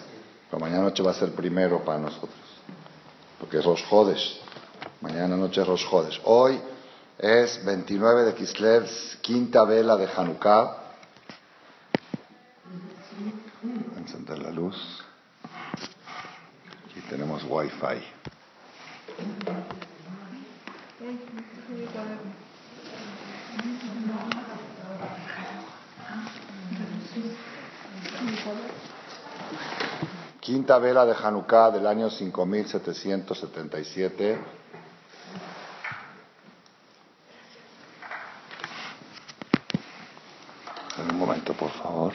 pero 0.50 0.62
mañana 0.62 0.84
noche 0.84 1.04
va 1.04 1.12
a 1.12 1.16
ser 1.16 1.34
primero 1.34 1.84
para 1.84 2.00
nosotros, 2.00 2.32
porque 3.38 3.58
es 3.58 3.66
Rosh 3.66 3.84
Hodesh. 3.90 4.40
Mañana 5.02 5.36
noche 5.36 5.64
Rosh 5.64 5.86
Hodesh. 5.90 6.22
Hoy 6.26 6.62
es 7.18 7.66
29 7.66 8.24
de 8.24 8.36
Kislev, 8.36 8.88
quinta 9.22 9.66
vela 9.66 9.98
de 9.98 10.06
Hanukkah. 10.06 10.78
Encender 13.98 14.38
la 14.38 14.52
luz. 14.52 15.04
Aquí 16.86 17.02
tenemos 17.10 17.44
Wi-Fi. 17.50 18.04
Quinta 30.42 30.78
vela 30.78 31.08
de 31.08 31.16
Hanukkah 31.16 31.72
del 31.72 31.88
año 31.88 32.12
5777. 32.12 34.62
un 41.10 41.18
momento, 41.18 41.54
por 41.54 41.72
favor. 41.72 42.14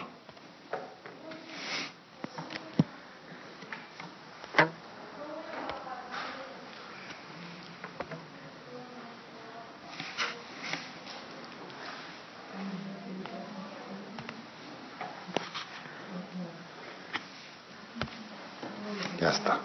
Ya 19.20 19.30
está. 19.30 19.58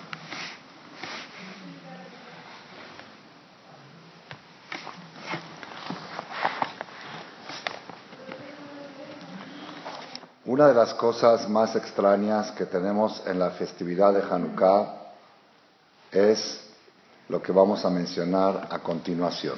Una 10.45 10.60
de 10.71 10.77
las 10.77 10.93
cosas 10.93 11.49
más 11.49 11.75
extrañas 11.75 12.51
que 12.51 12.65
tenemos 12.65 13.21
en 13.25 13.39
la 13.39 13.49
festividad 13.51 14.13
de 14.13 14.21
Hanukkah 14.21 15.01
es 16.09 16.61
lo 17.27 17.41
que 17.41 17.51
vamos 17.51 17.83
a 17.83 17.89
mencionar 17.89 18.69
a 18.71 18.79
continuación. 18.79 19.57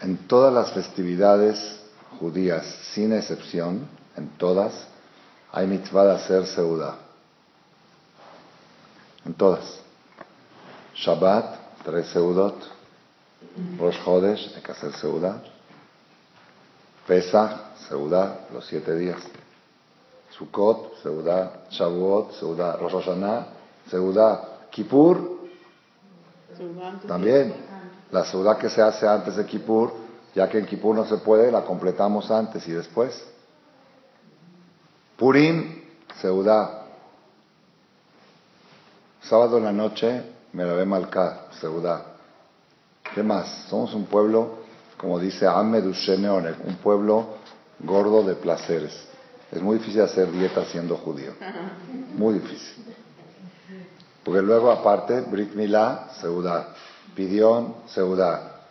En 0.00 0.28
todas 0.28 0.54
las 0.54 0.70
festividades 0.74 1.80
judías, 2.20 2.64
sin 2.94 3.12
excepción, 3.12 3.88
en 4.16 4.28
todas, 4.38 4.72
hay 5.50 5.66
mitzvah 5.66 6.04
de 6.04 6.14
hacer 6.14 6.46
seuda. 6.46 6.94
En 9.24 9.34
todas. 9.34 9.80
Shabbat, 10.94 11.82
tres 11.84 12.06
seudot. 12.10 12.54
Rosh 13.76 13.98
hay 14.54 14.62
que 14.62 14.70
hacer 14.70 14.92
seuda. 14.92 15.42
Pesach, 17.06 17.76
Seudá, 17.88 18.46
los 18.52 18.66
siete 18.66 18.94
días. 18.96 19.22
Sukkot, 20.30 21.02
Seudá, 21.02 21.64
Shavuot, 21.70 22.32
Seudá, 22.32 22.76
Rosh 22.76 22.92
Hashanah, 22.92 23.46
Seudá, 23.88 24.58
Kippur, 24.70 25.48
también. 27.06 27.54
La 28.10 28.24
Seudá 28.24 28.58
que 28.58 28.68
se 28.68 28.82
hace 28.82 29.06
antes 29.06 29.36
de 29.36 29.46
Kippur, 29.46 29.92
ya 30.34 30.48
que 30.48 30.58
en 30.58 30.66
Kippur 30.66 30.94
no 30.94 31.04
se 31.06 31.18
puede, 31.18 31.50
la 31.50 31.62
completamos 31.62 32.30
antes 32.30 32.66
y 32.68 32.72
después. 32.72 33.24
Purim, 35.16 35.82
Seudá. 36.20 36.82
Sábado 39.22 39.58
en 39.58 39.64
la 39.64 39.72
noche, 39.72 40.22
me 40.52 40.64
la 40.64 40.74
ve 40.74 40.84
Malká, 40.84 41.46
Seudá. 41.60 42.04
¿Qué 43.14 43.22
más? 43.22 43.66
Somos 43.68 43.94
un 43.94 44.04
pueblo 44.06 44.65
como 44.96 45.18
dice 45.18 45.46
Ahmed 45.46 45.84
un 45.84 46.76
pueblo 46.82 47.26
gordo 47.80 48.22
de 48.22 48.34
placeres. 48.34 49.06
Es 49.52 49.62
muy 49.62 49.78
difícil 49.78 50.02
hacer 50.02 50.30
dieta 50.32 50.64
siendo 50.64 50.96
judío. 50.96 51.32
Muy 52.16 52.34
difícil. 52.34 52.84
Porque 54.24 54.42
luego, 54.42 54.72
aparte, 54.72 55.20
Brit 55.20 55.54
Milá, 55.54 56.08
Seudá. 56.20 56.74
Pidión, 57.14 57.74
Seudá. 57.86 58.62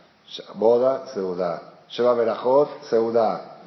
Boda, 0.55 1.07
Seudá. 1.13 1.61
Sheva 1.87 2.13
Berajot, 2.13 2.83
Seudá. 2.89 3.59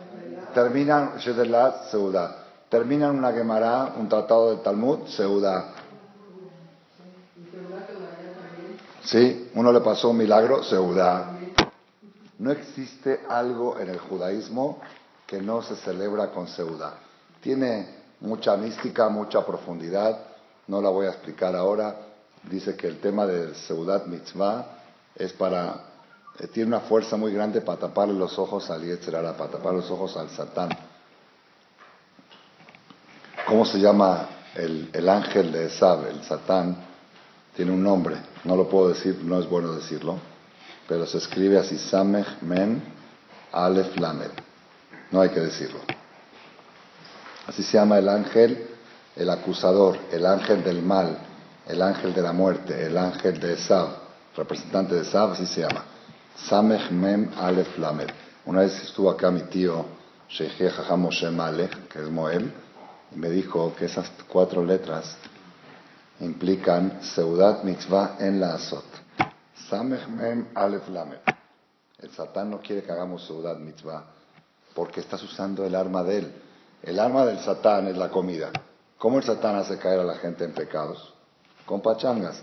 Terminan, 0.52 1.16
Shedelat, 1.18 1.91
Seudá. 1.91 2.36
Terminan 2.68 3.16
una 3.16 3.32
Gemara, 3.32 3.94
un 3.97 4.08
tratado 4.08 4.50
de 4.50 4.56
Talmud, 4.62 5.06
Seudá. 5.06 5.72
Sí, 9.02 9.50
uno 9.54 9.72
le 9.72 9.80
pasó 9.80 10.10
un 10.10 10.18
milagro, 10.18 10.62
Seudá. 10.62 11.38
No 12.38 12.53
existe 12.53 13.21
algo 13.28 13.78
en 13.81 13.88
el 13.88 13.99
judaísmo 13.99 14.78
que 15.26 15.43
no 15.43 15.60
se 15.60 15.75
celebra 15.76 16.31
con 16.31 16.47
Seudá. 16.47 16.94
Tiene 17.41 17.88
mucha 18.21 18.56
mística, 18.56 19.09
mucha 19.09 19.44
profundidad, 19.44 20.21
no 20.69 20.81
la 20.81 20.88
voy 20.88 21.06
a 21.06 21.10
explicar 21.10 21.56
ahora. 21.56 21.97
Dice 22.44 22.77
que 22.77 22.87
el 22.87 23.00
tema 23.00 23.27
del 23.27 23.56
Seudat 23.56 24.06
Mitzvah 24.06 24.66
es 25.16 25.32
para, 25.32 25.84
eh, 26.38 26.47
tiene 26.47 26.69
una 26.69 26.81
fuerza 26.81 27.16
muy 27.16 27.32
grande 27.32 27.60
para 27.60 27.81
taparle 27.81 28.15
los 28.15 28.38
ojos 28.38 28.71
al 28.71 28.84
Yetzerara, 28.84 29.37
para 29.37 29.50
tapar 29.50 29.75
los 29.75 29.91
ojos 29.91 30.16
al 30.16 30.31
Satán. 30.31 30.71
¿Cómo 33.48 33.65
se 33.65 33.81
llama 33.81 34.28
el, 34.54 34.91
el 34.93 35.09
ángel 35.09 35.50
de 35.50 35.66
Esab, 35.66 36.06
el 36.06 36.22
Satán? 36.22 36.77
Tiene 37.56 37.72
un 37.72 37.82
nombre, 37.82 38.16
no 38.44 38.54
lo 38.54 38.69
puedo 38.69 38.91
decir, 38.91 39.19
no 39.25 39.41
es 39.41 39.48
bueno 39.48 39.72
decirlo 39.72 40.28
pero 40.88 41.06
se 41.06 41.19
escribe 41.19 41.59
así, 41.59 41.78
Samech 41.78 42.41
Men 42.41 42.82
Aleph 43.53 43.97
Lamed. 43.99 44.31
No 45.12 45.21
hay 45.21 45.28
que 45.28 45.41
decirlo. 45.41 45.81
Así 47.47 47.62
se 47.62 47.78
llama 47.78 47.99
el 47.99 48.09
ángel, 48.09 48.66
el 49.15 49.31
acusador, 49.31 49.98
el 50.10 50.25
ángel 50.25 50.65
del 50.65 50.82
mal, 50.82 51.19
el 51.66 51.82
ángel 51.82 52.15
de 52.15 52.22
la 52.22 52.32
muerte, 52.32 52.87
el 52.87 52.97
ángel 52.97 53.38
de 53.38 53.53
Esab, 53.53 53.88
representante 54.34 54.94
de 54.94 55.03
Esab, 55.03 55.32
así 55.32 55.47
se 55.47 55.60
llama. 55.60 55.84
Samech 56.37 56.91
Mem 56.91 57.31
Aleph 57.37 57.78
Lamed. 57.78 58.09
Una 58.47 58.60
vez 58.60 58.82
estuvo 58.82 59.10
acá 59.10 59.31
mi 59.31 59.43
tío, 59.43 59.84
Sheikh 60.31 60.71
Jajam 60.71 61.00
Moshe 61.00 61.31
Malek, 61.31 61.88
que 61.88 62.00
es 62.00 62.09
Moel, 62.09 62.53
y 63.15 63.19
me 63.19 63.28
dijo 63.28 63.75
que 63.77 63.87
esas 63.87 64.10
cuatro 64.27 64.65
letras 64.65 65.16
implican 66.21 66.98
Seudat 67.03 67.65
Mitzvah 67.65 68.16
en 68.21 68.41
la 68.41 68.54
Azot. 68.54 68.97
Samech 69.69 70.06
Mem 70.08 70.48
Aleph 70.54 70.88
Lamed. 70.88 71.20
El 71.98 72.10
Satán 72.10 72.50
no 72.50 72.60
quiere 72.60 72.82
que 72.82 72.92
hagamos 72.92 73.26
Seudat 73.26 73.58
Mitzvah 73.58 74.04
porque 74.74 75.00
estás 75.00 75.20
usando 75.24 75.64
el 75.64 75.74
arma 75.74 76.04
de 76.04 76.19
él. 76.19 76.32
El 76.84 77.00
arma 77.00 77.26
del 77.26 77.41
Satán 77.41 77.88
es 77.88 77.97
la 77.97 78.10
comida. 78.10 78.52
¿Cómo 78.97 79.18
el 79.18 79.24
Satán 79.24 79.56
hace 79.56 79.76
caer 79.78 79.98
a 79.98 80.04
la 80.04 80.14
gente 80.14 80.44
en 80.44 80.52
pecados? 80.52 81.12
Con 81.66 81.80
pachangas. 81.80 82.41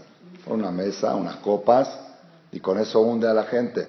Una 0.47 0.71
mesa, 0.71 1.15
unas 1.15 1.37
copas 1.37 1.87
y 2.51 2.59
con 2.59 2.77
eso 2.77 2.99
hunde 2.99 3.29
a 3.29 3.33
la 3.33 3.43
gente. 3.43 3.87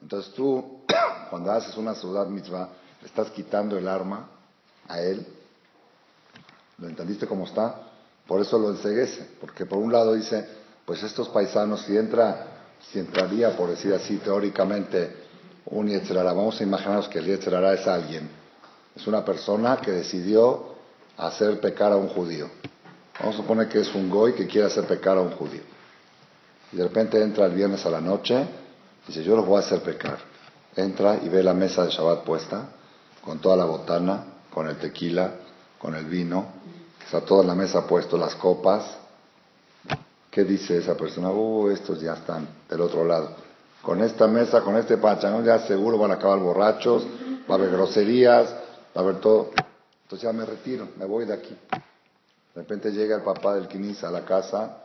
Entonces 0.00 0.32
tú, 0.34 0.82
cuando 1.30 1.50
haces 1.50 1.76
una 1.76 1.94
Seudat 1.94 2.28
Mitzvah, 2.28 2.68
estás 3.04 3.30
quitando 3.30 3.76
el 3.76 3.88
arma 3.88 4.28
a 4.86 5.00
él. 5.00 5.26
¿Lo 6.78 6.88
entendiste 6.88 7.26
cómo 7.26 7.46
está? 7.46 7.82
Por 8.28 8.40
eso 8.40 8.58
lo 8.58 8.70
enseguece. 8.70 9.28
Porque 9.40 9.66
por 9.66 9.78
un 9.78 9.90
lado 9.92 10.14
dice, 10.14 10.48
pues 10.86 11.02
estos 11.02 11.28
paisanos, 11.28 11.82
si 11.82 11.96
entra, 11.96 12.46
si 12.90 13.00
entraría, 13.00 13.56
por 13.56 13.68
decir 13.68 13.92
así, 13.92 14.16
teóricamente, 14.18 15.24
un 15.66 15.88
Yetzerara, 15.88 16.32
vamos 16.32 16.60
a 16.60 16.62
imaginarnos 16.62 17.08
que 17.08 17.18
el 17.18 17.26
Yetzerara 17.26 17.74
es 17.74 17.86
alguien, 17.88 18.30
es 18.94 19.06
una 19.06 19.24
persona 19.24 19.78
que 19.78 19.90
decidió 19.90 20.76
hacer 21.18 21.60
pecar 21.60 21.92
a 21.92 21.96
un 21.96 22.08
judío. 22.08 22.48
Vamos 23.18 23.34
a 23.34 23.38
suponer 23.38 23.68
que 23.68 23.80
es 23.80 23.92
un 23.94 24.08
goy 24.08 24.34
que 24.34 24.46
quiere 24.46 24.68
hacer 24.68 24.84
pecar 24.84 25.18
a 25.18 25.22
un 25.22 25.32
judío. 25.32 25.62
Y 26.72 26.76
de 26.76 26.84
repente 26.84 27.20
entra 27.20 27.46
el 27.46 27.52
viernes 27.52 27.84
a 27.84 27.90
la 27.90 28.00
noche, 28.00 28.46
y 29.04 29.06
dice, 29.08 29.24
yo 29.24 29.34
lo 29.34 29.42
voy 29.42 29.56
a 29.56 29.66
hacer 29.66 29.80
pecar. 29.80 30.18
Entra 30.76 31.18
y 31.20 31.28
ve 31.28 31.42
la 31.42 31.54
mesa 31.54 31.84
de 31.84 31.90
Shabbat 31.90 32.22
puesta, 32.22 32.68
con 33.24 33.40
toda 33.40 33.56
la 33.56 33.64
botana, 33.64 34.24
con 34.52 34.68
el 34.68 34.76
tequila, 34.76 35.32
con 35.78 35.96
el 35.96 36.04
vino, 36.04 36.46
está 37.04 37.22
toda 37.22 37.42
la 37.42 37.54
mesa 37.54 37.86
puesto, 37.86 38.16
las 38.16 38.36
copas, 38.36 38.84
¿qué 40.36 40.44
dice 40.44 40.76
esa 40.76 40.94
persona? 40.94 41.30
Uh, 41.30 41.70
estos 41.70 41.98
ya 41.98 42.12
están 42.12 42.46
del 42.68 42.82
otro 42.82 43.06
lado. 43.06 43.30
Con 43.80 44.02
esta 44.02 44.26
mesa, 44.26 44.60
con 44.60 44.76
este 44.76 44.98
pachangón, 44.98 45.46
ya 45.46 45.60
seguro 45.60 45.96
van 45.96 46.10
a 46.10 46.14
acabar 46.16 46.38
borrachos, 46.40 47.06
va 47.50 47.54
a 47.54 47.56
haber 47.56 47.70
groserías, 47.70 48.50
va 48.94 48.96
a 48.96 48.98
haber 49.00 49.18
todo. 49.18 49.52
Entonces 50.02 50.28
ya 50.28 50.34
me 50.34 50.44
retiro, 50.44 50.88
me 50.98 51.06
voy 51.06 51.24
de 51.24 51.32
aquí. 51.32 51.56
De 51.70 52.60
repente 52.60 52.92
llega 52.92 53.16
el 53.16 53.22
papá 53.22 53.54
del 53.54 53.66
Kinis 53.66 54.04
a 54.04 54.10
la 54.10 54.26
casa, 54.26 54.76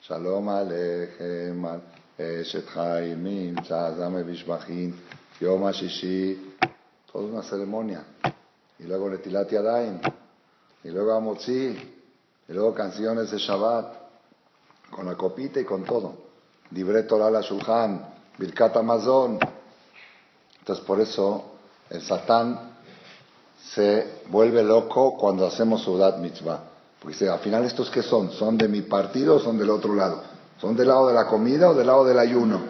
Shalom 0.00 0.48
Alejem, 0.48 1.80
Eshet 2.16 2.68
Haimim, 2.76 3.56
Shazame 3.56 4.22
Bishbachin, 4.22 4.94
Yom 5.40 5.68
Shishi, 5.72 6.54
toda 7.10 7.24
una 7.24 7.42
ceremonia. 7.42 8.04
Y 8.78 8.84
luego 8.84 9.10
Netilat 9.10 9.50
Yadayim, 9.50 9.98
y 10.84 10.90
luego 10.90 11.14
Amotzi, 11.14 11.76
y 12.48 12.52
luego 12.52 12.72
canciones 12.74 13.32
de 13.32 13.38
Shabbat, 13.38 14.07
con 14.90 15.06
la 15.06 15.14
copita 15.14 15.60
y 15.60 15.64
con 15.64 15.84
todo. 15.84 16.14
Libre 16.70 17.04
Torah 17.04 17.30
la 17.30 17.40
Shulchan, 17.40 18.04
Birkat 18.38 18.76
Amazon. 18.76 19.38
Entonces 20.58 20.84
por 20.84 21.00
eso 21.00 21.44
el 21.90 22.02
Satán 22.02 22.76
se 23.72 24.22
vuelve 24.28 24.62
loco 24.62 25.16
cuando 25.16 25.46
hacemos 25.46 25.82
Sudat 25.82 26.18
Mitzvah. 26.18 26.64
Porque 27.00 27.14
dice, 27.14 27.28
al 27.28 27.38
final 27.38 27.64
estos 27.64 27.90
que 27.90 28.02
son, 28.02 28.32
¿son 28.32 28.58
de 28.58 28.68
mi 28.68 28.82
partido 28.82 29.36
o 29.36 29.40
son 29.40 29.56
del 29.58 29.70
otro 29.70 29.94
lado? 29.94 30.22
¿Son 30.60 30.76
del 30.76 30.88
lado 30.88 31.06
de 31.08 31.14
la 31.14 31.26
comida 31.26 31.70
o 31.70 31.74
del 31.74 31.86
lado 31.86 32.04
del 32.04 32.18
ayuno? 32.18 32.60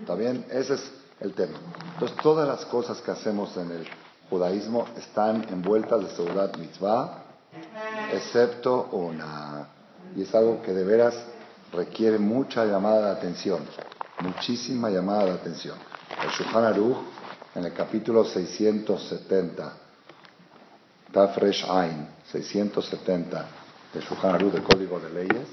¿Está 0.00 0.14
bien? 0.14 0.46
Ese 0.50 0.74
es 0.74 0.90
el 1.20 1.34
tema. 1.34 1.58
Entonces 1.94 2.16
todas 2.22 2.46
las 2.46 2.64
cosas 2.66 3.00
que 3.00 3.10
hacemos 3.10 3.56
en 3.56 3.70
el 3.70 3.86
judaísmo 4.30 4.86
están 4.96 5.46
envueltas 5.50 6.00
de 6.00 6.10
Sudat 6.10 6.56
Mitzvah 6.56 7.22
excepto 8.12 8.88
una. 8.92 9.68
Y 10.16 10.22
es 10.22 10.34
algo 10.34 10.62
que 10.62 10.72
de 10.72 10.84
veras 10.84 11.14
requiere 11.72 12.18
mucha 12.18 12.64
llamada 12.64 13.06
de 13.06 13.18
atención, 13.18 13.64
muchísima 14.20 14.90
llamada 14.90 15.24
de 15.24 15.32
atención. 15.32 15.78
El 16.22 16.30
Shulchan 16.30 16.64
Aruch, 16.64 16.98
en 17.54 17.64
el 17.64 17.72
capítulo 17.72 18.24
670, 18.24 19.72
Tafresh 21.12 21.64
Ain, 21.68 22.08
670 22.30 23.46
del 23.94 24.02
Shulchan 24.02 24.34
Aruch 24.34 24.52
del 24.52 24.62
Código 24.62 25.00
de 25.00 25.10
Leyes, 25.10 25.48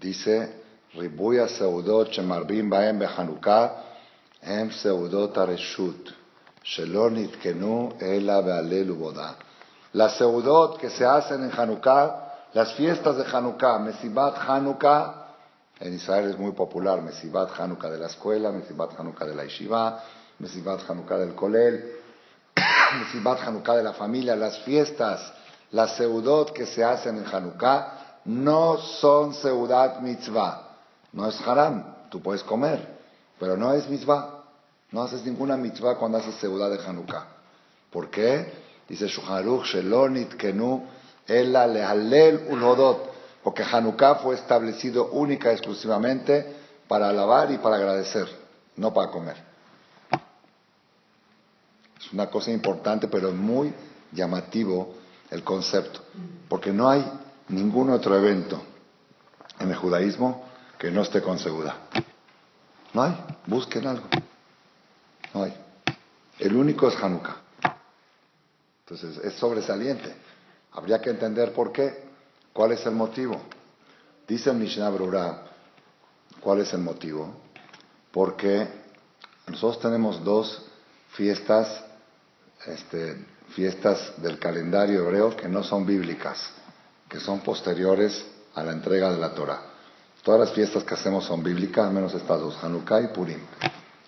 dice, 0.00 0.60
Ribuya 0.94 1.48
Seudot 1.48 2.10
Shemarbim 2.10 2.70
Baem 2.70 2.98
Behanukah, 2.98 3.84
Em 4.42 4.70
Seudot 4.70 5.36
Areshut, 5.36 6.10
Shelon 6.62 7.16
Itkenu 7.18 7.96
Ela 8.00 8.40
Bealel 8.40 8.90
Ubodá. 8.90 9.36
Las 9.92 10.16
Seudot 10.16 10.78
que 10.78 10.90
se 10.90 11.04
hacen 11.04 11.44
en 11.44 11.50
Hanukkah 11.52 12.29
las 12.52 12.74
fiestas 12.74 13.16
de 13.16 13.24
Hanukkah, 13.24 13.78
Mesibat 13.78 14.36
Hanukkah, 14.36 15.26
en 15.78 15.94
Israel 15.94 16.30
es 16.30 16.38
muy 16.38 16.52
popular, 16.52 17.00
Mesibat 17.02 17.50
Hanukkah 17.58 17.90
de 17.90 17.98
la 17.98 18.06
escuela, 18.06 18.50
Mesibat 18.50 18.98
Hanukkah 18.98 19.26
de 19.26 19.34
la 19.34 19.44
yeshiva, 19.44 20.02
Mesibat 20.38 20.80
Hanukkah 20.88 21.18
del 21.18 21.34
kolel, 21.34 21.84
Mesibat 22.98 23.40
Hanukkah 23.40 23.76
de 23.76 23.82
la 23.82 23.92
familia, 23.92 24.36
las 24.36 24.58
fiestas, 24.60 25.32
las 25.70 25.96
seudot 25.96 26.52
que 26.52 26.66
se 26.66 26.84
hacen 26.84 27.18
en 27.18 27.24
Hanukkah, 27.24 28.20
no 28.24 28.78
son 28.78 29.32
seudat 29.34 30.00
mitzvah, 30.02 30.68
no 31.12 31.26
es 31.26 31.40
haram, 31.46 31.84
tú 32.10 32.20
puedes 32.20 32.42
comer, 32.42 32.86
pero 33.38 33.56
no 33.56 33.72
es 33.72 33.88
mitzvah. 33.88 34.36
No 34.92 35.02
haces 35.02 35.24
ninguna 35.24 35.56
mitzvah 35.56 35.96
cuando 35.96 36.18
haces 36.18 36.34
seudat 36.34 36.72
de 36.72 36.84
Hanukkah. 36.84 37.26
¿Por 37.90 38.10
qué? 38.10 38.52
Dice 38.88 39.06
Shuharuch, 39.06 39.66
Shelonit 39.66 40.34
Kenu, 40.34 40.82
Ela 41.30 41.64
Lehalel 41.66 42.46
Ulhodot, 42.50 43.08
porque 43.44 43.62
Hanukkah 43.62 44.16
fue 44.16 44.34
establecido 44.34 45.10
única 45.12 45.50
y 45.50 45.52
exclusivamente 45.52 46.56
para 46.88 47.08
alabar 47.08 47.52
y 47.52 47.58
para 47.58 47.76
agradecer, 47.76 48.28
no 48.76 48.92
para 48.92 49.12
comer. 49.12 49.36
Es 52.00 52.12
una 52.12 52.28
cosa 52.28 52.50
importante, 52.50 53.06
pero 53.06 53.30
muy 53.30 53.72
llamativo 54.10 54.94
el 55.30 55.44
concepto, 55.44 56.00
porque 56.48 56.72
no 56.72 56.90
hay 56.90 57.06
ningún 57.48 57.90
otro 57.90 58.16
evento 58.16 58.60
en 59.60 59.70
el 59.70 59.76
judaísmo 59.76 60.44
que 60.78 60.90
no 60.90 61.02
esté 61.02 61.22
con 61.22 61.38
seguridad. 61.38 61.76
No 62.92 63.04
hay, 63.04 63.16
busquen 63.46 63.86
algo. 63.86 64.08
No 65.32 65.44
hay. 65.44 65.54
El 66.40 66.56
único 66.56 66.88
es 66.88 66.96
Hanukkah. 67.00 67.36
Entonces 68.80 69.24
es 69.24 69.34
sobresaliente. 69.34 70.12
Habría 70.72 71.00
que 71.00 71.10
entender 71.10 71.52
por 71.52 71.72
qué, 71.72 72.04
cuál 72.52 72.72
es 72.72 72.84
el 72.86 72.92
motivo. 72.92 73.40
Dice 74.26 74.50
el 74.50 74.56
Mishnah 74.56 74.90
Brura, 74.90 75.42
¿cuál 76.40 76.60
es 76.60 76.72
el 76.72 76.80
motivo? 76.80 77.34
Porque 78.12 78.68
nosotros 79.48 79.80
tenemos 79.80 80.22
dos 80.22 80.62
fiestas, 81.12 81.84
este, 82.66 83.26
fiestas 83.54 84.12
del 84.22 84.38
calendario 84.38 85.00
hebreo 85.00 85.36
que 85.36 85.48
no 85.48 85.64
son 85.64 85.84
bíblicas, 85.84 86.52
que 87.08 87.18
son 87.18 87.40
posteriores 87.40 88.24
a 88.54 88.62
la 88.62 88.72
entrega 88.72 89.10
de 89.10 89.18
la 89.18 89.34
Torah. 89.34 89.62
Todas 90.22 90.40
las 90.40 90.52
fiestas 90.52 90.84
que 90.84 90.94
hacemos 90.94 91.24
son 91.24 91.42
bíblicas, 91.42 91.90
menos 91.92 92.14
estas 92.14 92.38
dos, 92.38 92.62
Hanukkah 92.62 93.00
y 93.00 93.08
Purim, 93.08 93.40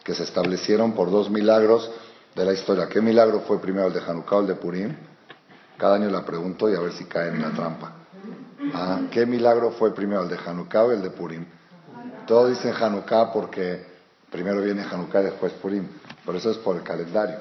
que 0.04 0.14
se 0.14 0.22
establecieron 0.22 0.92
por 0.92 1.10
dos 1.10 1.30
milagros 1.30 1.90
de 2.34 2.44
la 2.44 2.52
historia. 2.52 2.88
¿Qué 2.88 3.00
milagro 3.00 3.40
fue 3.40 3.60
primero 3.60 3.88
el 3.88 3.92
de 3.94 4.00
Hanukkah 4.00 4.36
o 4.36 4.40
el 4.42 4.46
de 4.46 4.54
Purim? 4.54 4.96
Cada 5.82 5.96
año 5.96 6.10
la 6.10 6.24
pregunto 6.24 6.70
y 6.70 6.76
a 6.76 6.78
ver 6.78 6.92
si 6.92 7.06
cae 7.06 7.30
en 7.30 7.42
la 7.42 7.50
trampa. 7.50 7.92
Ah, 8.72 9.00
¿Qué 9.10 9.26
milagro 9.26 9.72
fue 9.72 9.92
primero 9.92 10.22
el 10.22 10.28
de 10.28 10.38
Hanukkah 10.38 10.84
o 10.84 10.92
el 10.92 11.02
de 11.02 11.10
Purim? 11.10 11.44
Todos 12.24 12.50
dicen 12.50 12.72
Hanukkah 12.72 13.32
porque 13.32 13.84
primero 14.30 14.62
viene 14.62 14.84
Hanukkah 14.84 15.22
y 15.22 15.24
después 15.24 15.52
Purim. 15.54 15.88
Por 16.24 16.36
eso 16.36 16.52
es 16.52 16.58
por 16.58 16.76
el 16.76 16.84
calendario. 16.84 17.38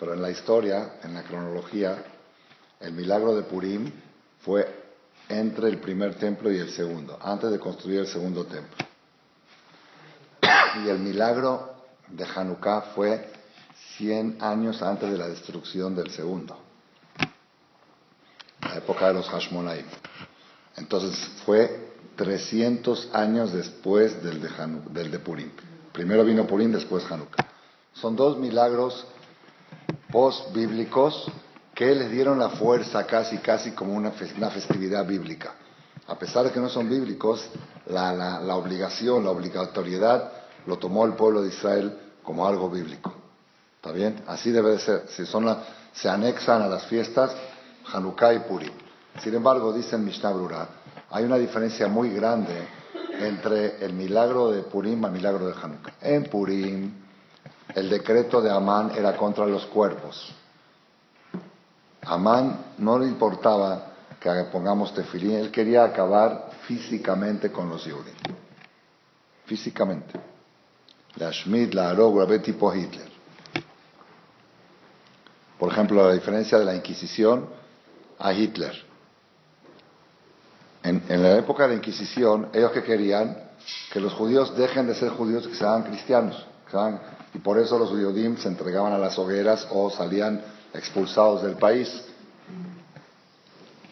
Pero 0.00 0.14
en 0.14 0.20
la 0.20 0.32
historia, 0.32 0.94
en 1.04 1.14
la 1.14 1.22
cronología, 1.22 2.02
el 2.80 2.92
milagro 2.92 3.36
de 3.36 3.42
Purim 3.42 3.92
fue 4.40 4.66
entre 5.28 5.68
el 5.68 5.78
primer 5.78 6.16
templo 6.16 6.50
y 6.50 6.58
el 6.58 6.70
segundo, 6.70 7.16
antes 7.22 7.52
de 7.52 7.60
construir 7.60 8.00
el 8.00 8.08
segundo 8.08 8.46
templo. 8.46 8.84
Y 10.84 10.88
el 10.88 10.98
milagro 10.98 11.84
de 12.08 12.24
Hanukkah 12.24 12.80
fue 12.96 13.30
100 13.96 14.38
años 14.40 14.82
antes 14.82 15.08
de 15.08 15.16
la 15.16 15.28
destrucción 15.28 15.94
del 15.94 16.10
segundo, 16.10 16.65
época 18.76 19.08
de 19.08 19.14
los 19.14 19.28
Hashmonaim. 19.28 19.84
Entonces 20.76 21.16
fue 21.44 21.92
300 22.16 23.10
años 23.12 23.52
después 23.52 24.22
del 24.22 24.40
de, 25.10 25.18
Purim. 25.18 25.50
Primero 25.92 26.24
vino 26.24 26.46
Purim, 26.46 26.72
después 26.72 27.10
Hanukkah. 27.10 27.46
Son 27.94 28.16
dos 28.16 28.38
milagros 28.38 29.06
post-bíblicos 30.10 31.26
que 31.74 31.94
les 31.94 32.10
dieron 32.10 32.38
la 32.38 32.50
fuerza 32.50 33.06
casi, 33.06 33.38
casi 33.38 33.72
como 33.72 33.94
una, 33.94 34.10
festividad 34.10 35.06
bíblica. 35.06 35.54
A 36.08 36.18
pesar 36.18 36.44
de 36.44 36.52
que 36.52 36.60
no 36.60 36.68
son 36.68 36.88
bíblicos, 36.88 37.46
la, 37.86 38.12
la 38.12 38.56
obligación, 38.56 39.24
la 39.24 39.30
obligatoriedad 39.30 40.32
lo 40.66 40.78
tomó 40.78 41.04
el 41.04 41.14
pueblo 41.14 41.42
de 41.42 41.48
Israel 41.48 41.98
como 42.22 42.46
algo 42.46 42.70
bíblico. 42.70 43.14
¿Está 43.76 43.92
bien? 43.92 44.22
Así 44.26 44.50
debe 44.50 44.72
de 44.72 44.78
ser. 44.78 45.04
Si 45.08 45.26
son 45.26 45.46
se 45.92 46.08
anexan 46.08 46.62
a 46.62 46.66
las 46.66 46.86
fiestas 46.86 47.34
Hanukkah 47.92 48.34
y 48.34 48.38
Purim. 48.40 48.72
Sin 49.20 49.34
embargo, 49.34 49.72
dice 49.72 49.96
en 49.96 50.04
Mishnah 50.04 50.32
Brura, 50.32 50.68
hay 51.10 51.24
una 51.24 51.36
diferencia 51.36 51.88
muy 51.88 52.10
grande 52.10 52.68
entre 53.18 53.84
el 53.84 53.92
milagro 53.92 54.50
de 54.50 54.62
Purim 54.62 55.02
y 55.02 55.06
el 55.06 55.12
milagro 55.12 55.46
de 55.46 55.54
Hanukkah. 55.60 55.94
En 56.00 56.24
Purim, 56.24 56.92
el 57.74 57.88
decreto 57.88 58.40
de 58.40 58.50
Amán 58.50 58.92
era 58.96 59.16
contra 59.16 59.46
los 59.46 59.66
cuerpos. 59.66 60.32
Amán 62.02 62.74
no 62.78 62.98
le 62.98 63.06
importaba 63.06 63.92
que 64.20 64.44
pongamos 64.50 64.92
tefilín, 64.94 65.32
él 65.32 65.50
quería 65.50 65.84
acabar 65.84 66.50
físicamente 66.66 67.52
con 67.52 67.68
los 67.68 67.82
judíos. 67.82 68.16
Físicamente. 69.44 70.18
La 71.16 71.32
Schmidt, 71.32 71.74
la 71.74 71.90
Arog, 71.90 72.42
tipo 72.42 72.74
Hitler. 72.74 73.08
Por 75.58 75.72
ejemplo, 75.72 76.06
la 76.06 76.12
diferencia 76.12 76.58
de 76.58 76.64
la 76.64 76.74
Inquisición 76.74 77.46
a 78.18 78.32
Hitler. 78.32 78.72
En, 80.82 81.02
la 81.08 81.36
época 81.36 81.64
de 81.64 81.70
la 81.70 81.74
Inquisición, 81.74 82.48
ellos 82.52 82.70
que 82.70 82.82
querían 82.82 83.36
que 83.92 83.98
los 83.98 84.12
judíos 84.12 84.56
dejen 84.56 84.86
de 84.86 84.94
ser 84.94 85.10
judíos 85.10 85.44
y 85.44 85.48
que 85.48 85.56
se 85.56 85.64
hagan 85.64 85.82
cristianos. 85.82 86.46
y 87.34 87.38
por 87.38 87.58
eso 87.58 87.78
los 87.78 87.90
judíos 87.90 88.40
se 88.40 88.48
entregaban 88.48 88.92
a 88.92 88.98
las 88.98 89.18
hogueras 89.18 89.66
o 89.70 89.90
salían 89.90 90.42
expulsados 90.72 91.42
del 91.42 91.56
país 91.56 92.04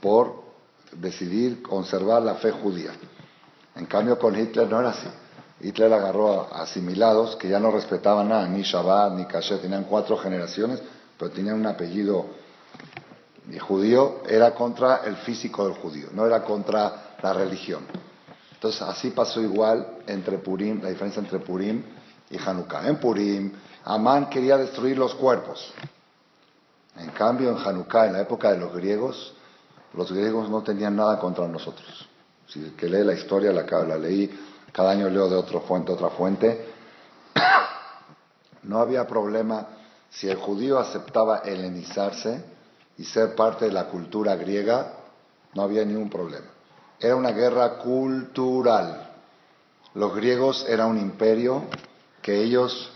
por 0.00 0.44
decidir 0.92 1.62
conservar 1.62 2.22
la 2.22 2.34
fe 2.36 2.52
judía. 2.52 2.92
En 3.74 3.86
cambio, 3.86 4.18
con 4.18 4.38
Hitler 4.38 4.68
no 4.68 4.78
era 4.80 4.90
así. 4.90 5.08
Hitler 5.60 5.92
agarró 5.92 6.42
a 6.52 6.62
asimilados 6.62 7.36
que 7.36 7.48
ya 7.48 7.58
no 7.58 7.70
respetaban 7.70 8.28
nada, 8.28 8.46
ni 8.46 8.62
Shabbat, 8.62 9.14
ni 9.14 9.24
Kasher, 9.24 9.58
tenían 9.58 9.84
cuatro 9.84 10.16
generaciones 10.16 10.80
pero 11.18 11.30
tenía 11.30 11.54
un 11.54 11.66
apellido 11.66 12.26
judío, 13.58 14.22
era 14.26 14.54
contra 14.54 15.02
el 15.04 15.16
físico 15.16 15.66
del 15.66 15.76
judío, 15.76 16.08
no 16.12 16.26
era 16.26 16.42
contra 16.42 17.16
la 17.22 17.32
religión. 17.32 17.84
Entonces, 18.52 18.80
así 18.82 19.10
pasó 19.10 19.42
igual 19.42 19.98
entre 20.06 20.38
Purim, 20.38 20.82
la 20.82 20.88
diferencia 20.88 21.20
entre 21.20 21.38
Purim 21.38 21.82
y 22.30 22.38
Hanukkah. 22.38 22.88
En 22.88 22.96
Purim, 22.96 23.52
Amán 23.84 24.30
quería 24.30 24.56
destruir 24.56 24.96
los 24.96 25.14
cuerpos. 25.14 25.72
En 26.96 27.10
cambio, 27.10 27.50
en 27.50 27.58
Hanukkah, 27.58 28.06
en 28.06 28.14
la 28.14 28.20
época 28.22 28.52
de 28.52 28.58
los 28.58 28.72
griegos, 28.74 29.34
los 29.92 30.10
griegos 30.10 30.48
no 30.48 30.62
tenían 30.62 30.96
nada 30.96 31.18
contra 31.18 31.46
nosotros. 31.46 32.08
Si 32.48 32.60
el 32.60 32.74
que 32.74 32.88
lee 32.88 33.04
la 33.04 33.12
historia, 33.12 33.52
la, 33.52 33.62
la 33.62 33.98
leí, 33.98 34.30
cada 34.72 34.90
año 34.90 35.08
leo 35.08 35.28
de 35.28 35.36
otra 35.36 35.60
fuente, 35.60 35.92
otra 35.92 36.10
fuente. 36.10 36.72
No 38.62 38.78
había 38.78 39.06
problema 39.06 39.66
si 40.08 40.26
el 40.26 40.38
judío 40.38 40.78
aceptaba 40.78 41.40
helenizarse 41.40 42.42
y 42.96 43.04
ser 43.04 43.34
parte 43.34 43.66
de 43.66 43.72
la 43.72 43.86
cultura 43.86 44.36
griega, 44.36 44.92
no 45.54 45.62
había 45.62 45.84
ningún 45.84 46.10
problema. 46.10 46.46
Era 47.00 47.16
una 47.16 47.32
guerra 47.32 47.78
cultural. 47.78 49.10
Los 49.94 50.14
griegos 50.14 50.64
eran 50.68 50.90
un 50.90 50.98
imperio 50.98 51.64
que 52.22 52.42
ellos 52.42 52.90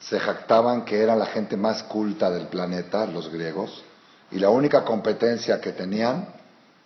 se 0.00 0.20
jactaban 0.20 0.84
que 0.84 1.02
eran 1.02 1.18
la 1.18 1.26
gente 1.26 1.56
más 1.56 1.82
culta 1.84 2.30
del 2.30 2.46
planeta, 2.46 3.06
los 3.06 3.30
griegos, 3.30 3.82
y 4.30 4.38
la 4.38 4.50
única 4.50 4.84
competencia 4.84 5.60
que 5.60 5.72
tenían 5.72 6.28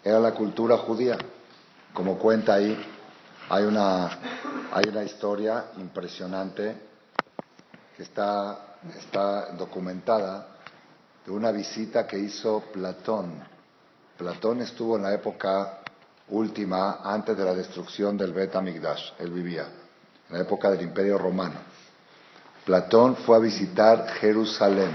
era 0.02 0.18
la 0.18 0.32
cultura 0.32 0.78
judía. 0.78 1.18
Como 1.92 2.18
cuenta 2.18 2.54
ahí, 2.54 2.76
hay 3.48 3.64
una, 3.64 4.06
hay 4.72 4.88
una 4.88 5.02
historia 5.02 5.66
impresionante 5.76 6.76
que 7.96 8.02
está, 8.02 8.76
está 8.96 9.52
documentada 9.52 10.46
de 11.24 11.32
una 11.32 11.50
visita 11.50 12.06
que 12.06 12.18
hizo 12.18 12.64
Platón. 12.72 13.32
Platón 14.16 14.60
estuvo 14.62 14.96
en 14.96 15.02
la 15.02 15.14
época 15.14 15.80
última, 16.28 17.00
antes 17.02 17.36
de 17.36 17.44
la 17.44 17.54
destrucción 17.54 18.16
del 18.16 18.32
Bet 18.32 18.54
Amigdash. 18.54 19.12
Él 19.18 19.30
vivía, 19.30 19.66
en 20.28 20.36
la 20.36 20.42
época 20.42 20.70
del 20.70 20.82
Imperio 20.82 21.18
Romano. 21.18 21.56
Platón 22.64 23.16
fue 23.16 23.36
a 23.36 23.40
visitar 23.40 24.08
Jerusalén. 24.20 24.92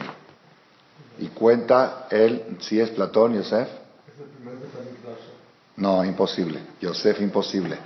Y 1.19 1.27
cuenta 1.27 2.07
él, 2.09 2.57
si 2.59 2.79
es 2.79 2.89
Platón, 2.91 3.35
Yosef. 3.35 3.67
No, 5.77 6.03
imposible. 6.03 6.59
Yosef, 6.81 7.19
imposible. 7.21 7.77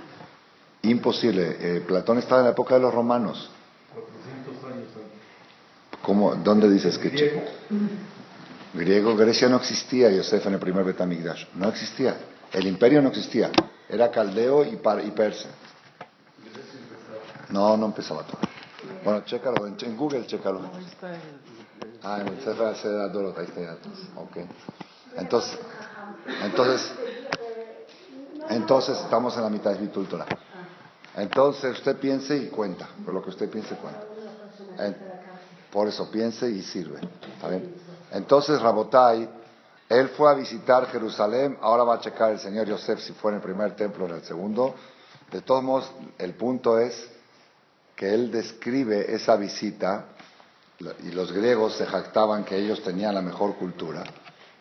Imposible. 0.82 1.56
Eh, 1.60 1.80
Platón 1.80 2.18
estaba 2.18 2.40
en 2.40 2.46
la 2.46 2.52
época 2.52 2.74
de 2.74 2.80
los 2.80 2.94
romanos. 2.94 3.50
¿Cómo? 6.02 6.34
¿Dónde 6.36 6.70
dices 6.70 6.98
que? 6.98 7.42
Griego, 8.72 9.16
Grecia 9.16 9.48
no 9.48 9.56
existía, 9.56 10.10
Yosef, 10.10 10.46
en 10.46 10.54
el 10.54 10.60
primer 10.60 10.84
Betamigdash. 10.84 11.46
No 11.54 11.68
existía. 11.68 12.16
El 12.52 12.66
imperio 12.66 13.02
no 13.02 13.08
existía. 13.08 13.50
Era 13.88 14.10
caldeo 14.10 14.64
y, 14.64 14.78
y 15.04 15.10
persa. 15.10 15.48
No, 17.50 17.76
no 17.76 17.86
empezaba 17.86 18.22
todo. 18.22 18.38
Bueno, 19.04 19.22
chécalo, 19.24 19.66
en, 19.66 19.96
Google 19.96 20.26
chécalo. 20.26 20.60
Ah, 22.02 22.18
en 22.20 22.28
el 22.28 22.40
Sefer 22.40 22.76
de 22.76 23.08
Dorot, 23.08 23.38
ahí 23.38 23.46
está 23.46 23.60
ya. 23.60 23.76
Ok. 24.16 24.36
Entonces, 25.16 25.58
entonces, 26.42 26.92
entonces 28.50 28.98
estamos 28.98 29.36
en 29.36 29.42
la 29.42 29.50
mitad 29.50 29.72
de 29.74 29.86
Torah. 29.88 30.26
Entonces 31.16 31.72
usted 31.72 31.96
piense 31.96 32.36
y 32.36 32.46
cuenta, 32.48 32.88
por 33.04 33.14
lo 33.14 33.22
que 33.22 33.30
usted 33.30 33.50
piense 33.50 33.74
cuenta. 33.74 34.04
por 35.72 35.88
eso 35.88 36.10
piense 36.10 36.48
y 36.48 36.62
sirve. 36.62 37.00
¿Está 37.34 37.48
bien? 37.48 37.89
Entonces 38.12 38.60
Rabotai, 38.60 39.28
él 39.88 40.08
fue 40.10 40.30
a 40.30 40.34
visitar 40.34 40.86
Jerusalén, 40.86 41.58
ahora 41.60 41.84
va 41.84 41.94
a 41.94 42.00
checar 42.00 42.32
el 42.32 42.38
señor 42.38 42.66
Yosef 42.68 43.00
si 43.00 43.12
fue 43.12 43.32
en 43.32 43.36
el 43.36 43.42
primer 43.42 43.74
templo 43.74 44.04
o 44.04 44.08
en 44.08 44.14
el 44.14 44.22
segundo. 44.22 44.74
De 45.30 45.42
todos 45.42 45.62
modos, 45.62 45.90
el 46.18 46.34
punto 46.34 46.78
es 46.78 47.08
que 47.96 48.12
él 48.14 48.30
describe 48.30 49.14
esa 49.14 49.36
visita, 49.36 50.06
y 51.02 51.10
los 51.10 51.32
griegos 51.32 51.74
se 51.74 51.86
jactaban 51.86 52.44
que 52.44 52.56
ellos 52.56 52.82
tenían 52.82 53.14
la 53.14 53.20
mejor 53.20 53.56
cultura, 53.56 54.02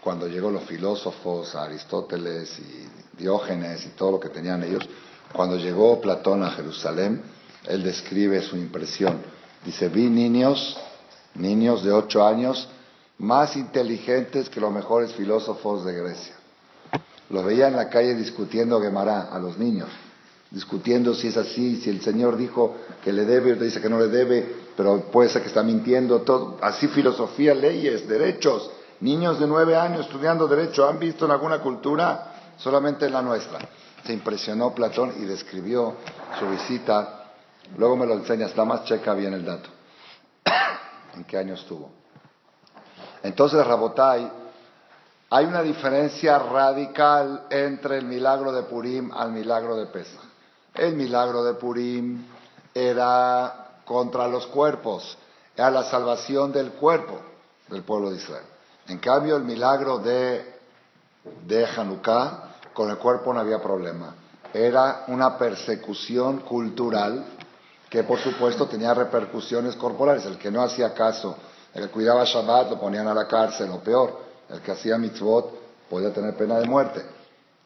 cuando 0.02 0.28
llegó 0.28 0.50
los 0.52 0.64
filósofos, 0.64 1.56
Aristóteles 1.56 2.60
y 2.60 2.90
Diógenes 3.18 3.86
y 3.86 3.90
todo 3.90 4.12
lo 4.12 4.20
que 4.20 4.30
tenían 4.30 4.64
ellos, 4.64 4.88
cuando 5.34 5.58
llegó 5.58 6.02
Platón 6.02 6.44
a 6.44 6.52
Jerusalén, 6.52 7.22
él 7.66 7.84
describe 7.84 8.42
su 8.42 8.58
impresión. 8.58 9.22
Dice, 9.64 9.90
vi 9.90 10.10
niños, 10.10 10.78
niños 11.36 11.84
de 11.84 11.92
ocho 11.92 12.26
años, 12.26 12.68
más 13.20 13.56
inteligentes 13.56 14.50
que 14.50 14.60
los 14.60 14.72
mejores 14.72 15.14
filósofos 15.14 15.86
de 15.86 15.94
Grecia. 15.94 16.36
Los 17.30 17.46
veía 17.46 17.68
en 17.68 17.76
la 17.76 17.90
calle 17.90 18.16
discutiendo 18.16 18.82
Gemara 18.82 19.30
a 19.32 19.40
los 19.40 19.58
niños 19.58 19.90
discutiendo 20.52 21.14
si 21.14 21.28
es 21.28 21.38
así, 21.38 21.78
si 21.78 21.90
el 21.90 22.02
Señor 22.02 22.38
dijo 22.38 22.76
que 23.04 23.14
le 23.14 23.26
debe, 23.26 23.54
otro 23.54 23.66
dice 23.66 23.82
que 23.82 23.90
no 23.90 24.00
le 24.00 24.08
debe, 24.08 24.56
pero 24.76 25.02
puede 25.12 25.30
ser 25.30 25.42
que 25.42 25.50
está 25.50 25.64
mintiendo, 25.64 26.22
todo. 26.22 26.58
Así 26.62 26.88
filosofía, 26.88 27.54
leyes, 27.54 28.08
derechos. 28.08 28.72
Niños 29.02 29.40
de 29.40 29.48
nueve 29.48 29.78
años 29.78 30.02
estudiando 30.02 30.48
derecho, 30.48 30.88
¿han 30.88 31.00
visto 31.00 31.26
en 31.26 31.32
alguna 31.32 31.60
cultura? 31.60 32.54
Solamente 32.58 33.06
en 33.06 33.14
la 33.14 33.22
nuestra. 33.22 33.60
Se 34.04 34.12
impresionó 34.12 34.74
Platón 34.74 35.14
y 35.18 35.26
describió 35.26 35.96
su 36.38 36.50
visita. 36.50 37.32
Luego 37.78 37.96
me 37.96 38.06
lo 38.06 38.16
enseña, 38.16 38.48
está 38.48 38.66
más 38.66 38.84
checa 38.86 39.14
bien 39.14 39.34
el 39.34 39.46
dato. 39.46 39.70
¿En 41.16 41.24
qué 41.24 41.38
año 41.38 41.54
estuvo? 41.54 41.99
Entonces, 43.24 43.66
Rabotai, 43.66 44.32
hay 45.32 45.46
una 45.46 45.62
diferencia 45.62 46.40
radical 46.40 47.46
entre 47.50 47.98
el 47.98 48.06
milagro 48.06 48.52
de 48.52 48.64
Purim 48.64 49.12
al 49.14 49.32
milagro 49.32 49.76
de 49.76 49.86
Pesach. 49.86 50.22
El 50.74 50.96
milagro 50.96 51.44
de 51.44 51.54
Purim 51.54 52.26
era 52.74 53.82
contra 53.86 54.28
los 54.28 54.48
cuerpos, 54.48 55.18
era 55.56 55.70
la 55.70 55.84
salvación 55.84 56.52
del 56.52 56.72
cuerpo 56.72 57.20
del 57.68 57.84
pueblo 57.84 58.10
de 58.10 58.18
Israel. 58.18 58.46
En 58.88 58.98
cambio, 58.98 59.36
el 59.36 59.44
milagro 59.44 60.00
de, 60.00 60.60
de 61.46 61.66
Hanukkah, 61.66 62.56
con 62.74 62.90
el 62.90 62.98
cuerpo 62.98 63.34
no 63.34 63.40
había 63.40 63.62
problema. 63.62 64.16
Era 64.54 65.04
una 65.08 65.38
persecución 65.38 66.40
cultural 66.40 67.24
que, 67.90 68.04
por 68.04 68.20
supuesto, 68.20 68.68
tenía 68.68 68.94
repercusiones 68.94 69.76
corporales. 69.76 70.26
El 70.26 70.38
que 70.38 70.50
no 70.50 70.64
hacía 70.64 70.94
caso, 70.94 71.36
el 71.74 71.84
que 71.84 71.90
cuidaba 71.90 72.24
Shabbat, 72.24 72.72
lo 72.72 72.80
ponían 72.80 73.08
a 73.08 73.14
la 73.14 73.28
cárcel, 73.28 73.70
o 73.72 73.80
peor, 73.80 74.20
el 74.50 74.62
que 74.62 74.72
hacía 74.72 74.98
mitzvot 74.98 75.88
podía 75.90 76.14
tener 76.14 76.36
pena 76.36 76.60
de 76.60 76.68
muerte. 76.68 77.04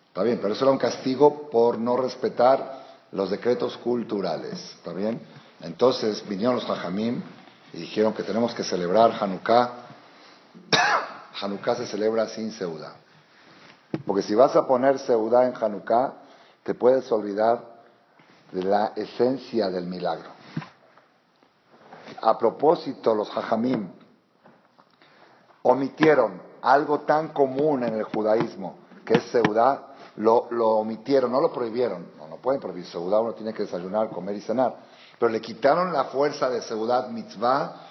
Está 0.08 0.24
bien, 0.24 0.40
pero 0.42 0.54
eso 0.54 0.66
era 0.66 0.72
un 0.72 0.78
castigo 0.78 1.50
por 1.50 1.78
no 1.78 1.98
respetar 1.98 2.84
los 3.12 3.30
decretos 3.30 3.78
culturales, 3.78 4.76
¿está 4.76 4.94
bien? 4.94 5.22
Entonces 5.62 6.28
vinieron 6.28 6.56
los 6.56 6.66
Jajamim 6.66 7.22
y 7.72 7.78
dijeron 7.78 8.14
que 8.14 8.24
tenemos 8.24 8.54
que 8.54 8.64
celebrar 8.64 9.12
Hanukkah. 9.20 9.72
Hanukkah 11.42 11.76
se 11.76 11.88
celebra 11.88 12.28
sin 12.28 12.52
Seudá. 12.52 12.94
Porque 14.06 14.24
si 14.24 14.36
vas 14.36 14.56
a 14.56 14.68
poner 14.68 15.00
Seudá 15.00 15.46
en 15.46 15.54
Hanukkah, 15.56 16.14
te 16.64 16.74
puedes 16.74 17.12
olvidar 17.12 17.64
de 18.52 18.64
la 18.64 18.94
esencia 18.96 19.70
del 19.70 19.86
milagro. 19.86 20.33
A 22.24 22.38
propósito, 22.38 23.14
los 23.14 23.30
Jajamim 23.30 23.90
omitieron 25.64 26.42
algo 26.62 27.02
tan 27.02 27.30
común 27.30 27.84
en 27.84 27.96
el 27.96 28.04
judaísmo, 28.04 28.78
que 29.06 29.16
es 29.16 29.24
Seudá, 29.26 29.94
lo, 30.18 30.48
omitieron, 30.78 31.32
no 31.32 31.42
lo 31.42 31.52
prohibieron, 31.52 32.06
pueden 32.44 32.62
prohibir 32.62 32.86
Seudá, 32.86 33.22
uno 33.22 33.34
tiene 33.34 33.54
que 33.54 33.64
desayunar, 33.64 34.10
comer 34.10 34.36
y 34.36 34.42
cenar. 34.42 34.76
Pero 35.18 35.32
le 35.32 35.42
quitaron 35.42 35.94
la 35.94 36.06
fuerza 36.06 36.50
de 36.50 36.62
Seudat 36.62 37.10
Mitzvah 37.10 37.88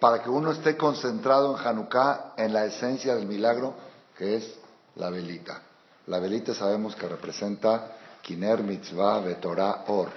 para 0.00 0.22
que 0.22 0.30
uno 0.30 0.50
esté 0.50 0.76
concentrado 0.76 1.54
en 1.54 1.66
Hanukkah, 1.66 2.32
en 2.38 2.54
la 2.54 2.64
esencia 2.64 3.14
del 3.14 3.26
milagro, 3.26 3.74
que 4.16 4.36
es 4.36 4.58
la 4.96 5.10
velita. 5.10 5.60
La 6.06 6.18
velita 6.18 6.54
sabemos 6.54 6.96
que 6.96 7.06
representa 7.06 7.92
Kiner 8.22 8.62
Mitzvah 8.62 9.20
Betorah 9.20 9.84
Or. 9.88 10.08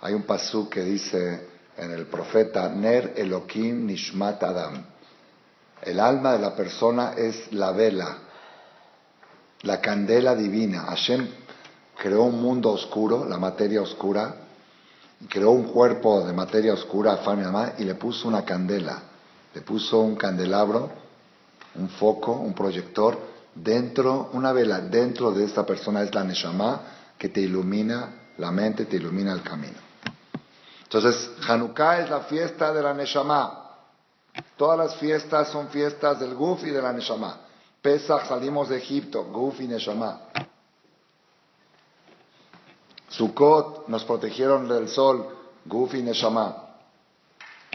Hay 0.00 0.14
un 0.14 0.22
pasú 0.22 0.68
que 0.68 0.82
dice 0.82 1.51
en 1.76 1.90
el 1.90 2.06
profeta, 2.06 2.68
Ner 2.68 3.14
Elohim 3.16 3.86
Nishmat 3.86 4.42
Adam. 4.42 4.84
El 5.82 5.98
alma 5.98 6.32
de 6.32 6.38
la 6.38 6.54
persona 6.54 7.14
es 7.16 7.52
la 7.52 7.72
vela, 7.72 8.18
la 9.62 9.80
candela 9.80 10.34
divina. 10.34 10.82
Hashem 10.82 11.26
creó 11.96 12.24
un 12.24 12.40
mundo 12.40 12.70
oscuro, 12.70 13.24
la 13.24 13.38
materia 13.38 13.82
oscura, 13.82 14.34
creó 15.28 15.50
un 15.50 15.64
cuerpo 15.64 16.24
de 16.24 16.32
materia 16.32 16.74
oscura, 16.74 17.20
y 17.78 17.84
le 17.84 17.94
puso 17.94 18.28
una 18.28 18.44
candela, 18.44 19.02
le 19.54 19.60
puso 19.62 20.00
un 20.00 20.16
candelabro, 20.16 20.90
un 21.74 21.88
foco, 21.88 22.32
un 22.32 22.54
proyector, 22.54 23.18
dentro, 23.54 24.30
una 24.32 24.52
vela, 24.52 24.80
dentro 24.80 25.32
de 25.32 25.44
esta 25.44 25.64
persona 25.64 26.02
es 26.02 26.14
la 26.14 26.24
Neshama 26.24 26.80
que 27.18 27.28
te 27.28 27.40
ilumina 27.40 28.08
la 28.38 28.50
mente, 28.50 28.86
te 28.86 28.96
ilumina 28.96 29.32
el 29.32 29.42
camino. 29.42 29.91
Entonces, 30.92 31.30
Hanukkah 31.48 32.00
es 32.00 32.10
la 32.10 32.20
fiesta 32.20 32.70
de 32.72 32.82
la 32.82 32.92
Neshama. 32.92 33.60
Todas 34.58 34.78
las 34.78 34.96
fiestas 34.96 35.48
son 35.48 35.68
fiestas 35.68 36.20
del 36.20 36.34
Guf 36.34 36.62
y 36.64 36.70
de 36.70 36.82
la 36.82 36.92
Neshama. 36.92 37.38
Pesach 37.80 38.26
salimos 38.26 38.68
de 38.68 38.76
Egipto, 38.76 39.24
Guf 39.24 39.58
y 39.60 39.68
Neshama. 39.68 40.20
Sukkot 43.08 43.88
nos 43.88 44.04
protegieron 44.04 44.68
del 44.68 44.88
sol, 44.88 45.26
Gufi 45.64 46.02
Neshama. 46.02 46.56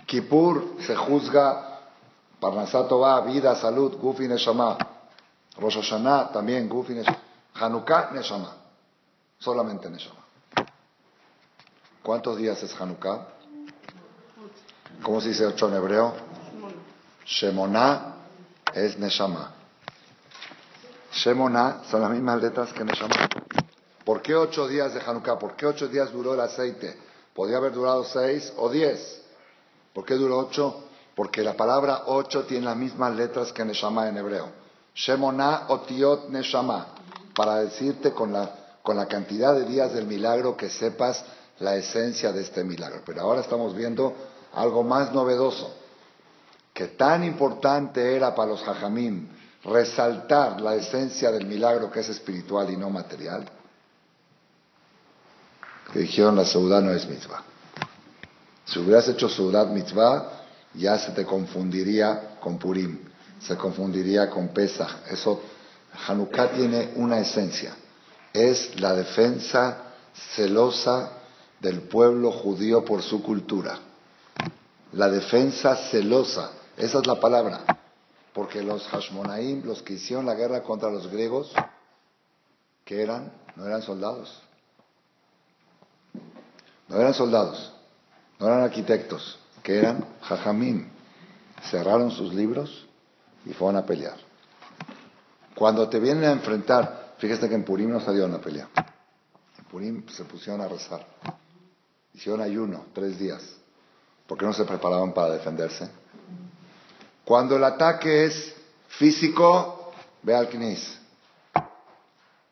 Kippur 0.06 0.76
se 0.80 0.96
juzga, 0.96 1.80
Parnasato 2.40 3.00
va, 3.00 3.22
vida, 3.22 3.56
salud, 3.56 3.98
Gufi 3.98 4.28
Neshama. 4.28 4.78
Rosh 5.58 5.78
Hashanah 5.78 6.32
también, 6.32 6.70
Gufi 6.70 6.94
Neshama. 6.94 7.18
Hanukkah 7.56 8.12
Neshama. 8.12 8.56
Solamente 9.40 9.90
Neshama. 9.90 10.27
¿Cuántos 12.08 12.38
días 12.38 12.64
es 12.64 12.74
Hanukkah? 12.80 13.28
¿Cómo 15.04 15.20
se 15.20 15.28
dice 15.28 15.46
ocho 15.46 15.68
en 15.68 15.74
hebreo? 15.74 16.14
Shemona 17.26 18.16
es 18.74 18.98
Neshama. 18.98 19.52
Shemona 21.12 21.82
son 21.92 22.00
las 22.00 22.10
mismas 22.12 22.42
letras 22.42 22.72
que 22.72 22.86
Neshama. 22.86 23.28
¿Por 24.06 24.22
qué 24.22 24.36
ocho 24.36 24.70
días 24.70 24.94
de 24.94 25.02
Hanukkah? 25.02 25.38
¿Por 25.38 25.58
qué 25.58 25.66
ocho 25.66 25.90
días 25.90 26.10
duró 26.14 26.34
el 26.34 26.40
aceite? 26.40 26.98
Podría 27.36 27.58
haber 27.58 27.74
durado 27.74 28.06
seis 28.06 28.54
o 28.56 28.70
diez. 28.70 29.22
¿Por 29.92 30.06
qué 30.06 30.14
duró 30.14 30.38
ocho? 30.38 30.86
Porque 31.14 31.44
la 31.44 31.58
palabra 31.58 32.04
ocho 32.06 32.46
tiene 32.46 32.68
las 32.68 32.78
mismas 32.78 33.18
letras 33.18 33.52
que 33.52 33.66
Neshama 33.66 34.08
en 34.08 34.16
hebreo. 34.16 34.48
Shemona 34.96 35.66
otiot 35.68 36.30
Neshama. 36.30 36.88
Para 37.36 37.56
decirte 37.58 38.14
con 38.14 38.32
la, 38.32 38.78
con 38.82 38.96
la 38.96 39.08
cantidad 39.08 39.54
de 39.54 39.66
días 39.66 39.94
del 39.94 40.08
milagro 40.08 40.56
que 40.56 40.70
sepas 40.70 41.26
la 41.60 41.76
esencia 41.76 42.32
de 42.32 42.42
este 42.42 42.64
milagro. 42.64 43.02
Pero 43.06 43.22
ahora 43.22 43.42
estamos 43.42 43.76
viendo 43.76 44.14
algo 44.54 44.84
más 44.84 45.14
novedoso. 45.14 45.76
Que 46.74 46.88
tan 46.88 47.24
importante 47.24 48.16
era 48.16 48.36
para 48.36 48.52
los 48.52 48.68
hajamim 48.68 49.28
resaltar 49.64 50.62
la 50.62 50.76
esencia 50.76 51.32
del 51.32 51.46
milagro 51.46 51.92
que 51.92 52.02
es 52.02 52.10
espiritual 52.10 52.70
y 52.70 52.78
no 52.78 52.90
material 52.90 53.50
que 55.92 56.00
dijeron 56.00 56.36
la 56.36 56.46
Seudá 56.46 56.82
no 56.82 56.92
es 56.92 57.08
mitzvah. 57.08 57.44
Si 58.66 58.80
hubieras 58.80 59.08
hecho 59.08 59.30
Seudat 59.30 59.70
mitzvah, 59.70 60.44
ya 60.74 60.98
se 60.98 61.12
te 61.12 61.26
confundiría 61.26 62.38
con 62.40 62.58
Purim, 62.58 63.00
se 63.40 63.56
confundiría 63.56 64.30
con 64.30 64.50
Pesach. 64.50 65.08
Eso, 65.10 65.42
Hanukkah 66.08 66.52
tiene 66.52 66.92
una 66.96 67.20
esencia, 67.20 67.76
es 68.34 68.80
la 68.80 68.94
defensa 68.94 69.94
celosa 70.36 71.12
del 71.60 71.82
pueblo 71.82 72.32
judío 72.32 72.86
por 72.86 73.02
su 73.02 73.22
cultura. 73.22 73.80
La 74.94 75.10
defensa 75.10 75.76
celosa, 75.76 76.52
esa 76.78 77.00
es 77.00 77.08
la 77.08 77.20
palabra. 77.20 77.62
Porque 78.34 78.62
los 78.62 78.88
Hashmonaim, 78.88 79.66
los 79.66 79.82
que 79.82 79.94
hicieron 79.94 80.26
la 80.26 80.36
guerra 80.36 80.62
contra 80.62 80.90
los 80.90 81.08
griegos, 81.08 81.52
que 82.86 83.02
eran? 83.02 83.32
No 83.56 83.66
eran 83.66 83.82
soldados, 83.82 84.42
no 86.88 86.98
eran 86.98 87.14
soldados, 87.14 87.74
no 88.40 88.48
eran 88.48 88.62
arquitectos, 88.62 89.40
que 89.64 89.80
eran 89.80 90.06
jajamín. 90.22 90.90
Cerraron 91.72 92.12
sus 92.12 92.34
libros 92.34 92.88
y 93.46 93.54
fueron 93.54 93.78
a 93.78 93.86
pelear. 93.86 94.18
Cuando 95.56 95.90
te 95.90 96.00
vienen 96.00 96.26
a 96.26 96.32
enfrentar, 96.32 97.16
fíjate 97.18 97.50
que 97.50 97.56
en 97.56 97.64
Purim 97.64 97.90
no 97.90 98.00
salieron 98.00 98.34
a 98.36 98.40
pelear. 98.40 98.70
En 99.58 99.66
Purim 99.66 100.08
se 100.08 100.24
pusieron 100.24 100.62
a 100.62 100.68
rezar. 100.68 101.06
Hicieron 102.18 102.42
ayuno, 102.42 102.88
tres 102.94 103.20
días. 103.20 103.44
porque 104.26 104.44
no 104.44 104.52
se 104.52 104.66
preparaban 104.66 105.14
para 105.14 105.34
defenderse? 105.34 105.88
Cuando 107.24 107.56
el 107.56 107.64
ataque 107.64 108.26
es 108.26 108.54
físico, 108.90 109.94
ve 110.24 110.36
al 110.36 110.50
Knis. 110.50 110.98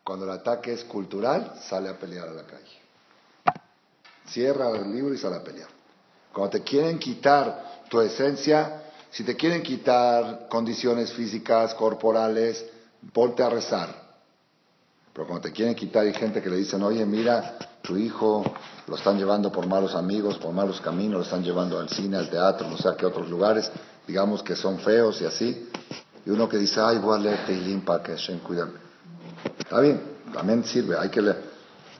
Cuando 0.03 0.23
el 0.23 0.31
ataque 0.31 0.71
es 0.71 0.85
cultural, 0.85 1.59
sale 1.67 1.89
a 1.89 1.99
pelear 1.99 2.29
a 2.29 2.33
la 2.33 2.43
calle. 2.43 2.79
Cierra 4.27 4.69
el 4.69 4.93
libro 4.93 5.13
y 5.13 5.17
sale 5.17 5.35
a 5.35 5.43
pelear. 5.43 5.67
Cuando 6.31 6.51
te 6.51 6.63
quieren 6.63 6.97
quitar 6.97 7.81
tu 7.89 7.99
esencia, 7.99 8.83
si 9.11 9.23
te 9.25 9.35
quieren 9.35 9.63
quitar 9.63 10.47
condiciones 10.47 11.11
físicas, 11.11 11.73
corporales, 11.73 12.65
ponte 13.11 13.43
a 13.43 13.49
rezar. 13.49 13.89
Pero 15.11 15.27
cuando 15.27 15.49
te 15.49 15.51
quieren 15.51 15.75
quitar 15.75 16.03
hay 16.03 16.13
gente 16.13 16.41
que 16.41 16.49
le 16.49 16.57
dicen, 16.57 16.81
oye, 16.83 17.05
mira, 17.05 17.57
tu 17.85 17.95
hijo 17.97 18.43
lo 18.87 18.95
están 18.95 19.17
llevando 19.17 19.51
por 19.51 19.67
malos 19.67 19.95
amigos, 19.95 20.37
por 20.37 20.53
malos 20.53 20.81
caminos, 20.81 21.17
lo 21.17 21.21
están 21.21 21.43
llevando 21.43 21.79
al 21.79 21.89
cine, 21.89 22.17
al 22.17 22.29
teatro, 22.29 22.67
no 22.67 22.77
sé 22.77 22.89
a 22.89 22.95
qué 22.95 23.05
otros 23.05 23.29
lugares, 23.29 23.71
digamos 24.07 24.43
que 24.43 24.55
son 24.55 24.79
feos 24.79 25.21
y 25.21 25.25
así. 25.25 25.69
Y 26.25 26.29
uno 26.31 26.49
que 26.49 26.57
dice, 26.57 26.81
ay, 26.81 26.97
voy 26.97 27.17
a 27.17 27.21
leer 27.21 27.45
Teilim 27.45 27.81
para 27.81 28.01
que 28.01 28.11
Hashem 28.11 28.39
cuide. 28.39 28.63
Está 29.59 29.79
bien, 29.79 30.01
también 30.33 30.63
sirve, 30.63 30.97
hay 30.97 31.09
que 31.09 31.21
leer. 31.21 31.41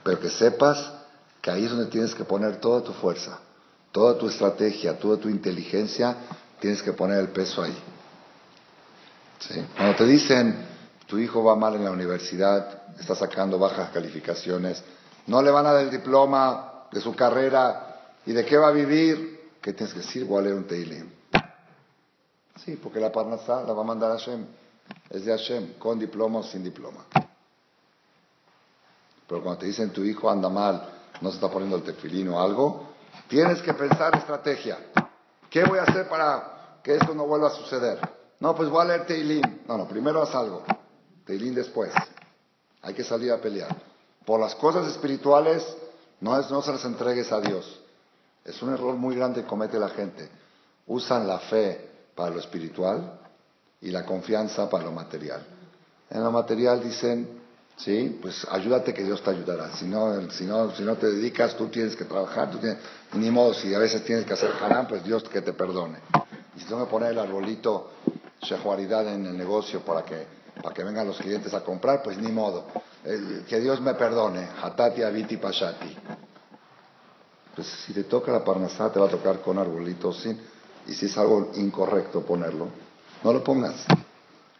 Pero 0.02 0.20
que 0.20 0.28
sepas 0.28 0.92
que 1.40 1.50
ahí 1.50 1.64
es 1.64 1.70
donde 1.70 1.86
tienes 1.86 2.14
que 2.14 2.24
poner 2.24 2.56
toda 2.56 2.82
tu 2.82 2.92
fuerza, 2.92 3.38
toda 3.92 4.18
tu 4.18 4.28
estrategia, 4.28 4.98
toda 4.98 5.16
tu 5.16 5.28
inteligencia, 5.28 6.16
tienes 6.60 6.82
que 6.82 6.92
poner 6.92 7.20
el 7.20 7.28
peso 7.28 7.62
ahí. 7.62 7.76
Cuando 9.76 9.96
te 9.96 10.04
dicen, 10.06 10.66
tu 11.06 11.18
hijo 11.18 11.44
va 11.44 11.54
mal 11.54 11.76
en 11.76 11.84
la 11.84 11.92
universidad, 11.92 12.82
está 12.98 13.14
sacando 13.14 13.58
bajas 13.58 13.90
calificaciones, 13.90 14.82
no 15.26 15.42
le 15.42 15.50
van 15.50 15.66
a 15.66 15.72
dar 15.72 15.84
el 15.84 15.90
diploma 15.90 16.86
de 16.90 17.00
su 17.00 17.14
carrera 17.14 18.14
y 18.24 18.32
de 18.32 18.44
qué 18.44 18.56
va 18.56 18.68
a 18.68 18.72
vivir, 18.72 19.56
¿qué 19.60 19.72
tienes 19.72 19.94
que 19.94 20.00
decir? 20.00 20.24
Voy 20.24 20.40
a 20.40 20.42
leer 20.42 20.56
un 20.56 20.66
Teilim. 20.66 21.10
Sí, 22.64 22.76
porque 22.76 23.00
la 23.00 23.12
Parnasá 23.12 23.62
la 23.62 23.72
va 23.72 23.82
a 23.82 23.84
mandar 23.84 24.10
Hashem. 24.12 24.46
Es 25.10 25.24
de 25.24 25.32
Hashem, 25.32 25.74
con 25.78 25.98
diploma 25.98 26.40
o 26.40 26.42
sin 26.42 26.62
diploma. 26.62 27.04
Pero 29.28 29.42
cuando 29.42 29.58
te 29.58 29.66
dicen 29.66 29.90
tu 29.90 30.04
hijo 30.04 30.30
anda 30.30 30.48
mal, 30.48 30.88
no 31.20 31.30
se 31.30 31.36
está 31.36 31.50
poniendo 31.50 31.76
el 31.76 31.82
tefilín 31.82 32.28
o 32.28 32.40
algo, 32.40 32.90
tienes 33.28 33.60
que 33.62 33.74
pensar 33.74 34.16
estrategia. 34.16 34.78
¿Qué 35.50 35.64
voy 35.64 35.78
a 35.78 35.82
hacer 35.82 36.08
para 36.08 36.80
que 36.82 36.96
esto 36.96 37.14
no 37.14 37.26
vuelva 37.26 37.48
a 37.48 37.50
suceder? 37.50 37.98
No, 38.40 38.54
pues 38.54 38.68
voy 38.68 38.82
a 38.82 38.84
leer 38.84 39.06
Teilín. 39.06 39.62
No, 39.66 39.78
no, 39.78 39.88
primero 39.88 40.22
haz 40.22 40.34
algo. 40.34 40.64
Teilín 41.24 41.54
después. 41.54 41.92
Hay 42.82 42.94
que 42.94 43.02
salir 43.02 43.32
a 43.32 43.40
pelear. 43.40 43.74
Por 44.26 44.40
las 44.40 44.56
cosas 44.56 44.88
espirituales, 44.88 45.64
no, 46.20 46.42
se 46.42 46.72
las 46.72 46.84
entregues 46.84 47.30
a 47.30 47.40
Dios. 47.40 47.80
Es 48.44 48.60
un 48.60 48.72
error 48.72 48.94
muy 48.96 49.14
grande 49.14 49.42
que 49.42 49.46
comete 49.46 49.78
la 49.78 49.88
gente. 49.88 50.28
Usan 50.88 51.26
la 51.26 51.38
fe 51.38 51.88
para 52.14 52.30
lo 52.30 52.40
espiritual 52.40 53.20
y 53.80 53.90
la 53.90 54.04
confianza 54.04 54.68
para 54.68 54.84
lo 54.84 54.92
material. 54.92 55.46
En 56.10 56.24
lo 56.24 56.32
material 56.32 56.82
dicen, 56.82 57.28
¿sí? 57.76 58.18
Pues 58.20 58.46
ayúdate 58.50 58.92
que 58.92 59.04
Dios 59.04 59.22
te 59.22 59.30
ayudará. 59.30 59.76
Si 59.76 59.84
no, 59.84 60.28
si 60.30 60.44
no, 60.44 60.74
si 60.74 60.82
no 60.82 60.96
te 60.96 61.06
dedicas, 61.06 61.56
tú 61.56 61.68
tienes 61.68 61.94
que 61.94 62.04
trabajar, 62.04 62.50
tú 62.50 62.58
ni 63.18 63.30
modo, 63.30 63.54
si 63.54 63.72
a 63.74 63.78
veces 63.78 64.04
tienes 64.04 64.24
que 64.24 64.32
hacer 64.32 64.50
haram, 64.60 64.88
pues 64.88 65.04
Dios 65.04 65.22
que 65.24 65.40
te 65.40 65.52
perdone. 65.52 65.98
Y 66.56 66.60
si 66.60 66.66
tengo 66.66 66.84
que 66.84 66.90
poner 66.90 67.12
el 67.12 67.18
arbolito 67.20 67.90
shehuaridad 68.40 69.06
en 69.12 69.26
el 69.26 69.36
negocio 69.36 69.80
para 69.80 70.04
que, 70.04 70.26
para 70.62 70.74
que 70.74 70.82
vengan 70.84 71.06
los 71.06 71.18
clientes 71.18 71.52
a 71.54 71.62
comprar, 71.62 72.02
pues 72.02 72.18
ni 72.18 72.32
modo. 72.32 72.66
que 73.48 73.60
Dios 73.60 73.80
me 73.80 73.94
perdone. 73.94 74.48
Hatati 74.62 75.02
aviti 75.02 75.36
pashati. 75.36 75.96
Pues 77.54 77.66
si 77.86 77.92
te 77.92 78.04
toca 78.04 78.32
la 78.32 78.44
parnasá, 78.44 78.92
te 78.92 78.98
va 78.98 79.06
a 79.06 79.10
tocar 79.10 79.40
con 79.40 79.58
arbolito 79.58 80.12
sin. 80.12 80.40
Y 80.86 80.94
si 80.94 81.06
es 81.06 81.18
algo 81.18 81.50
incorrecto 81.54 82.22
ponerlo, 82.22 82.68
no 83.24 83.32
lo 83.32 83.42
pongas. 83.42 83.84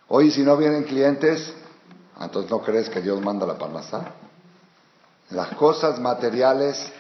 Hoy 0.09 0.31
si 0.31 0.43
no 0.43 0.57
vienen 0.57 0.85
clientes, 0.85 1.53
entonces, 2.21 2.51
¿no 2.51 2.63
crees 2.63 2.89
que 2.89 3.03
Dios 3.03 3.21
manda 3.21 3.47
la 3.47 3.59
parnasá? 3.59 4.13
Las 5.31 5.55
cosas 5.55 5.99
materiales 5.99 6.91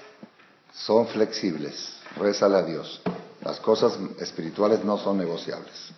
son 0.74 1.06
flexibles. 1.06 1.94
Rézale 2.16 2.56
a 2.56 2.62
Dios. 2.62 3.00
Las 3.42 3.60
cosas 3.60 3.98
espirituales 4.20 4.84
no 4.84 4.98
son 4.98 5.18
negociables. 5.18 5.92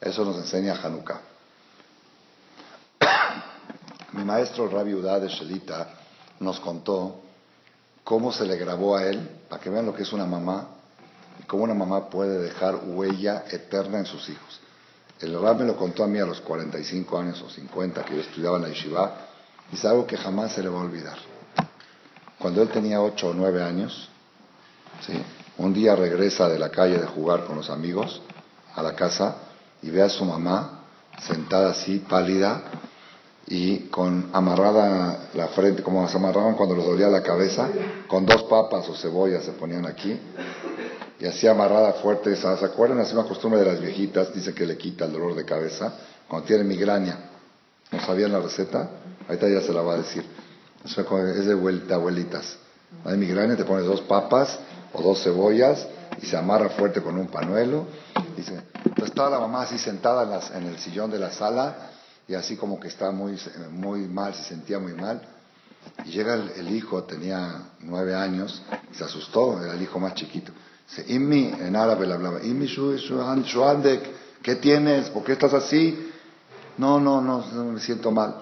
Eso 0.00 0.24
nos 0.24 0.36
enseña 0.36 0.74
Hanukkah. 0.82 1.20
Mi 4.14 4.22
maestro 4.24 4.68
Rabbi 4.68 4.94
Udá 4.94 5.18
de 5.18 5.26
Shelita 5.26 5.88
nos 6.38 6.60
contó 6.60 7.20
cómo 8.04 8.32
se 8.32 8.46
le 8.46 8.56
grabó 8.56 8.96
a 8.96 9.04
él, 9.04 9.28
para 9.48 9.60
que 9.60 9.68
vean 9.68 9.86
lo 9.86 9.92
que 9.92 10.04
es 10.04 10.12
una 10.12 10.24
mamá, 10.24 10.68
y 11.40 11.42
cómo 11.42 11.64
una 11.64 11.74
mamá 11.74 12.08
puede 12.08 12.38
dejar 12.38 12.76
huella 12.76 13.44
eterna 13.50 13.98
en 13.98 14.06
sus 14.06 14.28
hijos. 14.28 14.60
El 15.18 15.40
Rab 15.40 15.58
me 15.58 15.64
lo 15.64 15.76
contó 15.76 16.04
a 16.04 16.06
mí 16.06 16.20
a 16.20 16.26
los 16.26 16.40
45 16.42 17.18
años 17.18 17.42
o 17.42 17.50
50 17.50 18.04
que 18.04 18.14
yo 18.14 18.20
estudiaba 18.20 18.56
en 18.58 18.62
la 18.62 18.68
yeshiva 18.68 19.16
y 19.72 19.74
es 19.74 19.84
algo 19.84 20.06
que 20.06 20.16
jamás 20.16 20.52
se 20.52 20.62
le 20.62 20.68
va 20.68 20.78
a 20.78 20.84
olvidar. 20.84 21.18
Cuando 22.38 22.62
él 22.62 22.68
tenía 22.68 23.00
8 23.00 23.30
o 23.30 23.34
9 23.34 23.64
años, 23.64 24.10
un 25.58 25.74
día 25.74 25.96
regresa 25.96 26.48
de 26.48 26.58
la 26.58 26.70
calle 26.70 26.98
de 26.98 27.06
jugar 27.06 27.46
con 27.46 27.56
los 27.56 27.68
amigos 27.68 28.22
a 28.76 28.82
la 28.82 28.94
casa 28.94 29.38
y 29.82 29.90
ve 29.90 30.02
a 30.02 30.08
su 30.08 30.24
mamá 30.24 30.84
sentada 31.20 31.70
así, 31.70 31.98
pálida 31.98 32.62
y 33.46 33.88
con 33.88 34.30
amarrada 34.32 35.28
la 35.34 35.48
frente, 35.48 35.82
como 35.82 36.08
se 36.08 36.16
amarraban 36.16 36.54
cuando 36.54 36.76
les 36.76 36.86
dolía 36.86 37.08
la 37.08 37.22
cabeza, 37.22 37.68
con 38.06 38.24
dos 38.24 38.44
papas 38.44 38.88
o 38.88 38.94
cebollas 38.94 39.44
se 39.44 39.52
ponían 39.52 39.86
aquí 39.86 40.18
y 41.20 41.26
así 41.26 41.46
amarrada 41.46 41.94
fuerte. 41.94 42.34
¿Se 42.36 42.46
acuerdan? 42.46 43.00
Es 43.00 43.12
una 43.12 43.24
costumbre 43.24 43.60
de 43.60 43.66
las 43.66 43.80
viejitas, 43.80 44.34
dice 44.34 44.54
que 44.54 44.66
le 44.66 44.76
quita 44.76 45.04
el 45.04 45.12
dolor 45.12 45.34
de 45.34 45.44
cabeza 45.44 45.92
cuando 46.28 46.46
tiene 46.46 46.64
migraña. 46.64 47.18
¿No 47.92 48.00
sabían 48.00 48.32
la 48.32 48.40
receta? 48.40 48.90
Ahorita 49.28 49.48
ya 49.48 49.60
se 49.60 49.72
la 49.72 49.82
va 49.82 49.94
a 49.94 49.98
decir. 49.98 50.24
Es 50.84 51.46
de 51.46 51.54
vuelta, 51.54 51.94
abuelitas. 51.94 52.58
Hay 53.04 53.16
migraña, 53.16 53.56
te 53.56 53.64
pones 53.64 53.86
dos 53.86 54.02
papas 54.02 54.58
o 54.92 55.02
dos 55.02 55.22
cebollas 55.22 55.86
y 56.20 56.26
se 56.26 56.36
amarra 56.36 56.70
fuerte 56.70 57.02
con 57.02 57.18
un 57.18 57.28
panuelo. 57.28 57.86
Dice, 58.36 58.60
entonces 58.84 59.08
estaba 59.08 59.30
la 59.30 59.38
mamá 59.38 59.62
así 59.62 59.78
sentada 59.78 60.40
en, 60.54 60.66
el 60.66 60.78
sillón 60.78 61.10
de 61.10 61.18
la 61.18 61.30
sala 61.30 61.92
y 62.26 62.34
así 62.34 62.56
como 62.56 62.80
que 62.80 62.88
estaba 62.88 63.12
muy, 63.12 63.38
muy 63.70 64.00
mal, 64.08 64.34
se 64.34 64.44
sentía 64.44 64.78
muy 64.78 64.94
mal. 64.94 65.20
Y 66.04 66.10
llega 66.10 66.34
el, 66.34 66.74
hijo, 66.74 67.04
tenía 67.04 67.70
nueve 67.80 68.14
años, 68.14 68.62
y 68.90 68.94
se 68.94 69.04
asustó, 69.04 69.62
era 69.62 69.74
el 69.74 69.82
hijo 69.82 69.98
más 70.00 70.14
chiquito. 70.14 70.52
Dice, 70.88 71.04
en 71.08 71.76
árabe 71.76 72.06
le 72.06 72.14
hablaba, 72.14 72.40
¿qué 74.42 74.56
tienes? 74.56 75.10
¿Por 75.10 75.24
qué 75.24 75.32
estás 75.32 75.52
así? 75.54 76.10
No, 76.78 76.98
no, 76.98 77.20
no, 77.20 77.44
no 77.52 77.64
me 77.72 77.80
siento 77.80 78.10
mal. 78.10 78.36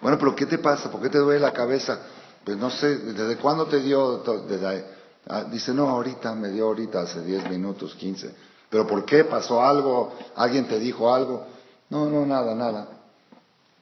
Bueno, 0.00 0.18
pero 0.18 0.36
¿qué 0.36 0.46
te 0.46 0.58
pasa? 0.58 0.90
¿Por 0.90 1.00
qué 1.00 1.08
te 1.08 1.18
duele 1.18 1.40
la 1.40 1.52
cabeza? 1.52 1.98
Pues 2.44 2.58
no 2.58 2.70
sé, 2.70 2.96
¿desde 2.98 3.36
cuándo 3.36 3.66
te 3.66 3.80
dio? 3.80 4.18
Desde, 4.46 4.84
ah, 5.28 5.44
dice, 5.44 5.72
no, 5.72 5.88
ahorita, 5.88 6.34
me 6.34 6.50
dio 6.50 6.66
ahorita, 6.66 7.00
hace 7.00 7.22
10 7.22 7.48
minutos, 7.48 7.94
15. 7.94 8.34
¿Pero 8.68 8.86
por 8.86 9.04
qué? 9.04 9.24
¿Pasó 9.24 9.62
algo? 9.62 10.14
¿Alguien 10.36 10.66
te 10.68 10.78
dijo 10.78 11.12
algo? 11.12 11.46
No, 11.88 12.10
no, 12.10 12.26
nada, 12.26 12.54
nada. 12.54 12.88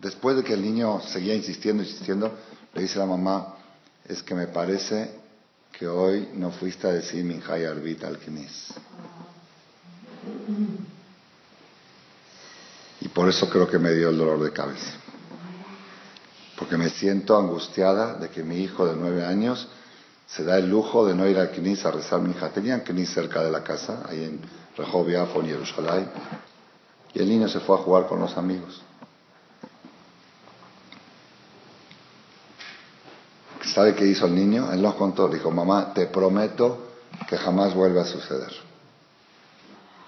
Después 0.03 0.37
de 0.37 0.45
que 0.45 0.53
el 0.53 0.63
niño 0.63 1.01
seguía 1.01 1.35
insistiendo, 1.35 1.83
insistiendo, 1.83 2.31
le 2.75 2.83
dice 2.83 2.97
a 2.99 3.07
la 3.07 3.07
mamá, 3.07 3.55
es 4.07 4.23
que 4.23 4.35
me 4.35 4.49
parece 4.49 5.11
que 5.73 5.89
hoy 5.89 6.29
no 6.35 6.51
fuiste 6.51 6.87
a 6.87 6.93
decir 6.93 7.25
Minjay 7.25 7.65
Arbit 7.65 8.05
al 8.05 8.19
Y 13.01 13.09
por 13.09 13.31
eso 13.31 13.49
creo 13.49 13.67
que 13.67 13.79
me 13.79 13.93
dio 13.93 14.11
el 14.11 14.19
dolor 14.19 14.43
de 14.43 14.53
cabeza 14.53 14.93
porque 16.63 16.77
me 16.77 16.91
siento 16.91 17.37
angustiada 17.37 18.15
de 18.15 18.29
que 18.29 18.45
mi 18.45 18.59
hijo 18.59 18.87
de 18.87 18.95
nueve 18.95 19.25
años 19.25 19.67
se 20.29 20.45
da 20.45 20.59
el 20.59 20.71
lujo 20.71 21.05
de 21.05 21.13
no 21.13 21.27
ir 21.27 21.37
al 21.37 21.51
Knis 21.51 21.85
a 21.85 21.91
rezar 21.91 22.21
mi 22.21 22.31
hija. 22.31 22.51
Tenían 22.51 22.83
Knis 22.83 23.13
cerca 23.13 23.43
de 23.43 23.51
la 23.51 23.65
casa, 23.65 24.05
ahí 24.09 24.23
en 24.23 24.41
Rehovia, 24.77 25.27
en 25.35 25.47
Jerusalén, 25.47 26.09
y 27.15 27.19
el 27.19 27.29
niño 27.29 27.49
se 27.49 27.59
fue 27.59 27.75
a 27.75 27.81
jugar 27.81 28.07
con 28.07 28.21
los 28.21 28.37
amigos. 28.37 28.81
¿Sabe 33.65 33.95
qué 33.95 34.07
hizo 34.07 34.27
el 34.27 34.35
niño? 34.35 34.73
Él 34.73 34.83
nos 34.83 34.95
contó, 34.95 35.29
dijo, 35.29 35.51
mamá, 35.51 35.93
te 35.95 36.07
prometo 36.07 36.89
que 37.29 37.37
jamás 37.37 37.75
vuelva 37.75 38.03
a 38.03 38.07
suceder. 38.07 38.53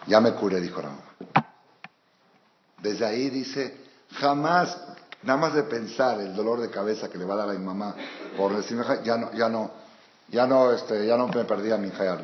Ya 0.06 0.20
me 0.20 0.32
curé, 0.32 0.60
dijo 0.60 0.82
la 0.82 0.88
mamá. 0.88 1.48
Desde 2.82 3.06
ahí 3.06 3.30
dice, 3.30 3.78
jamás 4.10 4.76
Nada 5.24 5.38
más 5.38 5.54
de 5.54 5.62
pensar 5.62 6.20
el 6.20 6.34
dolor 6.34 6.60
de 6.60 6.68
cabeza 6.68 7.08
que 7.08 7.16
le 7.16 7.24
va 7.24 7.34
a 7.34 7.38
dar 7.38 7.48
a 7.48 7.52
mi 7.52 7.64
mamá 7.64 7.94
por 8.36 8.54
decirme, 8.54 8.84
ya 9.04 9.16
no, 9.16 9.32
ya 9.32 9.48
no, 9.48 9.70
ya 10.28 10.46
no, 10.46 10.70
este, 10.70 11.06
ya 11.06 11.16
no 11.16 11.28
me 11.28 11.44
perdí 11.44 11.70
a 11.70 11.78
mi 11.78 11.88
hija. 11.88 12.18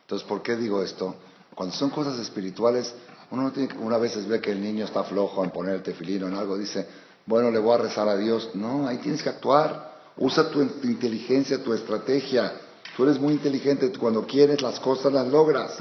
Entonces, 0.00 0.26
¿por 0.26 0.42
qué 0.42 0.56
digo 0.56 0.82
esto? 0.82 1.16
Cuando 1.54 1.74
son 1.74 1.90
cosas 1.90 2.18
espirituales, 2.18 2.94
uno 3.30 3.42
no 3.42 3.52
tiene, 3.52 3.74
una 3.78 3.98
vez 3.98 4.26
ve 4.26 4.40
que 4.40 4.52
el 4.52 4.62
niño 4.62 4.86
está 4.86 5.04
flojo 5.04 5.44
en 5.44 5.50
poner 5.50 5.74
el 5.74 5.82
tefilino 5.82 6.28
en 6.28 6.34
algo, 6.34 6.56
dice, 6.56 6.88
bueno, 7.26 7.50
le 7.50 7.58
voy 7.58 7.74
a 7.74 7.78
rezar 7.78 8.08
a 8.08 8.16
Dios. 8.16 8.50
No, 8.54 8.88
ahí 8.88 8.96
tienes 8.98 9.22
que 9.22 9.28
actuar. 9.28 9.89
Usa 10.20 10.50
tu, 10.50 10.60
inteligencia, 10.60 11.62
tu 11.64 11.72
estrategia. 11.72 12.52
Tú 12.94 13.04
eres 13.04 13.18
muy 13.18 13.32
inteligente, 13.32 13.90
cuando 13.98 14.26
quieres 14.26 14.60
las 14.60 14.78
cosas 14.78 15.10
las 15.12 15.26
logras. 15.26 15.76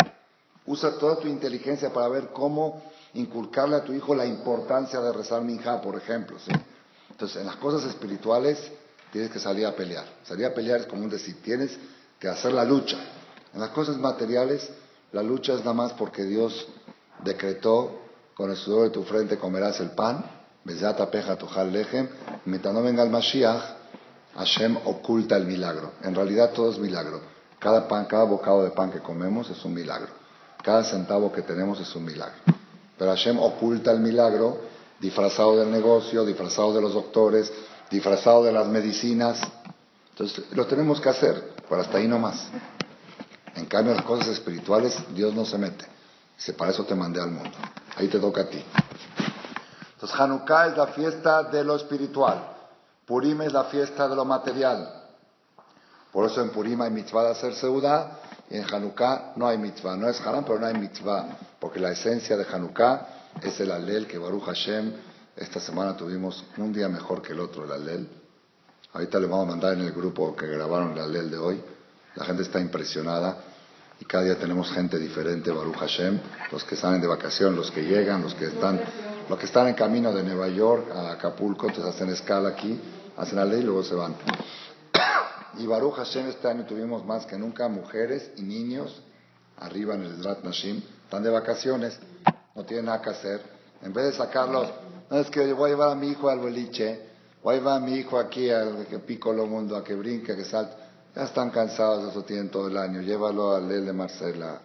Usa 0.65 0.97
toda 0.97 1.19
tu 1.19 1.27
inteligencia 1.27 1.91
para 1.91 2.07
ver 2.07 2.29
cómo 2.29 2.81
inculcarle 3.15 3.75
a 3.75 3.83
tu 3.83 3.91
hijo 3.91 4.15
la 4.15 4.25
importancia 4.25 5.01
de 5.01 5.11
rezar 5.11 5.41
minja, 5.41 5.81
por 5.81 5.97
ejemplo. 5.97 6.37
Entonces, 7.11 7.41
en 7.41 7.47
las 7.47 7.57
cosas 7.57 7.83
espirituales 7.89 8.57
tienes 9.11 9.29
que 9.29 9.39
salir 9.39 9.65
a 9.65 9.75
pelear. 9.75 10.05
Salir 10.23 10.45
a 10.45 10.53
pelear 10.53 10.79
es 10.79 10.85
como 10.85 11.03
un 11.03 11.09
decir, 11.09 11.41
tienes 11.43 11.77
que 12.17 12.29
hacer 12.29 12.53
la 12.53 12.63
lucha. 12.63 12.97
En 13.53 13.59
las 13.59 13.71
cosas 13.71 13.97
materiales, 13.97 14.69
la 15.11 15.21
lucha 15.21 15.53
es 15.53 15.59
nada 15.59 15.73
más 15.73 15.91
porque 15.93 16.23
Dios 16.23 16.65
decretó, 17.25 17.99
con 18.35 18.51
el 18.51 18.55
sudor 18.55 18.83
de 18.85 18.91
tu 18.91 19.03
frente 19.03 19.37
comerás 19.37 19.81
el 19.81 19.91
pan, 19.91 20.23
peja 21.11 21.63
lejem, 21.65 22.07
mientras 22.45 22.73
no 22.73 22.81
venga 22.81 23.03
el 23.03 23.09
Mashiach, 23.09 23.78
Hashem 24.35 24.77
oculta 24.85 25.35
el 25.37 25.45
milagro. 25.45 25.93
En 26.03 26.15
realidad 26.15 26.51
todo 26.51 26.71
es 26.71 26.77
milagro. 26.77 27.21
Cada 27.59 27.87
pan, 27.87 28.05
cada 28.05 28.23
bocado 28.23 28.63
de 28.63 28.71
pan 28.71 28.91
que 28.91 28.99
comemos 28.99 29.49
es 29.49 29.63
un 29.65 29.73
milagro. 29.73 30.09
Cada 30.63 30.83
centavo 30.83 31.31
que 31.31 31.41
tenemos 31.41 31.79
es 31.79 31.93
un 31.95 32.05
milagro. 32.05 32.37
Pero 32.97 33.11
Hashem 33.11 33.39
oculta 33.39 33.91
el 33.91 33.99
milagro 33.99 34.59
disfrazado 34.99 35.57
del 35.57 35.71
negocio, 35.71 36.25
disfrazado 36.25 36.73
de 36.73 36.81
los 36.81 36.93
doctores, 36.93 37.51
disfrazado 37.89 38.43
de 38.43 38.51
las 38.51 38.67
medicinas. 38.67 39.39
Entonces, 40.11 40.45
lo 40.51 40.65
tenemos 40.67 40.99
que 40.99 41.09
hacer, 41.09 41.53
pero 41.67 41.81
hasta 41.81 41.97
ahí 41.97 42.07
no 42.07 42.19
más. 42.19 42.49
En 43.55 43.65
cambio, 43.65 43.93
las 43.93 44.03
cosas 44.03 44.27
espirituales, 44.27 44.97
Dios 45.13 45.33
no 45.33 45.45
se 45.45 45.57
mete. 45.57 45.85
Dice, 46.37 46.53
para 46.53 46.71
eso 46.71 46.85
te 46.85 46.95
mandé 46.95 47.21
al 47.21 47.31
mundo. 47.31 47.51
Ahí 47.95 48.07
te 48.07 48.19
toca 48.19 48.41
a 48.41 48.49
ti. 48.49 48.63
Entonces, 49.93 50.19
Hanukkah 50.19 50.67
es 50.67 50.77
la 50.77 50.87
fiesta 50.87 51.43
de 51.43 51.63
lo 51.63 51.75
espiritual. 51.75 52.58
Purim 53.09 53.41
es 53.41 53.51
la 53.51 53.63
fiesta 53.63 54.07
de 54.07 54.15
lo 54.15 54.23
material. 54.23 54.87
Por 56.11 56.29
eso 56.29 56.43
en 56.43 56.51
Purim 56.51 56.79
hay 56.83 56.91
mitzvah 56.91 57.23
de 57.23 57.31
hacer 57.31 57.55
seudá 57.55 58.19
y 58.51 58.57
en 58.57 58.63
Hanukkah 58.71 59.33
no 59.35 59.47
hay 59.47 59.57
mitzvah. 59.57 59.97
No 59.97 60.07
es 60.07 60.21
haram, 60.21 60.45
pero 60.45 60.59
no 60.59 60.67
hay 60.67 60.75
mitzvah. 60.75 61.25
Porque 61.59 61.79
la 61.79 61.89
esencia 61.89 62.37
de 62.37 62.45
Hanukkah 62.45 63.07
es 63.41 63.59
el 63.61 63.71
alel 63.71 64.05
que 64.05 64.19
Baruch 64.19 64.43
Hashem. 64.43 64.93
Esta 65.35 65.59
semana 65.59 65.97
tuvimos 65.97 66.45
un 66.57 66.71
día 66.71 66.87
mejor 66.87 67.23
que 67.23 67.33
el 67.33 67.39
otro, 67.39 67.65
el 67.65 67.71
alel. 67.71 68.07
Ahorita 68.93 69.19
le 69.19 69.25
vamos 69.25 69.47
a 69.47 69.49
mandar 69.53 69.73
en 69.73 69.81
el 69.81 69.91
grupo 69.91 70.35
que 70.35 70.45
grabaron 70.45 70.91
el 70.91 70.99
alel 70.99 71.31
de 71.31 71.37
hoy. 71.39 71.63
La 72.13 72.25
gente 72.25 72.43
está 72.43 72.59
impresionada. 72.59 73.37
Y 73.99 74.05
cada 74.05 74.23
día 74.25 74.37
tenemos 74.37 74.71
gente 74.71 74.99
diferente, 74.99 75.49
Baruch 75.49 75.77
Hashem. 75.77 76.19
Los 76.51 76.63
que 76.63 76.75
salen 76.75 77.01
de 77.01 77.07
vacación, 77.07 77.55
los 77.55 77.71
que 77.71 77.81
llegan, 77.81 78.21
los 78.21 78.35
que 78.35 78.45
están, 78.45 78.79
los 79.27 79.39
que 79.39 79.47
están 79.47 79.67
en 79.67 79.73
camino 79.73 80.13
de 80.13 80.21
Nueva 80.21 80.47
York 80.47 80.91
a 80.93 81.13
Acapulco, 81.13 81.67
entonces 81.67 81.95
hacen 81.95 82.09
escala 82.09 82.49
aquí, 82.49 82.79
hacen 83.19 83.37
alel 83.37 83.59
y 83.59 83.63
luego 83.63 83.83
se 83.83 83.95
van. 83.95 84.15
Y 85.57 85.67
Baruch 85.67 85.95
Hashem 85.95 86.29
este 86.29 86.47
año 86.47 86.65
tuvimos 86.65 87.05
más 87.05 87.25
que 87.25 87.37
nunca 87.37 87.67
mujeres 87.67 88.31
y 88.37 88.43
niños 88.43 89.01
arriba 89.57 89.95
en 89.95 90.03
el 90.03 90.21
Drat 90.21 90.43
Nashim. 90.43 90.81
Están 91.03 91.23
de 91.23 91.29
vacaciones, 91.29 91.99
no 92.55 92.63
tienen 92.63 92.85
nada 92.85 93.01
que 93.01 93.09
hacer. 93.09 93.41
En 93.81 93.91
vez 93.93 94.05
de 94.05 94.13
sacarlos, 94.13 94.69
no 95.09 95.17
es 95.19 95.29
que 95.29 95.51
voy 95.53 95.69
a 95.69 95.73
llevar 95.73 95.89
a 95.89 95.95
mi 95.95 96.09
hijo 96.09 96.29
al 96.29 96.39
boliche, 96.39 97.09
voy 97.43 97.55
a 97.55 97.57
llevar 97.57 97.77
a 97.77 97.79
mi 97.79 97.95
hijo 97.95 98.17
aquí 98.17 98.49
al 98.49 98.87
que 98.87 98.99
pico 98.99 99.33
lo 99.33 99.47
mundo, 99.47 99.75
a 99.75 99.83
que 99.83 99.95
brinque, 99.95 100.31
a 100.31 100.35
que 100.35 100.45
salte. 100.45 100.75
Ya 101.13 101.23
están 101.23 101.49
cansados, 101.49 102.09
eso 102.09 102.23
tienen 102.23 102.49
todo 102.49 102.67
el 102.67 102.77
año. 102.77 103.01
Llévalo 103.01 103.55
al 103.55 103.67
Lel 103.67 103.85
de 103.85 103.93
Marcela. 103.93 104.61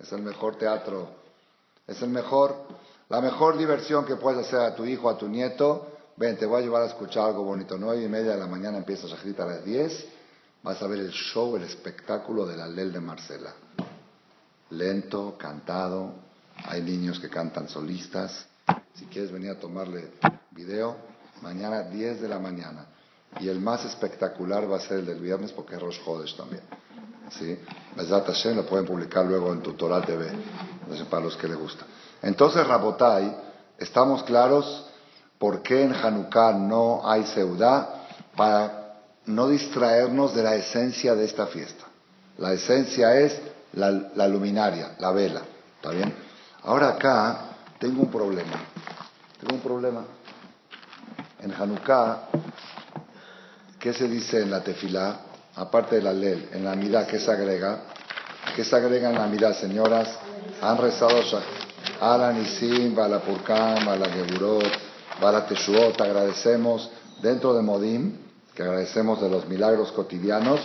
Es 0.00 0.10
el 0.12 0.22
mejor 0.22 0.56
teatro. 0.56 1.08
Es 1.86 2.00
el 2.02 2.08
mejor, 2.08 2.56
la 3.08 3.20
mejor 3.20 3.56
diversión 3.56 4.04
que 4.04 4.16
puedes 4.16 4.46
hacer 4.46 4.60
a 4.60 4.74
tu 4.74 4.84
hijo, 4.84 5.08
a 5.08 5.18
tu 5.18 5.28
nieto. 5.28 5.93
Ven, 6.16 6.36
te 6.36 6.46
voy 6.46 6.60
a 6.60 6.64
llevar 6.64 6.82
a 6.82 6.86
escuchar 6.86 7.26
algo 7.26 7.42
bonito. 7.42 7.76
Nueve 7.78 8.04
y 8.04 8.08
media 8.08 8.32
de 8.32 8.38
la 8.38 8.46
mañana 8.46 8.78
empiezas 8.78 9.12
a 9.12 9.16
gritar 9.16 9.48
a 9.48 9.54
las 9.56 9.64
diez 9.64 10.06
vas 10.64 10.82
a 10.82 10.86
ver 10.86 10.98
el 10.98 11.10
show, 11.10 11.54
el 11.56 11.62
espectáculo 11.64 12.46
de 12.46 12.56
la 12.56 12.66
Lel 12.66 12.90
de 12.90 13.00
Marcela. 13.00 13.52
Lento, 14.70 15.36
cantado, 15.38 16.14
hay 16.64 16.80
niños 16.80 17.20
que 17.20 17.28
cantan 17.28 17.68
solistas. 17.68 18.46
Si 18.94 19.04
quieres 19.06 19.30
venir 19.30 19.50
a 19.50 19.60
tomarle 19.60 20.12
video, 20.52 20.96
mañana 21.42 21.82
10 21.82 22.22
de 22.22 22.28
la 22.28 22.38
mañana. 22.38 22.86
Y 23.40 23.48
el 23.48 23.60
más 23.60 23.84
espectacular 23.84 24.70
va 24.70 24.78
a 24.78 24.80
ser 24.80 25.00
el 25.00 25.06
del 25.06 25.20
viernes 25.20 25.52
porque 25.52 25.74
es 25.74 25.82
Rosh 25.82 26.00
Hodesh 26.04 26.34
también. 26.34 26.62
¿Sí? 27.38 27.58
Hashem 27.96 28.56
lo 28.56 28.64
pueden 28.64 28.86
publicar 28.86 29.26
luego 29.26 29.52
en 29.52 29.60
Tutorial 29.60 30.04
TV, 30.06 30.30
para 31.10 31.24
los 31.24 31.36
que 31.36 31.48
les 31.48 31.58
gusta. 31.58 31.84
Entonces, 32.22 32.66
Rabotai, 32.66 33.36
estamos 33.78 34.22
claros 34.22 34.86
por 35.38 35.62
qué 35.62 35.82
en 35.82 35.94
Hanukkah 35.94 36.52
no 36.52 37.08
hay 37.08 37.24
seudá 37.26 38.06
para 38.36 38.84
no 39.26 39.48
distraernos 39.48 40.34
de 40.34 40.42
la 40.42 40.54
esencia 40.54 41.14
de 41.14 41.24
esta 41.24 41.46
fiesta. 41.46 41.84
La 42.38 42.52
esencia 42.52 43.18
es 43.18 43.40
la, 43.74 44.28
luminaria, 44.28 44.92
la 44.98 45.12
vela. 45.12 45.42
¿Está 45.76 45.90
bien? 45.90 46.14
Ahora 46.62 46.90
acá 46.90 47.40
tengo 47.78 48.02
un 48.02 48.10
problema. 48.10 48.60
Tengo 49.40 49.54
un 49.54 49.60
problema. 49.60 50.04
En 51.40 51.52
Hanukkah, 51.52 52.28
¿qué 53.78 53.92
se 53.92 54.08
dice 54.08 54.42
en 54.42 54.50
la 54.50 54.62
tefilá? 54.62 55.20
Aparte 55.56 55.96
de 55.96 56.02
la 56.02 56.12
ley, 56.12 56.48
en 56.52 56.64
la 56.64 56.74
mirá, 56.74 57.06
¿qué 57.06 57.20
se 57.20 57.30
agrega? 57.30 57.80
¿Qué 58.56 58.64
se 58.64 58.74
agrega 58.74 59.10
en 59.10 59.16
la 59.16 59.26
mirá, 59.26 59.54
señoras? 59.54 60.08
Han 60.60 60.78
rezado 60.78 61.20
Ala 62.00 62.32
Nisim, 62.32 62.94
Bala 62.94 63.20
Purkam, 63.20 63.86
Bala 65.20 65.42
Geburot, 65.42 65.46
Bala 65.46 65.46
Teshuot, 65.46 66.00
agradecemos. 66.00 66.90
Dentro 67.22 67.54
de 67.54 67.62
Modim, 67.62 68.16
que 68.54 68.62
agradecemos 68.62 69.20
de 69.20 69.30
los 69.30 69.48
milagros 69.48 69.92
cotidianos, 69.92 70.60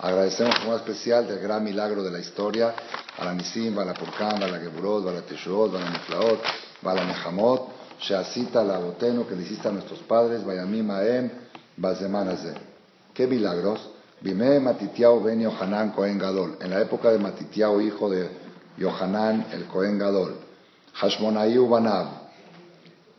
agradecemos 0.00 0.58
como 0.60 0.76
especial 0.76 1.26
del 1.26 1.40
gran 1.40 1.62
milagro 1.62 2.02
de 2.02 2.10
la 2.10 2.18
historia, 2.18 2.74
a 3.18 3.24
la 3.24 3.34
Nisim, 3.34 3.76
a 3.78 3.84
la 3.84 3.94
Purkam, 3.94 4.42
a 4.42 4.46
la 4.46 4.58
Geburot, 4.58 5.08
a 5.08 5.12
la 5.12 5.22
Teshuot, 5.22 5.74
a 5.74 5.80
la 5.80 5.90
Neflaot, 5.90 6.40
a 6.84 6.94
la 6.94 7.04
Nehamot, 7.04 7.68
Sheasita, 8.00 8.62
la 8.62 8.78
Boteno, 8.78 9.26
que 9.26 9.34
le 9.34 9.42
hiciste 9.42 9.68
a 9.68 9.72
nuestros 9.72 9.98
padres, 10.00 10.44
Bayamim 10.44 10.86
Maem, 10.86 11.30
Bazemanaze. 11.76 12.54
¿Qué 13.12 13.26
milagros? 13.26 13.80
Vime 14.20 14.60
Matitiao 14.60 15.20
ben 15.20 15.40
Yohanan 15.40 15.90
Cohen 15.90 16.18
Gadol. 16.18 16.58
En 16.60 16.70
la 16.70 16.80
época 16.80 17.10
de 17.10 17.18
Matitiao, 17.18 17.80
hijo 17.80 18.08
de 18.08 18.30
Yohanan, 18.76 19.46
el 19.52 19.66
Cohen 19.66 19.98
Gadol. 19.98 20.36
Hashmonayu 20.94 21.68
Banab. 21.68 22.17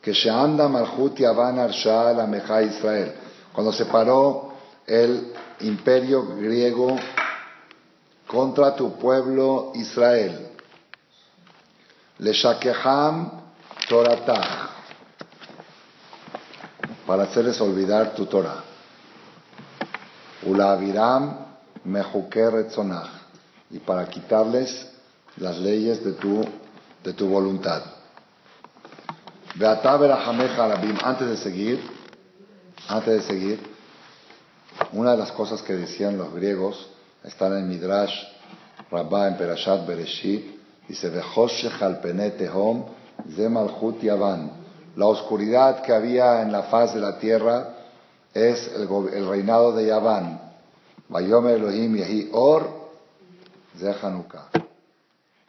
Que 0.01 0.13
anda 0.29 0.67
Malchut 0.67 1.17
Yavan 1.17 1.59
Arsha 1.59 2.13
la 2.13 2.25
Meja 2.25 2.61
Israel. 2.61 3.13
Cuando 3.53 3.71
se 3.73 3.85
paró 3.85 4.53
el 4.85 5.33
imperio 5.61 6.35
griego 6.35 6.95
contra 8.27 8.75
tu 8.75 8.97
pueblo 8.97 9.71
Israel. 9.75 10.49
Le 12.19 12.33
Shakeham 12.33 13.31
Toratach. 13.87 14.69
Para 17.05 17.23
hacerles 17.23 17.59
olvidar 17.59 18.13
tu 18.13 18.25
Torah. 18.25 18.63
Ulaviram 20.43 21.49
mejuker 21.85 22.67
y 23.71 23.79
para 23.79 24.07
quitarles 24.07 24.87
las 25.37 25.57
leyes 25.57 26.03
de 26.03 26.13
tu, 26.13 26.41
de 27.03 27.13
tu 27.13 27.27
voluntad. 27.27 27.98
Antes 31.03 31.29
de 31.29 31.37
seguir, 31.37 31.81
antes 32.87 33.13
de 33.13 33.21
seguir, 33.21 33.59
una 34.93 35.11
de 35.11 35.17
las 35.17 35.31
cosas 35.31 35.61
que 35.61 35.73
decían 35.73 36.17
los 36.17 36.33
griegos, 36.33 36.89
están 37.23 37.57
en 37.57 37.67
Midrash 37.67 38.13
Rabbah 38.91 39.27
en 39.27 39.37
Perashat 39.37 39.85
Bereshit, 39.85 40.59
dice. 40.87 41.11
La 44.95 45.05
oscuridad 45.05 45.81
que 45.81 45.93
había 45.93 46.41
en 46.41 46.51
la 46.51 46.63
faz 46.63 46.93
de 46.93 46.99
la 46.99 47.19
tierra 47.19 47.75
es 48.33 48.71
el, 48.75 49.27
reinado 49.27 49.73
de 49.73 49.87
Yaván. 49.87 50.41
Elohim 51.09 52.29
Or. 52.33 52.79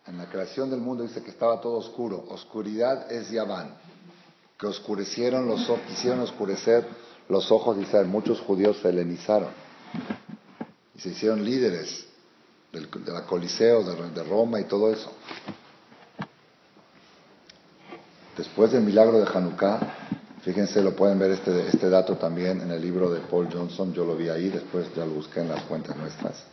En 0.07 0.19
la 0.19 0.27
creación 0.27 0.71
del 0.71 0.81
mundo 0.81 1.03
dice 1.03 1.23
que 1.23 1.31
estaba 1.31 1.61
todo 1.61 1.75
oscuro. 1.79 2.25
Oscuridad 2.31 3.11
es 3.11 3.31
Yaván. 3.31 3.75
Que 4.61 4.67
oscurecieron 4.67 5.49
los 5.49 5.69
ojos, 5.71 5.81
quisieron 5.89 6.21
oscurecer 6.21 6.87
los 7.29 7.51
ojos 7.51 7.77
de 7.77 7.83
Israel. 7.83 8.07
Muchos 8.07 8.41
judíos 8.41 8.79
se 8.83 8.91
helenizaron 8.91 9.49
y 10.95 11.01
se 11.01 11.09
hicieron 11.11 11.45
líderes 11.45 12.07
del, 12.73 12.91
de 12.91 13.13
la 13.13 13.25
Coliseo, 13.25 13.83
de, 13.83 14.11
de 14.11 14.23
Roma 14.23 14.61
y 14.61 14.65
todo 14.65 14.93
eso. 14.93 15.13
Después 18.37 18.73
del 18.73 18.83
milagro 18.83 19.19
de 19.19 19.27
Hanukkah, 19.27 19.79
Fíjense, 20.43 20.83
lo 20.83 20.97
pueden 20.97 21.19
ver 21.19 21.33
este, 21.33 21.69
este 21.69 21.91
dato 21.91 22.17
también 22.17 22.63
en 22.63 22.71
el 22.71 22.81
libro 22.81 23.11
de 23.11 23.21
Paul 23.21 23.49
Johnson, 23.53 23.93
yo 23.93 24.07
lo 24.07 24.17
vi 24.17 24.31
ahí, 24.31 24.49
después 24.49 24.87
ya 24.97 25.05
lo 25.05 25.13
busqué 25.13 25.41
en 25.41 25.51
las 25.51 25.63
cuentas 25.65 25.95
nuestras. 25.97 26.45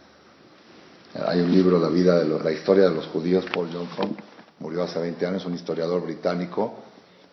Hay 1.26 1.40
un 1.40 1.52
libro, 1.52 1.80
La 1.80 1.88
vida 1.88 2.20
de 2.20 2.26
la 2.28 2.52
historia 2.52 2.90
de 2.90 2.96
los 2.96 3.08
judíos, 3.08 3.46
Paul 3.54 3.70
Johnson, 3.72 4.18
murió 4.60 4.84
hace 4.84 5.00
20 5.00 5.26
años, 5.26 5.46
un 5.46 5.56
historiador 5.56 6.02
británico. 6.04 6.76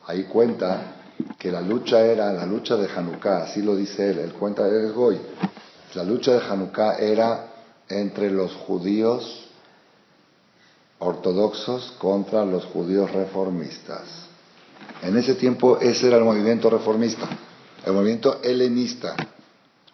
Ahí 0.07 0.25
cuenta 0.25 0.95
que 1.39 1.51
la 1.51 1.61
lucha 1.61 2.01
era 2.05 2.33
la 2.33 2.45
lucha 2.45 2.77
de 2.77 2.89
Hanukkah, 2.89 3.45
así 3.45 3.63
lo 3.63 3.75
dice 3.77 4.11
él, 4.11 4.19
él 4.19 4.33
cuenta, 4.35 4.67
él 4.67 4.93
Goy. 4.93 5.19
La 5.95 6.05
lucha 6.05 6.33
de 6.33 6.41
Hanukkah 6.41 6.99
era 6.99 7.47
entre 7.89 8.31
los 8.31 8.53
judíos 8.53 9.49
ortodoxos 10.99 11.95
contra 11.99 12.45
los 12.45 12.65
judíos 12.67 13.11
reformistas. 13.13 14.27
En 15.03 15.17
ese 15.17 15.35
tiempo 15.35 15.79
ese 15.79 16.09
era 16.09 16.17
el 16.17 16.25
movimiento 16.25 16.71
reformista, 16.71 17.29
el 17.85 17.93
movimiento 17.93 18.41
helenista. 18.43 19.15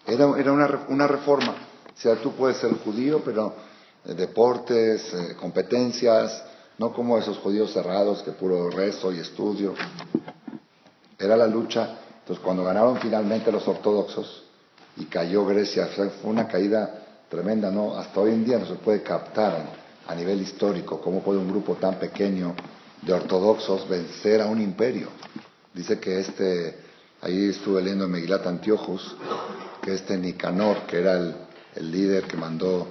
Era, 0.07 0.33
era 0.39 0.53
una, 0.53 0.87
una, 0.89 1.07
reforma. 1.07 1.55
O 1.95 2.01
sea, 2.01 2.17
tú 2.17 2.33
puedes 2.33 2.57
ser 2.57 2.73
judío, 2.79 3.21
pero 3.25 3.55
eh, 4.05 4.15
deportes, 4.15 5.13
eh, 5.13 5.37
competencias, 5.39 6.43
no 6.81 6.95
como 6.95 7.19
esos 7.19 7.37
judíos 7.37 7.75
cerrados 7.75 8.23
que 8.23 8.33
puro 8.33 8.71
rezo 8.71 9.13
y 9.13 9.19
estudio. 9.19 9.75
Era 11.19 11.37
la 11.37 11.47
lucha. 11.47 11.99
Entonces, 12.21 12.43
cuando 12.43 12.65
ganaron 12.65 12.97
finalmente 12.97 13.53
los 13.53 13.69
ortodoxos 13.69 14.45
y 14.97 15.05
cayó 15.05 15.45
Grecia, 15.45 15.89
fue 15.89 16.31
una 16.31 16.49
caída 16.49 17.05
tremenda, 17.29 17.71
¿no? 17.71 17.99
Hasta 17.99 18.21
hoy 18.21 18.31
en 18.31 18.47
día 18.47 18.59
no 18.59 18.65
se 18.65 18.77
puede 18.77 19.03
captar 19.03 19.63
a 20.07 20.15
nivel 20.15 20.41
histórico 20.41 21.03
cómo 21.03 21.21
puede 21.23 21.39
un 21.39 21.51
grupo 21.51 21.75
tan 21.75 21.97
pequeño 21.97 22.55
de 23.03 23.13
ortodoxos 23.13 23.87
vencer 23.87 24.41
a 24.41 24.47
un 24.47 24.59
imperio. 24.59 25.09
Dice 25.75 26.01
que 26.01 26.19
este, 26.19 26.79
ahí 27.21 27.51
estuve 27.51 27.83
leyendo 27.83 28.07
en 28.07 28.13
Megilat 28.13 28.47
Antiochus, 28.47 29.17
que 29.83 29.97
este 29.97 30.17
Nicanor, 30.17 30.87
que 30.87 31.01
era 31.01 31.13
el, 31.13 31.35
líder 31.93 32.25
que 32.25 32.39
mandó 32.39 32.87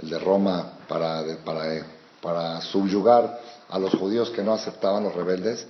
el 0.00 0.10
de 0.10 0.18
Roma 0.20 0.74
para, 0.86 1.24
para, 1.44 2.01
para 2.22 2.60
subyugar 2.62 3.38
a 3.68 3.78
los 3.78 3.92
judíos 3.94 4.30
que 4.30 4.42
no 4.42 4.54
aceptaban 4.54 5.04
los 5.04 5.14
rebeldes, 5.14 5.66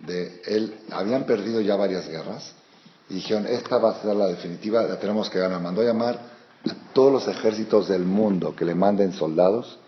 de 0.00 0.42
él, 0.46 0.74
habían 0.90 1.24
perdido 1.24 1.60
ya 1.60 1.76
varias 1.76 2.08
guerras 2.08 2.54
y 3.08 3.14
dijeron, 3.14 3.46
esta 3.46 3.78
va 3.78 3.90
a 3.90 4.02
ser 4.02 4.16
la 4.16 4.26
definitiva, 4.26 4.82
la 4.82 4.98
tenemos 4.98 5.28
que 5.30 5.38
ganar. 5.38 5.60
Mandó 5.60 5.82
a 5.82 5.84
llamar 5.84 6.14
a 6.16 6.94
todos 6.94 7.12
los 7.12 7.28
ejércitos 7.28 7.88
del 7.88 8.04
mundo 8.04 8.56
que 8.56 8.64
le 8.64 8.74
manden 8.74 9.12
soldados. 9.12 9.78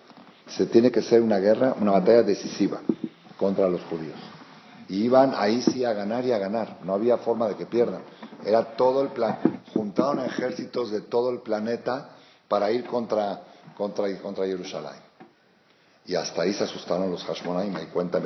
Se 0.46 0.66
tiene 0.66 0.92
que 0.92 1.02
ser 1.02 1.22
una 1.22 1.38
guerra, 1.38 1.74
una 1.80 1.92
batalla 1.92 2.22
decisiva 2.22 2.80
contra 3.38 3.68
los 3.68 3.80
judíos. 3.84 4.18
Y 4.88 5.04
iban 5.04 5.32
ahí 5.36 5.62
sí 5.62 5.84
a 5.84 5.94
ganar 5.94 6.24
y 6.26 6.32
a 6.32 6.38
ganar, 6.38 6.78
no 6.84 6.92
había 6.92 7.16
forma 7.16 7.48
de 7.48 7.56
que 7.56 7.66
pierdan. 7.66 8.02
Era 8.44 8.76
todo 8.76 9.00
el 9.00 9.08
plan, 9.08 9.38
juntaron 9.72 10.20
ejércitos 10.20 10.90
de 10.90 11.00
todo 11.00 11.30
el 11.30 11.40
planeta 11.40 12.10
para 12.46 12.70
ir 12.70 12.84
contra, 12.84 13.42
contra, 13.74 14.14
contra 14.18 14.44
Jerusalén. 14.44 14.92
Y 16.06 16.14
hasta 16.14 16.42
ahí 16.42 16.52
se 16.52 16.64
asustaron 16.64 17.10
los 17.10 17.24
Hashmonaim, 17.24 17.76
y 17.82 17.86
cuenta, 17.86 18.20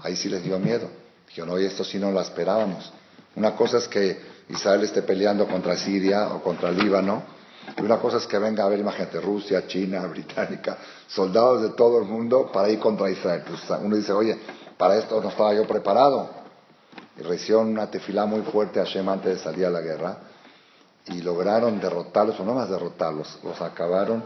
ahí 0.00 0.16
sí 0.16 0.28
les 0.28 0.42
dio 0.42 0.58
miedo. 0.58 0.88
Dijeron, 1.28 1.50
oye, 1.50 1.66
esto 1.66 1.84
sí 1.84 1.98
no 1.98 2.10
lo 2.10 2.20
esperábamos. 2.20 2.92
Una 3.36 3.54
cosa 3.54 3.78
es 3.78 3.86
que 3.86 4.20
Israel 4.48 4.82
esté 4.82 5.02
peleando 5.02 5.46
contra 5.46 5.76
Siria 5.76 6.28
o 6.34 6.42
contra 6.42 6.72
Líbano, 6.72 7.22
y 7.76 7.82
una 7.82 7.98
cosa 7.98 8.16
es 8.16 8.26
que 8.26 8.38
venga 8.38 8.64
a 8.64 8.68
ver, 8.68 8.80
imagínate, 8.80 9.20
Rusia, 9.20 9.66
China, 9.66 10.06
Británica, 10.06 10.78
soldados 11.06 11.62
de 11.62 11.70
todo 11.70 11.98
el 12.00 12.04
mundo 12.04 12.50
para 12.52 12.68
ir 12.68 12.78
contra 12.78 13.10
Israel. 13.10 13.44
Pues 13.46 13.62
uno 13.80 13.96
dice, 13.96 14.12
oye, 14.12 14.38
para 14.76 14.96
esto 14.96 15.20
no 15.20 15.28
estaba 15.28 15.54
yo 15.54 15.66
preparado. 15.66 16.30
Y 17.16 17.22
recibieron 17.22 17.68
una 17.68 17.90
tefilá 17.90 18.26
muy 18.26 18.42
fuerte 18.42 18.80
a 18.80 18.84
Shem 18.84 19.08
antes 19.08 19.36
de 19.36 19.44
salir 19.44 19.66
a 19.66 19.70
la 19.70 19.80
guerra 19.80 20.18
y 21.06 21.22
lograron 21.22 21.80
derrotarlos, 21.80 22.38
o 22.40 22.44
no 22.44 22.54
más 22.54 22.68
derrotarlos, 22.68 23.38
los 23.42 23.60
acabaron. 23.60 24.22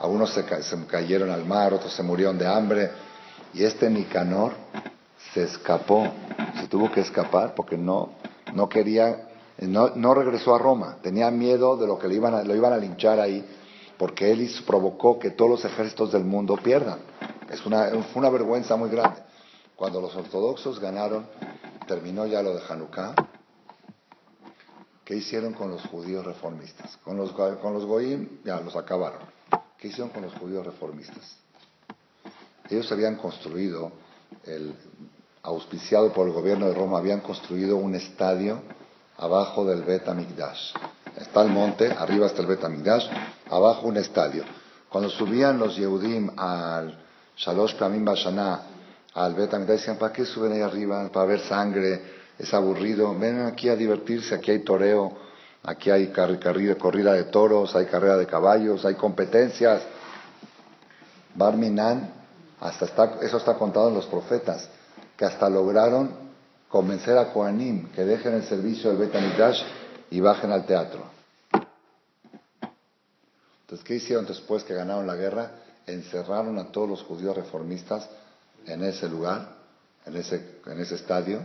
Algunos 0.00 0.30
se, 0.32 0.62
se 0.62 0.86
cayeron 0.86 1.30
al 1.30 1.44
mar, 1.44 1.72
otros 1.72 1.92
se 1.92 2.02
murieron 2.02 2.38
de 2.38 2.46
hambre. 2.46 2.90
Y 3.52 3.64
este 3.64 3.88
Nicanor 3.88 4.52
se 5.32 5.44
escapó, 5.44 6.06
se 6.60 6.66
tuvo 6.68 6.90
que 6.90 7.00
escapar 7.00 7.54
porque 7.54 7.76
no, 7.76 8.10
no 8.52 8.68
quería 8.68 9.28
no, 9.58 10.14
regresó 10.14 10.54
a 10.54 10.58
Roma, 10.58 10.98
tenía 11.02 11.30
miedo 11.30 11.76
de 11.76 11.86
lo 11.86 11.98
que 11.98 12.08
le 12.08 12.16
iban 12.16 12.34
a, 12.34 12.42
lo 12.42 12.54
iban 12.54 12.72
a 12.72 12.76
linchar 12.76 13.20
ahí, 13.20 13.44
porque 13.96 14.30
él 14.32 14.50
provocó 14.66 15.18
que 15.18 15.30
todos 15.30 15.50
los 15.50 15.64
ejércitos 15.64 16.12
del 16.12 16.24
mundo 16.24 16.56
pierdan. 16.56 16.98
Es 17.50 17.64
una, 17.64 17.90
una 18.14 18.30
vergüenza 18.30 18.74
muy 18.76 18.90
grande. 18.90 19.22
Cuando 19.76 20.00
los 20.00 20.14
ortodoxos 20.16 20.80
ganaron, 20.80 21.26
terminó 21.86 22.26
ya 22.26 22.42
lo 22.42 22.54
de 22.54 22.62
Hanukkah, 22.68 23.14
¿qué 25.04 25.16
hicieron 25.16 25.52
con 25.52 25.70
los 25.70 25.84
judíos 25.86 26.24
reformistas? 26.24 26.96
Con 26.98 27.16
los, 27.16 27.32
con 27.32 27.74
los 27.74 27.84
goyim 27.84 28.40
ya 28.44 28.60
los 28.60 28.74
acabaron. 28.76 29.33
¿Qué 29.84 29.88
hicieron 29.88 30.08
con 30.08 30.22
los 30.22 30.32
judíos 30.32 30.64
reformistas? 30.64 31.36
Ellos 32.70 32.90
habían 32.90 33.16
construido, 33.16 33.92
el, 34.46 34.74
auspiciado 35.42 36.10
por 36.10 36.26
el 36.26 36.32
gobierno 36.32 36.68
de 36.68 36.72
Roma, 36.72 36.96
habían 36.96 37.20
construido 37.20 37.76
un 37.76 37.94
estadio 37.94 38.62
abajo 39.18 39.66
del 39.66 39.82
Bet 39.82 40.08
Amigdash. 40.08 40.72
Está 41.18 41.42
el 41.42 41.50
monte, 41.50 41.92
arriba 41.92 42.28
está 42.28 42.40
el 42.40 42.46
Bet 42.46 42.64
Amigdash, 42.64 43.10
abajo 43.50 43.88
un 43.88 43.98
estadio. 43.98 44.44
Cuando 44.88 45.10
subían 45.10 45.58
los 45.58 45.76
Yehudim 45.76 46.30
al 46.34 46.98
Shalosh 47.36 47.76
Pamim 47.76 48.06
Bashaná, 48.06 48.62
al 49.12 49.34
Bet 49.34 49.52
Amigdash, 49.52 49.80
decían, 49.80 49.98
¿para 49.98 50.14
qué 50.14 50.24
suben 50.24 50.52
ahí 50.52 50.62
arriba? 50.62 51.10
Para 51.12 51.26
ver 51.26 51.40
sangre, 51.40 52.00
es 52.38 52.54
aburrido. 52.54 53.14
Ven 53.18 53.42
aquí 53.42 53.68
a 53.68 53.76
divertirse, 53.76 54.34
aquí 54.34 54.50
hay 54.50 54.60
toreo, 54.60 55.14
aquí 55.64 55.90
hay 55.90 56.12
corrida 56.12 57.14
de 57.14 57.24
toros, 57.24 57.74
hay 57.74 57.86
carrera 57.86 58.16
de 58.16 58.26
caballos, 58.26 58.84
hay 58.84 58.94
competencias. 58.94 59.82
Barminan, 61.34 62.12
hasta 62.60 62.84
está, 62.84 63.18
eso 63.22 63.38
está 63.38 63.54
contado 63.54 63.88
en 63.88 63.94
los 63.94 64.06
profetas, 64.06 64.68
que 65.16 65.24
hasta 65.24 65.48
lograron 65.48 66.24
convencer 66.68 67.16
a 67.18 67.32
Koanim 67.32 67.90
que 67.92 68.04
dejen 68.04 68.34
el 68.34 68.44
servicio 68.44 68.90
del 68.90 68.98
Betamidash 68.98 69.62
y 70.10 70.20
bajen 70.20 70.52
al 70.52 70.66
teatro. 70.66 71.02
Entonces, 73.62 73.84
¿qué 73.86 73.94
hicieron 73.96 74.26
después 74.26 74.62
que 74.62 74.74
ganaron 74.74 75.06
la 75.06 75.16
guerra? 75.16 75.50
Encerraron 75.86 76.58
a 76.58 76.70
todos 76.70 76.88
los 76.88 77.02
judíos 77.02 77.36
reformistas 77.36 78.08
en 78.66 78.84
ese 78.84 79.08
lugar, 79.08 79.56
en 80.06 80.16
ese, 80.16 80.60
en 80.66 80.80
ese 80.80 80.94
estadio, 80.96 81.40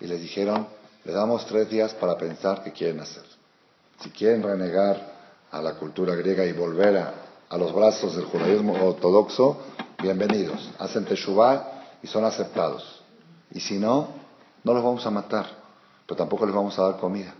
y 0.00 0.06
les 0.06 0.20
dijeron, 0.20 0.66
les 1.04 1.14
damos 1.14 1.46
tres 1.46 1.68
días 1.70 1.94
para 1.94 2.16
pensar 2.18 2.62
qué 2.62 2.72
quieren 2.72 3.00
hacer. 3.00 3.35
Si 4.00 4.10
quieren 4.10 4.42
renegar 4.42 5.14
a 5.50 5.62
la 5.62 5.74
cultura 5.74 6.14
griega 6.14 6.44
y 6.44 6.52
volver 6.52 6.96
a, 6.96 7.56
los 7.56 7.72
brazos 7.72 8.16
del 8.16 8.26
judaísmo 8.26 8.74
ortodoxo, 8.74 9.58
bienvenidos. 10.02 10.70
Hacen 10.78 11.04
teshuvah 11.04 11.98
y 12.02 12.06
son 12.06 12.24
aceptados. 12.24 13.02
Y 13.52 13.60
si 13.60 13.78
no, 13.78 14.08
no 14.64 14.74
los 14.74 14.82
vamos 14.82 15.06
a 15.06 15.10
matar, 15.10 15.46
pero 16.06 16.16
tampoco 16.16 16.44
les 16.44 16.54
vamos 16.54 16.78
a 16.78 16.82
dar 16.82 16.96
comida. 16.98 17.34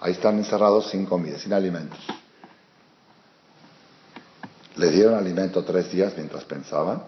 Ahí 0.00 0.12
están 0.12 0.38
encerrados 0.38 0.90
sin 0.90 1.04
comida, 1.04 1.38
sin 1.38 1.52
alimentos. 1.52 2.00
Les 4.76 4.92
dieron 4.92 5.14
alimento 5.14 5.62
tres 5.64 5.92
días 5.92 6.14
mientras 6.16 6.44
pensaban 6.44 7.02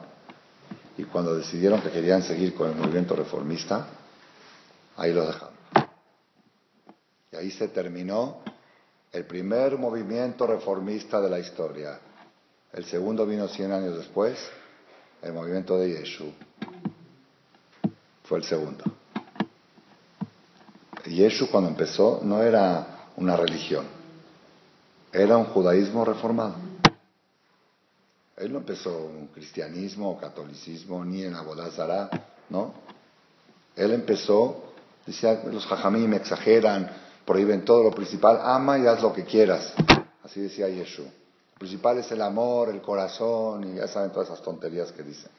y 0.98 1.04
cuando 1.04 1.34
decidieron 1.34 1.80
que 1.80 1.90
querían 1.90 2.22
seguir 2.22 2.54
con 2.54 2.68
el 2.68 2.76
movimiento 2.76 3.16
reformista, 3.16 3.86
ahí 4.96 5.12
los 5.12 5.26
dejaron. 5.26 5.53
Y 7.34 7.36
ahí 7.36 7.50
se 7.50 7.66
terminó 7.66 8.42
el 9.10 9.24
primer 9.24 9.76
movimiento 9.76 10.46
reformista 10.46 11.20
de 11.20 11.28
la 11.28 11.40
historia. 11.40 11.98
El 12.72 12.84
segundo 12.84 13.26
vino 13.26 13.48
100 13.48 13.72
años 13.72 13.96
después, 13.96 14.38
el 15.20 15.32
movimiento 15.32 15.76
de 15.76 15.94
Yeshu. 15.94 16.32
Fue 18.22 18.38
el 18.38 18.44
segundo. 18.44 18.84
Yeshu 21.06 21.50
cuando 21.50 21.70
empezó 21.70 22.20
no 22.22 22.40
era 22.40 23.10
una 23.16 23.36
religión, 23.36 23.84
era 25.12 25.36
un 25.36 25.46
judaísmo 25.46 26.04
reformado. 26.04 26.54
Él 28.36 28.52
no 28.52 28.60
empezó 28.60 28.96
un 29.06 29.26
cristianismo 29.26 30.08
o 30.08 30.18
catolicismo 30.18 31.04
ni 31.04 31.24
en 31.24 31.34
Abodazara, 31.34 32.10
¿no? 32.48 32.74
Él 33.74 33.90
empezó, 33.90 34.72
decía, 35.04 35.42
los 35.50 35.66
jajamim 35.66 36.12
exageran, 36.14 37.03
prohíben 37.24 37.64
todo 37.64 37.82
lo 37.82 37.90
principal, 37.90 38.40
ama 38.42 38.78
y 38.78 38.86
haz 38.86 39.02
lo 39.02 39.12
que 39.12 39.24
quieras. 39.24 39.72
Así 40.22 40.40
decía 40.40 40.68
Yeshu. 40.68 41.02
Lo 41.02 41.58
principal 41.58 41.98
es 41.98 42.10
el 42.12 42.20
amor, 42.20 42.68
el 42.68 42.82
corazón, 42.82 43.64
y 43.64 43.76
ya 43.76 43.88
saben 43.88 44.10
todas 44.10 44.28
esas 44.28 44.42
tonterías 44.42 44.92
que 44.92 45.02
dicen. 45.02 45.30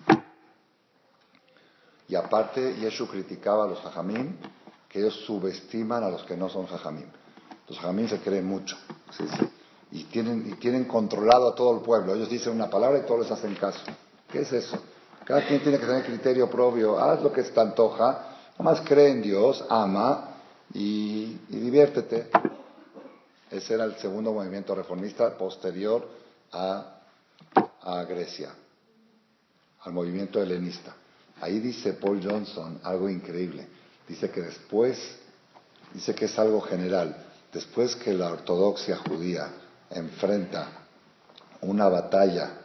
Y 2.07 2.15
aparte, 2.15 2.75
Yeshu 2.75 3.07
criticaba 3.07 3.65
a 3.65 3.67
los 3.67 3.79
jajamim, 3.79 4.35
que 4.89 4.99
ellos 4.99 5.15
subestiman 5.25 6.03
a 6.03 6.09
los 6.09 6.23
que 6.23 6.37
no 6.37 6.49
son 6.49 6.67
jajamim. 6.67 7.07
Los 7.67 7.77
jajamim 7.79 8.07
se 8.07 8.19
creen 8.19 8.45
mucho. 8.45 8.77
Y, 9.91 10.03
tienen, 10.05 10.47
y 10.47 10.53
tienen 10.55 10.85
controlado 10.85 11.49
a 11.49 11.55
todo 11.55 11.75
el 11.75 11.81
pueblo. 11.81 12.15
Ellos 12.15 12.29
dicen 12.29 12.53
una 12.53 12.69
palabra 12.69 12.99
y 12.99 13.05
todos 13.05 13.21
les 13.21 13.31
hacen 13.31 13.55
caso. 13.55 13.81
¿Qué 14.31 14.41
es 14.41 14.53
eso? 14.53 14.77
Cada 15.23 15.45
quien 15.47 15.61
tiene 15.61 15.79
que 15.79 15.85
tener 15.85 16.05
criterio 16.05 16.49
propio. 16.49 16.99
Haz 16.99 17.21
lo 17.21 17.31
que 17.31 17.43
se 17.43 17.51
te 17.51 17.59
antoja. 17.59 18.37
Nomás 18.57 18.81
cree 18.81 19.09
en 19.09 19.21
Dios, 19.21 19.65
ama 19.69 20.34
y, 20.75 21.37
diviértete. 21.47 22.27
Ese 23.49 23.73
era 23.73 23.85
el 23.85 23.95
segundo 23.95 24.33
movimiento 24.33 24.75
reformista 24.75 25.37
posterior 25.37 26.07
a, 26.51 26.91
Grecia, 28.07 28.49
al 29.81 29.93
movimiento 29.93 30.41
helenista. 30.41 30.93
Ahí 31.39 31.59
dice 31.59 31.93
Paul 31.93 32.21
Johnson 32.23 32.79
algo 32.83 33.09
increíble. 33.09 33.67
Dice 34.07 34.29
que 34.29 34.41
después, 34.41 34.97
dice 35.93 36.13
que 36.13 36.25
es 36.25 36.37
algo 36.37 36.59
general, 36.61 37.25
después 37.53 37.95
que 37.95 38.13
la 38.13 38.31
ortodoxia 38.31 38.97
judía 38.97 39.47
enfrenta 39.91 40.67
una 41.61 41.87
batalla 41.87 42.61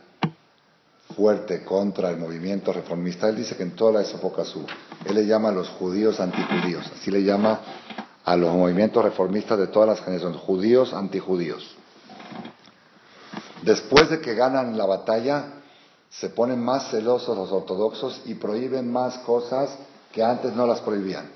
fuerte 1.14 1.64
contra 1.64 2.10
el 2.10 2.16
movimiento 2.16 2.72
reformista, 2.72 3.28
él 3.28 3.36
dice 3.36 3.56
que 3.56 3.62
en 3.62 3.76
toda 3.76 4.02
esa 4.02 4.16
época 4.16 4.44
su, 4.44 4.64
él 5.04 5.14
le 5.14 5.26
llama 5.26 5.50
a 5.50 5.52
los 5.52 5.68
judíos 5.68 6.18
antijudíos, 6.20 6.86
así 6.92 7.10
le 7.10 7.22
llama 7.22 7.60
a 8.30 8.36
los 8.36 8.54
movimientos 8.54 9.02
reformistas 9.02 9.58
de 9.58 9.66
todas 9.66 9.88
las 9.88 9.98
generaciones, 10.02 10.40
judíos 10.40 10.94
antijudíos. 10.94 11.68
Después 13.62 14.08
de 14.08 14.20
que 14.20 14.36
ganan 14.36 14.78
la 14.78 14.86
batalla, 14.86 15.54
se 16.08 16.28
ponen 16.28 16.62
más 16.62 16.92
celosos 16.92 17.36
los 17.36 17.50
ortodoxos 17.50 18.22
y 18.26 18.36
prohíben 18.36 18.92
más 18.92 19.18
cosas 19.18 19.76
que 20.12 20.22
antes 20.22 20.54
no 20.54 20.64
las 20.64 20.80
prohibían. 20.80 21.28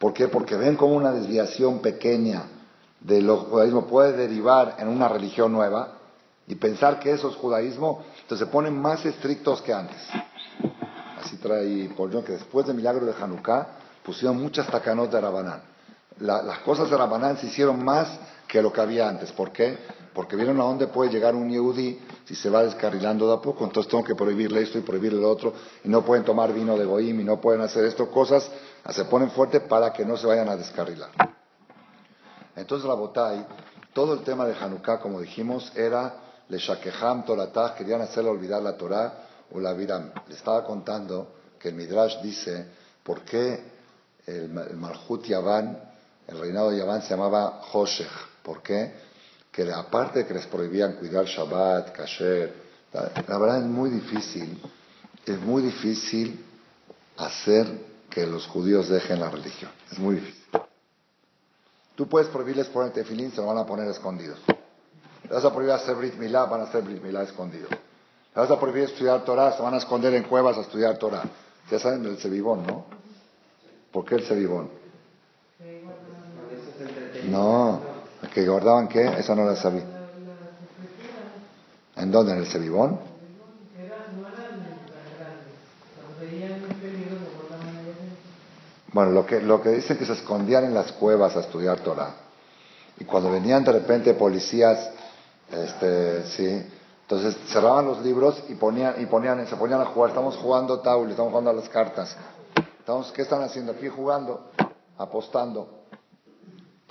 ¿Por 0.00 0.12
qué? 0.12 0.26
Porque 0.26 0.56
ven 0.56 0.74
como 0.74 0.96
una 0.96 1.12
desviación 1.12 1.78
pequeña 1.78 2.46
del 2.98 3.30
judaísmo 3.30 3.86
puede 3.86 4.16
derivar 4.16 4.74
en 4.80 4.88
una 4.88 5.06
religión 5.06 5.52
nueva 5.52 5.98
y 6.48 6.56
pensar 6.56 6.98
que 6.98 7.12
eso 7.12 7.30
es 7.30 7.36
judaísmo, 7.36 8.02
entonces 8.22 8.44
se 8.44 8.52
ponen 8.52 8.76
más 8.76 9.06
estrictos 9.06 9.62
que 9.62 9.72
antes. 9.72 10.02
Así 11.22 11.36
trae 11.36 11.88
Paul 11.96 12.24
que 12.24 12.32
después 12.32 12.66
del 12.66 12.74
milagro 12.74 13.06
de 13.06 13.12
Hanukkah 13.12 13.68
pusieron 14.02 14.42
muchas 14.42 14.66
tacanot 14.66 15.08
de 15.08 15.20
Rabanán. 15.20 15.71
Las 16.20 16.58
cosas 16.60 16.90
de 16.90 16.96
Rabanán 16.96 17.38
se 17.38 17.46
hicieron 17.46 17.84
más 17.84 18.08
que 18.46 18.60
lo 18.60 18.72
que 18.72 18.80
había 18.80 19.08
antes. 19.08 19.32
¿Por 19.32 19.50
qué? 19.50 19.78
Porque 20.12 20.36
vieron 20.36 20.60
a 20.60 20.64
dónde 20.64 20.88
puede 20.88 21.10
llegar 21.10 21.34
un 21.34 21.48
Yehudi 21.48 21.98
si 22.26 22.34
se 22.34 22.50
va 22.50 22.62
descarrilando 22.62 23.26
de 23.26 23.34
a 23.34 23.40
poco. 23.40 23.64
Entonces 23.64 23.90
tengo 23.90 24.04
que 24.04 24.14
prohibirle 24.14 24.62
esto 24.62 24.78
y 24.78 24.82
prohibirle 24.82 25.20
lo 25.20 25.30
otro. 25.30 25.54
Y 25.84 25.88
no 25.88 26.04
pueden 26.04 26.24
tomar 26.24 26.52
vino 26.52 26.76
de 26.76 26.84
Goim 26.84 27.20
y 27.20 27.24
no 27.24 27.40
pueden 27.40 27.62
hacer 27.62 27.84
esto. 27.84 28.10
Cosas 28.10 28.50
se 28.90 29.04
ponen 29.06 29.30
fuertes 29.30 29.62
para 29.62 29.92
que 29.92 30.04
no 30.04 30.16
se 30.16 30.26
vayan 30.26 30.48
a 30.48 30.56
descarrilar. 30.56 31.10
Entonces 32.54 32.86
la 32.86 32.94
Botay, 32.94 33.46
todo 33.94 34.12
el 34.12 34.20
tema 34.20 34.44
de 34.44 34.54
Hanukkah, 34.54 35.00
como 35.00 35.20
dijimos, 35.20 35.72
era 35.74 36.14
le 36.48 36.58
shakeham 36.58 37.24
toratah, 37.24 37.74
querían 37.74 38.02
hacerle 38.02 38.28
olvidar 38.28 38.62
la 38.62 38.76
Torah 38.76 39.14
o 39.52 39.60
la 39.60 39.72
viram. 39.72 40.12
Le 40.28 40.34
estaba 40.34 40.62
contando 40.64 41.28
que 41.58 41.70
el 41.70 41.74
Midrash 41.74 42.20
dice 42.20 42.66
por 43.02 43.22
qué 43.22 43.64
el, 44.26 44.58
el 44.58 44.76
Malhut 44.76 45.24
Yaván, 45.24 45.91
el 46.32 46.40
reinado 46.40 46.70
de 46.70 46.78
Yaván 46.78 47.02
se 47.02 47.10
llamaba 47.10 47.60
Hoshech 47.72 48.08
¿Por 48.42 48.62
qué? 48.62 48.92
Que 49.52 49.70
aparte 49.70 50.26
que 50.26 50.34
les 50.34 50.46
prohibían 50.46 50.94
cuidar 50.94 51.26
Shabbat, 51.26 51.92
Kasher, 51.92 52.54
la, 52.92 53.38
verdad 53.38 53.58
es 53.58 53.64
muy 53.64 53.90
difícil, 53.90 54.60
es 55.26 55.38
muy 55.40 55.62
difícil 55.62 56.44
hacer 57.18 57.66
que 58.10 58.26
los 58.26 58.46
judíos 58.46 58.88
dejen 58.88 59.20
la 59.20 59.30
religión. 59.30 59.70
Es 59.90 59.98
muy 59.98 60.16
difícil. 60.16 60.42
Tú 61.94 62.08
puedes 62.08 62.28
prohibirles 62.28 62.66
poner 62.68 62.92
tefilín, 62.92 63.30
se 63.30 63.36
lo 63.36 63.46
van 63.46 63.58
a 63.58 63.66
poner 63.66 63.86
escondidos. 63.88 64.38
Le 65.28 65.34
vas 65.34 65.44
a 65.44 65.52
prohibir 65.52 65.74
hacer 65.74 65.94
Brit 65.94 66.14
Milá, 66.14 66.46
van 66.46 66.62
a 66.62 66.64
hacer 66.64 66.82
Brit 66.82 67.02
Milá 67.02 67.22
escondidos. 67.22 67.70
Le 67.70 68.40
vas 68.40 68.50
a 68.50 68.58
prohibir 68.58 68.84
estudiar 68.84 69.24
Torah, 69.24 69.52
se 69.52 69.62
van 69.62 69.74
a 69.74 69.76
esconder 69.76 70.14
en 70.14 70.24
cuevas 70.24 70.56
a 70.56 70.62
estudiar 70.62 70.96
Torah. 70.98 71.22
Ya 71.70 71.78
saben 71.78 72.02
del 72.02 72.16
Cebibón, 72.16 72.66
¿no? 72.66 72.86
¿Por 73.92 74.04
qué 74.06 74.16
el 74.16 74.24
Cebibón? 74.24 74.81
No, 77.28 77.80
¿Que 78.32 78.46
guardaban 78.46 78.88
qué? 78.88 79.04
Esa 79.18 79.34
no 79.34 79.44
la 79.44 79.56
sabía. 79.56 79.84
¿En 81.96 82.10
dónde? 82.10 82.32
¿En 82.32 82.38
el 82.38 82.46
Cebibón? 82.46 82.98
Bueno, 88.92 89.10
lo 89.10 89.26
que, 89.26 89.40
lo 89.40 89.62
que 89.62 89.70
dicen 89.70 89.96
que 89.96 90.04
se 90.04 90.12
escondían 90.12 90.64
en 90.64 90.74
las 90.74 90.92
cuevas 90.92 91.36
a 91.36 91.40
estudiar 91.40 91.80
Torah. 91.80 92.14
Y 92.98 93.04
cuando 93.04 93.30
venían 93.30 93.64
de 93.64 93.72
repente 93.72 94.14
policías, 94.14 94.90
este, 95.50 96.24
sí, 96.26 96.66
entonces 97.02 97.36
cerraban 97.48 97.86
los 97.86 98.02
libros 98.02 98.42
y 98.48 98.54
ponían, 98.54 99.00
y 99.00 99.06
ponían, 99.06 99.46
se 99.46 99.56
ponían 99.56 99.80
a 99.80 99.86
jugar. 99.86 100.10
Estamos 100.10 100.36
jugando 100.36 100.80
Taul, 100.80 101.10
estamos 101.10 101.30
jugando 101.30 101.50
a 101.50 101.54
las 101.54 101.68
cartas. 101.68 102.16
Estamos, 102.78 103.10
¿Qué 103.12 103.22
están 103.22 103.42
haciendo 103.42 103.72
aquí? 103.72 103.88
Jugando, 103.88 104.50
apostando. 104.98 105.81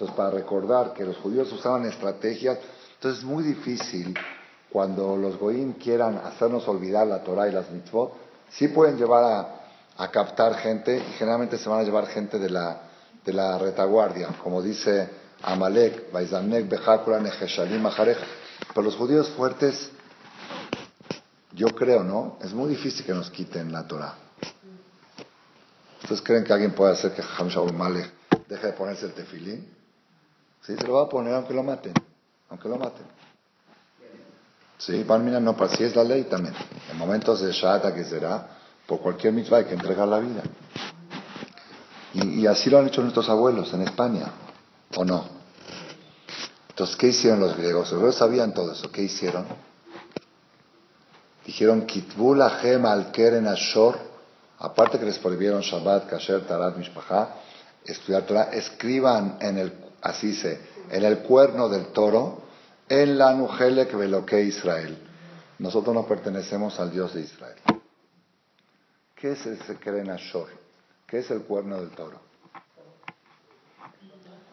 Entonces, 0.01 0.17
para 0.17 0.31
recordar 0.31 0.95
que 0.95 1.05
los 1.05 1.15
judíos 1.17 1.51
usaban 1.51 1.85
estrategias, 1.85 2.57
entonces 2.95 3.19
es 3.19 3.23
muy 3.23 3.43
difícil 3.43 4.17
cuando 4.71 5.15
los 5.15 5.37
goyim 5.37 5.73
quieran 5.73 6.17
hacernos 6.17 6.67
olvidar 6.67 7.05
la 7.05 7.21
Torah 7.23 7.47
y 7.47 7.51
las 7.51 7.69
mitzvot, 7.69 8.11
sí 8.49 8.69
pueden 8.69 8.97
llevar 8.97 9.61
a, 9.95 10.07
captar 10.09 10.55
gente 10.55 10.97
y 10.97 11.13
generalmente 11.19 11.59
se 11.59 11.69
van 11.69 11.81
a 11.81 11.83
llevar 11.83 12.07
gente 12.07 12.39
de 12.39 12.49
la, 12.49 12.81
de 13.23 13.31
la 13.31 13.59
retaguardia, 13.59 14.29
como 14.41 14.63
dice 14.63 15.07
Amalek, 15.43 16.09
pero 18.73 18.81
los 18.81 18.95
judíos 18.95 19.29
fuertes, 19.37 19.91
yo 21.53 21.67
creo, 21.67 22.03
¿no? 22.03 22.39
Es 22.41 22.53
muy 22.53 22.69
difícil 22.71 23.05
que 23.05 23.13
nos 23.13 23.29
quiten 23.29 23.71
la 23.71 23.87
Torah. 23.87 24.15
¿Ustedes 26.01 26.23
creen 26.23 26.43
que 26.43 26.53
alguien 26.53 26.71
puede 26.71 26.93
hacer 26.93 27.11
que 27.13 27.21
Ham 27.37 27.49
Shaul 27.49 27.73
Malek 27.73 28.11
deje 28.49 28.65
de 28.65 28.73
ponerse 28.73 29.05
el 29.05 29.13
tefilín? 29.13 29.80
Sí, 30.61 30.75
se 30.75 30.87
lo 30.87 30.93
va 30.93 31.03
a 31.03 31.09
poner 31.09 31.33
aunque 31.33 31.53
lo 31.53 31.63
maten. 31.63 31.93
Aunque 32.49 32.69
lo 32.69 32.77
maten. 32.77 33.05
Sí, 34.77 35.05
mira, 35.07 35.39
no, 35.39 35.53
pero 35.53 35.71
así 35.71 35.83
es 35.83 35.95
la 35.95 36.03
ley 36.03 36.23
también. 36.23 36.55
En 36.91 36.97
momentos 36.97 37.41
de 37.41 37.51
Shata 37.51 37.93
que 37.93 38.03
será, 38.03 38.47
por 38.87 38.99
cualquier 38.99 39.31
mitzvah 39.33 39.59
hay 39.59 39.65
que 39.65 39.73
entregar 39.73 40.07
la 40.07 40.19
vida. 40.19 40.41
Y, 42.13 42.45
así 42.45 42.69
lo 42.69 42.79
han 42.79 42.87
hecho 42.87 43.01
nuestros 43.01 43.29
abuelos 43.29 43.73
en 43.73 43.83
España, 43.83 44.25
¿o 44.97 45.05
no? 45.05 45.23
Entonces, 46.69 46.95
¿qué 46.97 47.07
hicieron 47.07 47.39
los 47.39 47.55
griegos? 47.55 47.91
Los 47.91 47.99
griegos 47.99 48.15
sabían 48.15 48.53
todo 48.53 48.73
eso. 48.73 48.91
¿Qué 48.91 49.03
hicieron? 49.03 49.45
Dijeron, 51.45 51.85
Kitbul 51.85 52.41
Ahem 52.41 52.85
al 52.85 53.11
Keren 53.11 53.47
Ashor, 53.47 53.97
aparte 54.59 54.99
que 54.99 55.05
les 55.05 55.19
prohibieron 55.19 55.61
Shabbat, 55.61 56.09
Kasher, 56.09 56.45
Tarat, 56.45 56.75
Mishpachá, 56.75 57.35
estudiar 57.85 58.23
Torah, 58.23 58.49
escriban 58.51 59.37
en 59.39 59.57
el 59.57 59.71
así 60.01 60.33
se 60.33 60.59
en 60.89 61.03
el 61.03 61.19
cuerno 61.19 61.69
del 61.69 61.87
toro, 61.87 62.41
en 62.89 63.17
la 63.17 63.33
Nujelek 63.33 63.95
Veloque 63.95 64.41
Israel. 64.41 64.97
Nosotros 65.59 65.95
no 65.95 66.05
pertenecemos 66.05 66.79
al 66.79 66.91
Dios 66.91 67.13
de 67.13 67.21
Israel. 67.21 67.57
¿Qué 69.15 69.31
es 69.31 69.45
ese 69.45 69.77
Keren 69.77 70.09
Ashor? 70.09 70.47
¿Qué 71.07 71.19
es 71.19 71.31
el 71.31 71.43
cuerno 71.43 71.79
del 71.79 71.91
toro? 71.91 72.19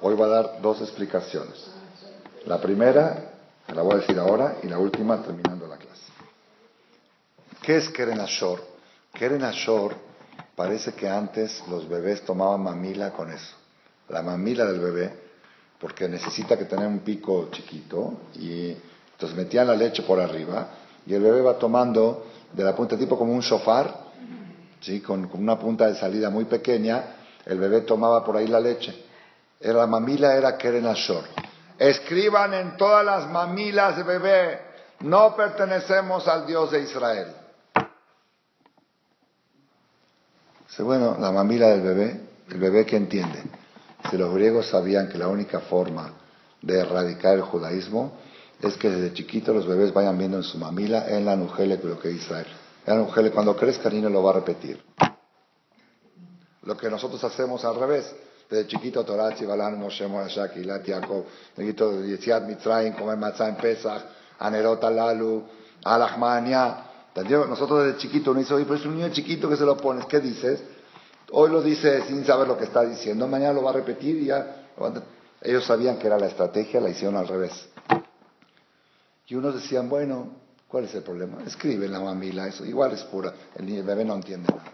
Hoy 0.00 0.14
voy 0.14 0.26
a 0.26 0.34
dar 0.34 0.62
dos 0.62 0.80
explicaciones. 0.80 1.70
La 2.46 2.60
primera, 2.60 3.32
la 3.68 3.82
voy 3.82 3.94
a 3.94 3.96
decir 3.98 4.18
ahora, 4.18 4.58
y 4.62 4.68
la 4.68 4.78
última 4.78 5.22
terminando 5.22 5.66
la 5.66 5.76
clase. 5.76 6.12
¿Qué 7.62 7.78
es 7.78 7.88
Keren 7.88 8.20
Ashor? 8.20 8.62
Keren 9.12 9.42
Ashor 9.42 9.96
parece 10.54 10.92
que 10.92 11.08
antes 11.08 11.62
los 11.68 11.88
bebés 11.88 12.24
tomaban 12.24 12.62
mamila 12.62 13.12
con 13.12 13.32
eso. 13.32 13.56
La 14.08 14.22
mamila 14.22 14.66
del 14.66 14.80
bebé, 14.80 15.27
porque 15.80 16.08
necesita 16.08 16.56
que 16.56 16.64
tenga 16.64 16.86
un 16.86 17.00
pico 17.00 17.48
chiquito, 17.52 18.22
y 18.34 18.76
entonces 19.12 19.36
metían 19.36 19.66
la 19.66 19.76
leche 19.76 20.02
por 20.02 20.20
arriba, 20.20 20.68
y 21.06 21.14
el 21.14 21.22
bebé 21.22 21.40
va 21.40 21.58
tomando 21.58 22.26
de 22.52 22.64
la 22.64 22.74
punta 22.74 22.96
tipo 22.96 23.18
como 23.18 23.32
un 23.32 23.42
sofá, 23.42 23.86
¿sí? 24.80 25.00
con, 25.00 25.30
una 25.34 25.58
punta 25.58 25.86
de 25.86 25.94
salida 25.94 26.30
muy 26.30 26.46
pequeña, 26.46 27.04
el 27.46 27.58
bebé 27.58 27.82
tomaba 27.82 28.24
por 28.24 28.36
ahí 28.36 28.46
la 28.46 28.60
leche. 28.60 29.04
Era, 29.60 29.78
la 29.78 29.86
mamila 29.86 30.34
era 30.34 30.56
Keren 30.56 30.86
Ashor. 30.86 31.24
Escriban 31.78 32.54
en 32.54 32.76
todas 32.76 33.04
las 33.04 33.28
mamilas 33.30 33.96
de 33.96 34.02
bebé, 34.02 34.60
no 35.00 35.34
pertenecemos 35.36 36.26
al 36.26 36.46
Dios 36.46 36.72
de 36.72 36.82
Israel. 36.82 37.28
Dice, 40.68 40.82
bueno, 40.82 41.16
la 41.18 41.30
mamila 41.30 41.68
del 41.68 41.82
bebé, 41.82 42.20
el 42.50 42.58
bebé 42.58 42.84
que 42.84 42.96
entiende. 42.96 43.42
Si 44.10 44.16
los 44.16 44.32
griegos 44.32 44.66
sabían 44.66 45.08
que 45.08 45.18
la 45.18 45.28
única 45.28 45.60
forma 45.60 46.12
de 46.62 46.80
erradicar 46.80 47.34
el 47.34 47.42
judaísmo 47.42 48.12
es 48.60 48.76
que 48.76 48.90
desde 48.90 49.12
chiquito 49.12 49.52
los 49.52 49.66
bebés 49.66 49.92
vayan 49.92 50.18
viendo 50.18 50.36
en 50.36 50.42
su 50.42 50.58
mamila 50.58 51.08
en 51.08 51.24
la 51.24 51.36
nujele 51.36 51.78
lo 51.82 51.98
que 51.98 52.10
Israel. 52.10 52.46
En 52.86 52.98
la 52.98 53.04
nujele, 53.04 53.30
cuando 53.30 53.56
crezca 53.56 53.88
el 53.88 53.96
niño 53.96 54.08
lo 54.08 54.22
va 54.22 54.30
a 54.30 54.34
repetir. 54.34 54.82
Lo 56.62 56.76
que 56.76 56.90
nosotros 56.90 57.22
hacemos 57.24 57.64
al 57.64 57.76
revés. 57.76 58.14
Desde 58.50 58.66
chiquito, 58.66 59.04
Torah, 59.04 59.34
Tzibalan, 59.34 59.78
Moshe, 59.78 60.06
Morashak, 60.06 60.56
Ilat, 60.56 60.84
Yaakov, 60.84 61.24
chiquito, 61.56 62.02
Yetziat, 62.02 62.46
Mitzrayim, 62.46 62.94
comer 62.94 63.18
matzah 63.18 63.48
en 63.48 63.56
Pesach, 63.56 64.02
Anerot, 64.38 64.82
Alalu, 64.82 65.44
Alachmania, 65.84 66.88
nosotros 67.24 67.84
desde 67.84 67.98
chiquito 67.98 68.34
dice, 68.34 68.54
oye, 68.54 68.64
pero 68.64 68.76
es 68.76 68.86
un 68.86 68.96
niño 68.96 69.08
chiquito 69.10 69.48
que 69.48 69.56
se 69.56 69.64
lo 69.64 69.76
pones, 69.76 70.06
¿qué 70.06 70.20
dices? 70.20 70.62
Hoy 71.30 71.50
lo 71.50 71.62
dice 71.62 72.06
sin 72.06 72.24
saber 72.24 72.48
lo 72.48 72.56
que 72.56 72.64
está 72.64 72.82
diciendo, 72.84 73.26
mañana 73.26 73.52
lo 73.52 73.62
va 73.62 73.70
a 73.70 73.74
repetir 73.74 74.16
y 74.16 74.26
ya. 74.26 74.68
Ellos 75.40 75.64
sabían 75.64 75.98
que 75.98 76.06
era 76.06 76.18
la 76.18 76.26
estrategia, 76.26 76.80
la 76.80 76.88
hicieron 76.88 77.16
al 77.16 77.28
revés. 77.28 77.68
Y 79.26 79.34
unos 79.34 79.54
decían, 79.54 79.88
bueno, 79.88 80.36
¿cuál 80.66 80.84
es 80.84 80.94
el 80.94 81.02
problema? 81.02 81.42
Escribe 81.46 81.86
la 81.86 82.00
mamila 82.00 82.48
eso, 82.48 82.64
igual 82.64 82.92
es 82.92 83.02
pura, 83.04 83.34
el 83.56 83.82
bebé 83.82 84.04
no 84.04 84.14
entiende 84.14 84.48
nada. 84.48 84.72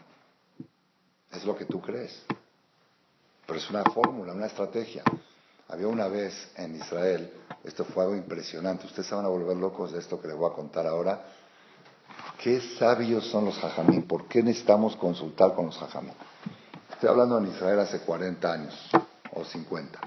Es 1.33 1.45
lo 1.45 1.57
que 1.57 1.65
tú 1.65 1.81
crees. 1.81 2.23
Pero 3.47 3.59
es 3.59 3.69
una 3.69 3.83
fórmula, 3.85 4.33
una 4.33 4.47
estrategia. 4.47 5.03
Había 5.69 5.89
una 5.89 6.07
vez 6.07 6.53
en 6.57 6.77
Israel, 6.77 7.33
esto 7.65 7.85
fue 7.85 8.05
algo 8.05 8.15
impresionante, 8.15 8.87
ustedes 8.87 9.09
se 9.09 9.15
van 9.15 9.25
a 9.25 9.29
volver 9.29 9.57
locos 9.57 9.93
de 9.93 9.99
esto 9.99 10.21
que 10.21 10.29
les 10.29 10.37
voy 10.37 10.51
a 10.51 10.55
contar 10.55 10.87
ahora, 10.87 11.25
Qué 12.39 12.61
sabios 12.79 13.27
son 13.29 13.47
los 13.47 13.59
jajamín. 13.59 14.03
¿Por 14.03 14.27
qué 14.27 14.43
necesitamos 14.43 14.97
consultar 14.97 15.55
con 15.55 15.67
los 15.67 15.79
jajamín? 15.79 16.13
Estoy 16.93 17.09
hablando 17.09 17.39
en 17.39 17.49
Israel 17.49 17.81
hace 17.81 18.01
40 18.01 18.53
años 18.53 18.91
o 19.33 19.45
50. 19.45 19.99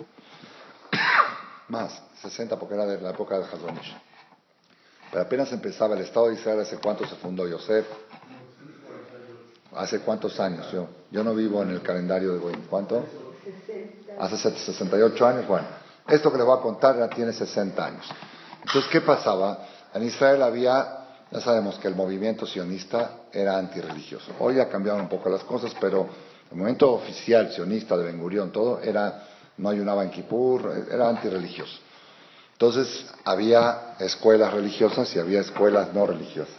Más, 1.69 2.01
60 2.21 2.57
porque 2.57 2.75
era 2.75 2.85
de 2.85 3.01
la 3.01 3.11
época 3.11 3.37
de 3.37 3.45
Hazonish. 3.45 3.95
Pero 5.11 5.23
apenas 5.23 5.51
empezaba 5.51 5.95
el 5.95 6.01
Estado 6.01 6.27
de 6.27 6.35
Israel, 6.35 6.59
¿hace 6.61 6.77
cuánto 6.77 7.07
se 7.07 7.15
fundó 7.15 7.47
Yosef? 7.47 7.85
¿Hace 9.75 9.99
cuántos 9.99 10.39
años? 10.39 10.71
Yo, 10.71 10.87
yo 11.11 11.23
no 11.23 11.33
vivo 11.35 11.61
en 11.61 11.69
el 11.69 11.81
calendario 11.81 12.33
de 12.33 12.39
Goyim. 12.39 12.61
¿Cuánto? 12.69 13.05
Hace 14.19 14.37
68 14.37 15.27
años. 15.27 15.47
Bueno, 15.47 15.67
esto 16.07 16.31
que 16.31 16.37
les 16.37 16.45
voy 16.45 16.57
a 16.57 16.61
contar 16.61 16.97
ya 16.97 17.07
tiene 17.09 17.31
60 17.31 17.85
años. 17.85 18.05
Entonces, 18.65 18.89
¿qué 18.91 19.01
pasaba? 19.01 19.65
En 19.93 20.03
Israel 20.03 20.41
había 20.41 20.96
ya 21.31 21.41
sabemos 21.41 21.77
que 21.79 21.87
el 21.87 21.95
movimiento 21.95 22.45
sionista 22.45 23.23
era 23.31 23.57
antirreligioso. 23.57 24.31
Hoy 24.39 24.59
ha 24.59 24.69
cambiado 24.69 24.99
un 24.99 25.09
poco 25.09 25.29
las 25.29 25.43
cosas, 25.43 25.75
pero 25.79 26.07
el 26.49 26.57
movimiento 26.57 26.91
oficial 26.93 27.51
sionista 27.51 27.97
de 27.97 28.05
Ben 28.05 28.19
Gurión, 28.19 28.51
todo, 28.51 28.79
era, 28.81 29.27
no 29.57 29.69
ayunaba 29.69 30.03
en 30.03 30.11
Kippur, 30.11 30.87
era 30.89 31.09
antirreligioso. 31.09 31.79
Entonces 32.53 33.05
había 33.23 33.95
escuelas 33.99 34.53
religiosas 34.53 35.13
y 35.15 35.19
había 35.19 35.41
escuelas 35.41 35.93
no 35.93 36.07
religiosas. 36.07 36.55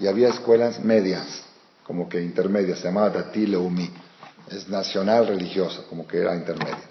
Y 0.00 0.06
había 0.06 0.28
escuelas 0.28 0.80
medias, 0.80 1.44
como 1.84 2.08
que 2.08 2.22
intermedias, 2.22 2.78
se 2.78 2.86
llamaba 2.86 3.10
Dati 3.10 3.46
Leumi. 3.46 3.90
Es 4.50 4.68
nacional 4.68 5.26
religiosa, 5.26 5.82
como 5.88 6.06
que 6.06 6.18
era 6.18 6.34
intermedia. 6.34 6.88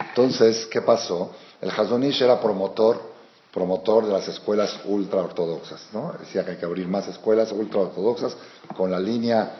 Entonces, 0.00 0.66
¿qué 0.66 0.82
pasó? 0.82 1.32
El 1.60 1.70
Hazonish 1.70 2.22
era 2.22 2.40
promotor 2.40 3.07
promotor 3.52 4.06
de 4.06 4.12
las 4.12 4.28
escuelas 4.28 4.78
ultraortodoxas. 4.84 5.88
¿no? 5.92 6.14
Decía 6.18 6.44
que 6.44 6.52
hay 6.52 6.56
que 6.56 6.66
abrir 6.66 6.86
más 6.88 7.08
escuelas 7.08 7.52
ultraortodoxas 7.52 8.36
con 8.76 8.90
la 8.90 9.00
línea 9.00 9.52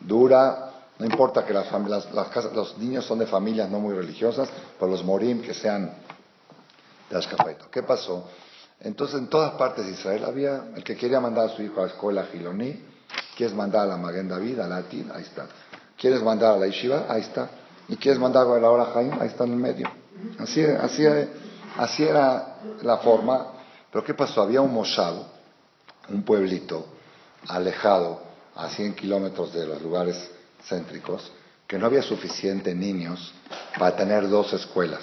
dura. 0.00 0.70
No 0.98 1.06
importa 1.06 1.44
que 1.44 1.52
las, 1.52 1.66
los 2.52 2.78
niños 2.78 3.04
son 3.04 3.18
de 3.18 3.26
familias 3.26 3.68
no 3.70 3.80
muy 3.80 3.94
religiosas, 3.94 4.48
pero 4.78 4.90
los 4.90 5.04
morim 5.04 5.42
que 5.42 5.52
sean 5.52 5.92
de 7.10 7.16
Ashkafaito. 7.16 7.66
¿Qué 7.70 7.82
pasó? 7.82 8.28
Entonces 8.80 9.18
en 9.18 9.28
todas 9.28 9.52
partes 9.52 9.86
de 9.86 9.92
Israel 9.92 10.24
había 10.24 10.64
el 10.76 10.84
que 10.84 10.96
quería 10.96 11.20
mandar 11.20 11.48
a 11.48 11.56
su 11.56 11.62
hijo 11.62 11.80
a 11.80 11.86
la 11.86 11.92
escuela 11.92 12.26
Giloní, 12.30 12.80
quieres 13.36 13.54
mandar 13.54 13.82
a 13.82 13.86
la 13.86 13.96
Maguen 13.96 14.28
David, 14.28 14.60
a 14.60 14.68
la 14.68 14.76
Atil, 14.78 15.10
ahí 15.12 15.22
está. 15.22 15.46
¿Quieres 15.98 16.22
mandar 16.22 16.54
a 16.54 16.56
la 16.58 16.66
Yeshiva? 16.66 17.06
Ahí 17.08 17.22
está. 17.22 17.48
¿Y 17.88 17.96
quieres 17.96 18.20
mandar 18.20 18.46
a 18.46 18.58
la 18.58 18.70
hora 18.70 18.86
Jaim? 18.86 19.20
Ahí 19.20 19.28
está 19.28 19.44
en 19.44 19.52
el 19.52 19.58
medio. 19.58 19.90
Así, 20.38 20.62
así 20.62 21.04
Así 21.76 22.04
era 22.04 22.56
la 22.82 22.98
forma. 22.98 23.52
Pero 23.90 24.04
¿qué 24.04 24.14
pasó? 24.14 24.42
Había 24.42 24.60
un 24.60 24.72
moshav, 24.72 25.14
un 26.08 26.22
pueblito 26.22 26.86
alejado 27.48 28.20
a 28.56 28.68
100 28.68 28.94
kilómetros 28.94 29.52
de 29.52 29.66
los 29.66 29.82
lugares 29.82 30.30
céntricos, 30.68 31.30
que 31.66 31.78
no 31.78 31.86
había 31.86 32.02
suficientes 32.02 32.74
niños 32.74 33.32
para 33.78 33.96
tener 33.96 34.28
dos 34.28 34.52
escuelas. 34.52 35.02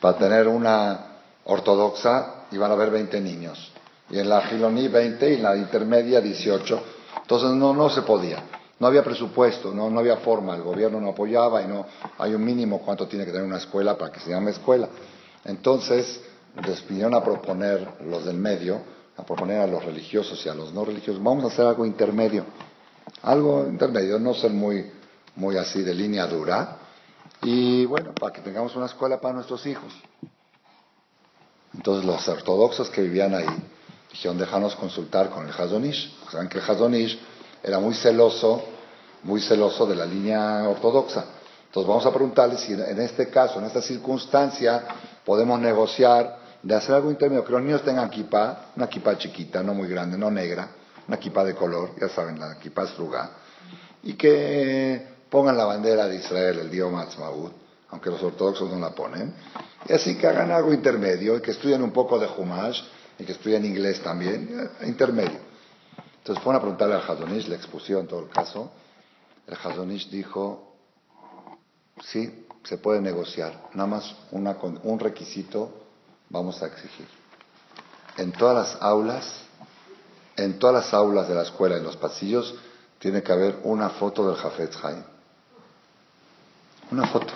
Para 0.00 0.18
tener 0.18 0.48
una 0.48 1.06
ortodoxa 1.44 2.46
iban 2.52 2.70
a 2.70 2.74
haber 2.74 2.90
20 2.90 3.20
niños. 3.20 3.72
Y 4.10 4.18
en 4.18 4.28
la 4.28 4.42
Giloní 4.42 4.88
20 4.88 5.30
y 5.30 5.34
en 5.34 5.42
la 5.42 5.56
intermedia 5.56 6.20
18. 6.20 6.82
Entonces 7.22 7.50
no, 7.50 7.74
no 7.74 7.90
se 7.90 8.02
podía. 8.02 8.42
No 8.78 8.86
había 8.86 9.02
presupuesto, 9.02 9.72
no, 9.72 9.88
no 9.88 10.00
había 10.00 10.18
forma, 10.18 10.54
el 10.54 10.62
gobierno 10.62 11.00
no 11.00 11.10
apoyaba 11.10 11.62
y 11.62 11.66
no 11.66 11.86
hay 12.18 12.34
un 12.34 12.44
mínimo 12.44 12.80
cuánto 12.80 13.08
tiene 13.08 13.24
que 13.24 13.30
tener 13.32 13.46
una 13.46 13.56
escuela 13.56 13.96
para 13.96 14.12
que 14.12 14.20
se 14.20 14.30
llame 14.30 14.50
escuela. 14.50 14.88
Entonces, 15.44 16.20
les 16.66 16.82
pidieron 16.82 17.14
a 17.14 17.24
proponer 17.24 17.88
los 18.06 18.24
del 18.24 18.36
medio, 18.36 18.80
a 19.16 19.24
proponer 19.24 19.60
a 19.60 19.66
los 19.66 19.82
religiosos 19.84 20.44
y 20.44 20.48
a 20.48 20.54
los 20.54 20.72
no 20.74 20.84
religiosos, 20.84 21.22
vamos 21.22 21.44
a 21.44 21.46
hacer 21.48 21.66
algo 21.66 21.86
intermedio, 21.86 22.44
algo 23.22 23.66
intermedio, 23.66 24.18
no 24.18 24.34
ser 24.34 24.50
muy, 24.50 24.90
muy 25.36 25.56
así 25.56 25.82
de 25.82 25.94
línea 25.94 26.26
dura, 26.26 26.78
y 27.42 27.84
bueno, 27.86 28.12
para 28.12 28.32
que 28.32 28.40
tengamos 28.40 28.74
una 28.76 28.86
escuela 28.86 29.20
para 29.20 29.34
nuestros 29.34 29.64
hijos. 29.66 29.92
Entonces 31.74 32.04
los 32.04 32.26
ortodoxos 32.28 32.88
que 32.90 33.02
vivían 33.02 33.34
ahí 33.34 33.46
dijeron, 34.10 34.38
déjanos 34.38 34.74
consultar 34.76 35.30
con 35.30 35.46
el 35.46 35.52
Hazonish. 35.52 36.14
Saben 36.30 36.48
que 36.48 36.58
el 36.58 36.64
Hazonish 36.64 37.18
era 37.66 37.80
muy 37.80 37.94
celoso, 37.94 38.62
muy 39.24 39.40
celoso 39.40 39.86
de 39.86 39.96
la 39.96 40.06
línea 40.06 40.68
ortodoxa. 40.68 41.24
Entonces 41.66 41.88
vamos 41.88 42.06
a 42.06 42.12
preguntarle 42.12 42.56
si 42.56 42.74
en 42.74 43.00
este 43.00 43.28
caso, 43.28 43.58
en 43.58 43.64
esta 43.64 43.82
circunstancia, 43.82 44.84
podemos 45.24 45.58
negociar 45.58 46.38
de 46.62 46.74
hacer 46.76 46.94
algo 46.94 47.10
intermedio, 47.10 47.44
que 47.44 47.52
los 47.52 47.62
niños 47.62 47.82
tengan 47.82 48.08
kippah, 48.08 48.70
una 48.76 48.88
kippah 48.88 49.18
chiquita, 49.18 49.64
no 49.64 49.74
muy 49.74 49.88
grande, 49.88 50.16
no 50.16 50.30
negra, 50.30 50.68
una 51.08 51.18
kippah 51.18 51.42
de 51.42 51.54
color, 51.56 51.90
ya 52.00 52.08
saben, 52.08 52.38
la 52.38 52.56
kippah 52.56 52.84
es 52.84 52.90
frugal, 52.90 53.30
y 54.04 54.14
que 54.14 55.16
pongan 55.28 55.56
la 55.56 55.64
bandera 55.64 56.06
de 56.06 56.16
Israel, 56.16 56.60
el 56.60 56.70
Dios 56.70 56.90
Matzmaud, 56.90 57.50
aunque 57.90 58.10
los 58.10 58.22
ortodoxos 58.22 58.70
no 58.70 58.78
la 58.78 58.90
ponen, 58.90 59.34
y 59.88 59.92
así 59.92 60.16
que 60.16 60.28
hagan 60.28 60.52
algo 60.52 60.72
intermedio, 60.72 61.36
y 61.36 61.40
que 61.40 61.50
estudien 61.50 61.82
un 61.82 61.90
poco 61.90 62.18
de 62.18 62.28
Humash, 62.28 62.80
y 63.18 63.24
que 63.24 63.32
estudien 63.32 63.64
inglés 63.64 64.00
también, 64.02 64.70
intermedio. 64.84 65.55
Entonces 66.26 66.42
fueron 66.42 66.58
a 66.58 66.60
preguntarle 66.60 66.96
al 66.96 67.08
Hazonish, 67.08 67.46
le 67.46 67.54
expusió 67.54 68.00
en 68.00 68.08
todo 68.08 68.18
el 68.18 68.28
caso. 68.28 68.72
El 69.46 69.54
Hazonish 69.54 70.10
dijo, 70.10 70.74
sí, 72.02 72.48
se 72.64 72.78
puede 72.78 73.00
negociar, 73.00 73.68
nada 73.74 73.86
más 73.86 74.12
un 74.32 74.98
requisito 74.98 75.70
vamos 76.28 76.60
a 76.64 76.66
exigir. 76.66 77.06
En 78.16 78.32
todas 78.32 78.56
las 78.56 78.82
aulas, 78.82 79.42
en 80.36 80.58
todas 80.58 80.74
las 80.84 80.94
aulas 80.94 81.28
de 81.28 81.36
la 81.36 81.42
escuela, 81.42 81.76
en 81.76 81.84
los 81.84 81.96
pasillos, 81.96 82.56
tiene 82.98 83.22
que 83.22 83.30
haber 83.30 83.60
una 83.62 83.90
foto 83.90 84.26
del 84.26 84.34
Jafetz 84.34 84.84
Haim. 84.84 85.04
Una 86.90 87.06
foto. 87.06 87.34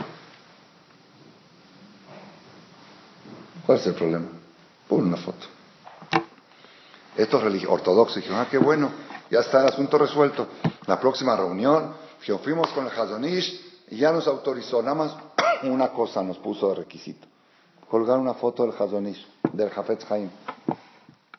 ¿Cuál 3.64 3.78
es 3.78 3.86
el 3.86 3.94
problema? 3.94 4.26
Pon 4.88 5.04
una 5.04 5.16
foto. 5.16 5.59
Estos 7.20 7.42
ortodoxos 7.68 8.16
dijeron, 8.16 8.40
ah, 8.40 8.48
qué 8.50 8.56
bueno, 8.56 8.90
ya 9.30 9.40
está 9.40 9.60
el 9.60 9.66
asunto 9.66 9.98
resuelto. 9.98 10.48
La 10.86 10.98
próxima 10.98 11.36
reunión, 11.36 11.94
fuimos 12.42 12.68
con 12.70 12.86
el 12.86 12.92
Hazonish 12.92 13.84
y 13.90 13.98
ya 13.98 14.10
nos 14.10 14.26
autorizó, 14.26 14.82
nada 14.82 14.94
más 14.94 15.16
una 15.64 15.88
cosa 15.88 16.22
nos 16.22 16.38
puso 16.38 16.70
de 16.70 16.76
requisito. 16.76 17.26
Colgar 17.90 18.18
una 18.18 18.32
foto 18.32 18.64
del 18.64 18.74
Hazonish, 18.74 19.26
del 19.52 19.68
Jafetz 19.68 20.10
Haim. 20.10 20.30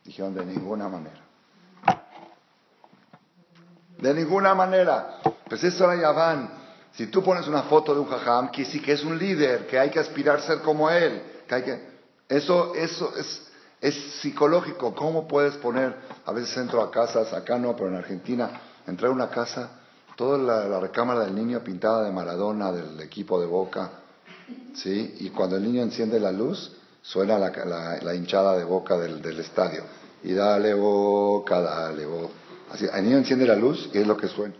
Dijeron, 0.03 0.35
de 0.35 0.45
ninguna 0.45 0.87
manera. 0.87 1.21
De 3.97 4.13
ninguna 4.13 4.53
manera. 4.53 5.17
Pues 5.49 5.63
eso 5.63 5.85
era 5.85 5.99
Yaván. 5.99 6.61
Si 6.93 7.07
tú 7.07 7.23
pones 7.23 7.47
una 7.47 7.63
foto 7.63 7.95
de 7.95 8.01
un 8.01 8.07
jajam, 8.07 8.51
que 8.51 8.65
sí 8.65 8.79
que 8.81 8.91
es 8.91 9.03
un 9.03 9.17
líder, 9.17 9.65
que 9.65 9.79
hay 9.79 9.89
que 9.89 9.99
aspirar 9.99 10.37
a 10.37 10.41
ser 10.41 10.59
como 10.59 10.91
él, 10.91 11.23
que 11.47 11.55
hay 11.55 11.63
que... 11.63 11.91
Eso, 12.27 12.75
eso 12.75 13.15
es, 13.17 13.50
es 13.81 13.95
psicológico. 14.21 14.93
¿Cómo 14.93 15.27
puedes 15.27 15.55
poner, 15.55 15.95
a 16.25 16.31
veces 16.31 16.55
entro 16.57 16.81
a 16.81 16.91
casas, 16.91 17.33
acá 17.33 17.57
no, 17.57 17.75
pero 17.75 17.89
en 17.89 17.95
Argentina, 17.95 18.61
entrar 18.85 19.09
a 19.09 19.13
una 19.13 19.29
casa, 19.29 19.71
toda 20.15 20.37
la, 20.37 20.79
recámara 20.79 21.21
del 21.25 21.35
niño 21.35 21.63
pintada 21.63 22.03
de 22.03 22.11
Maradona, 22.11 22.71
del 22.71 23.01
equipo 23.01 23.41
de 23.41 23.47
Boca, 23.47 23.91
¿sí? 24.75 25.15
Y 25.19 25.31
cuando 25.31 25.57
el 25.57 25.63
niño 25.63 25.81
enciende 25.81 26.19
la 26.19 26.31
luz, 26.31 26.77
suena 27.01 27.39
la, 27.39 28.15
hinchada 28.15 28.55
de 28.55 28.63
Boca 28.63 28.97
del, 28.97 29.21
del 29.21 29.39
estadio. 29.39 29.83
Y 30.23 30.33
dale 30.33 30.75
Boca, 30.75 31.59
dale 31.59 32.05
Boca. 32.05 32.33
Así, 32.71 32.85
el 32.93 33.03
niño 33.03 33.17
enciende 33.17 33.45
la 33.45 33.55
luz 33.55 33.89
y 33.93 33.97
es 33.97 34.07
lo 34.07 34.15
que 34.15 34.27
suena. 34.27 34.53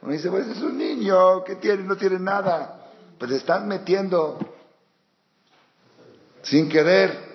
Uno 0.00 0.12
dice, 0.12 0.30
pues 0.30 0.46
es 0.46 0.62
un 0.62 0.78
niño, 0.78 1.44
¿qué 1.44 1.56
tiene? 1.56 1.82
No 1.82 1.96
tiene 1.96 2.18
nada. 2.18 2.86
Pues 3.18 3.32
están 3.32 3.68
metiendo 3.68 4.38
sin 6.42 6.68
querer. 6.68 7.29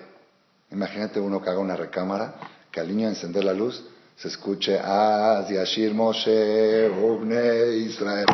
Imagínate 0.70 1.20
uno 1.20 1.40
que 1.40 1.50
haga 1.50 1.58
una 1.58 1.76
recámara, 1.76 2.34
que 2.70 2.80
al 2.80 2.88
niño 2.88 3.08
encender 3.08 3.44
la 3.44 3.52
luz 3.52 3.84
se 4.16 4.28
escuche 4.28 4.78
Az 4.78 5.48
Yashir 5.48 5.92
Moshe 5.92 6.88
Ubne 6.88 7.76
Israel 7.76 8.26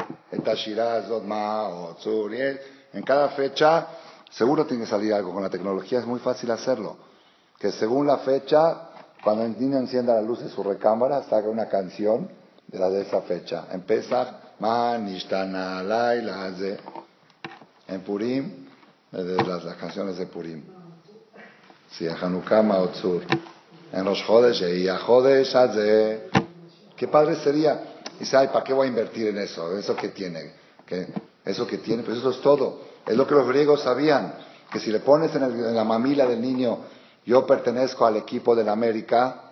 En 2.92 3.02
cada 3.02 3.28
fecha 3.30 3.86
seguro 4.30 4.64
tiene 4.64 4.84
que 4.84 4.90
salir 4.90 5.12
algo. 5.12 5.32
Con 5.32 5.42
la 5.42 5.50
tecnología 5.50 5.98
es 5.98 6.06
muy 6.06 6.20
fácil 6.20 6.50
hacerlo. 6.50 6.96
Que 7.58 7.72
según 7.72 8.06
la 8.06 8.18
fecha 8.18 8.88
cuando 9.22 9.44
el 9.44 9.58
niño 9.58 9.78
encienda 9.78 10.14
la 10.14 10.22
luz 10.22 10.40
de 10.40 10.48
su 10.48 10.62
recámara, 10.64 11.22
saca 11.22 11.48
una 11.48 11.68
canción 11.68 12.28
de 12.66 12.78
la 12.78 12.90
de 12.90 13.02
esa 13.02 13.22
fecha. 13.22 13.66
En 13.70 13.82
Pesach, 13.82 14.28
Man, 14.58 15.08
En 17.88 18.00
Purim, 18.00 18.66
de 19.12 19.44
las, 19.44 19.64
canciones 19.76 20.16
de 20.18 20.26
Purim. 20.26 20.64
Sí, 21.92 22.06
en 22.06 22.16
Hanukkah, 22.16 22.62
Maotzur. 22.62 23.22
En 23.92 24.04
los 24.04 24.22
Jodes, 24.22 24.62
a 24.88 24.98
Jodes, 24.98 25.54
Qué 26.96 27.08
padre 27.08 27.36
sería. 27.36 27.82
Dice, 28.18 28.36
ay, 28.36 28.48
¿para 28.48 28.64
qué 28.64 28.72
voy 28.72 28.86
a 28.86 28.90
invertir 28.90 29.28
en 29.28 29.38
eso? 29.38 29.76
¿Eso 29.76 29.96
que 29.96 30.08
tiene? 30.08 30.52
¿Qué? 30.86 31.08
Eso 31.44 31.66
que 31.66 31.78
tiene, 31.78 32.02
pues 32.02 32.18
eso 32.18 32.30
es 32.30 32.40
todo. 32.40 32.80
Es 33.04 33.16
lo 33.16 33.26
que 33.26 33.34
los 33.34 33.46
griegos 33.48 33.82
sabían. 33.82 34.34
Que 34.70 34.78
si 34.78 34.90
le 34.90 35.00
pones 35.00 35.34
en, 35.34 35.42
en 35.42 35.74
la 35.74 35.84
mamila 35.84 36.26
del 36.26 36.40
niño 36.40 36.78
yo 37.24 37.46
pertenezco 37.46 38.06
al 38.06 38.16
equipo 38.16 38.54
del 38.54 38.68
América. 38.68 39.42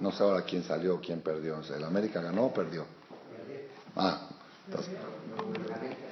No 0.00 0.12
sé 0.12 0.22
ahora 0.22 0.42
quién 0.42 0.62
salió, 0.64 1.00
quién 1.00 1.20
perdió. 1.20 1.60
¿El 1.74 1.84
América 1.84 2.20
ganó 2.20 2.46
o 2.46 2.52
perdió? 2.52 2.84
Ah, 3.96 4.28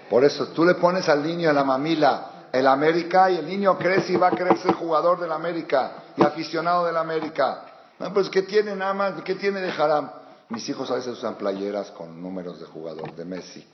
por 0.08 0.24
eso 0.24 0.48
tú 0.48 0.64
le 0.64 0.74
pones 0.74 1.08
al 1.08 1.22
niño 1.22 1.48
en 1.48 1.56
la 1.56 1.64
mamila 1.64 2.31
el 2.52 2.66
América 2.66 3.30
y 3.30 3.36
el 3.36 3.46
niño 3.46 3.78
crece 3.78 4.12
y 4.12 4.16
va 4.16 4.28
a 4.28 4.30
querer 4.30 4.58
ser 4.58 4.74
jugador 4.74 5.18
del 5.18 5.32
América 5.32 6.04
y 6.16 6.22
aficionado 6.22 6.84
del 6.86 6.96
América. 6.96 7.64
No, 7.98 8.12
pues 8.12 8.28
¿qué 8.28 8.42
tiene 8.42 8.76
nada 8.76 8.92
más? 8.92 9.22
¿Qué 9.22 9.34
tiene 9.34 9.60
de 9.60 9.70
haram? 9.70 10.10
Mis 10.50 10.68
hijos 10.68 10.90
a 10.90 10.96
veces 10.96 11.16
usan 11.16 11.36
playeras 11.36 11.90
con 11.92 12.20
números 12.20 12.60
de 12.60 12.66
jugador, 12.66 13.14
de 13.14 13.24
Messi. 13.24 13.66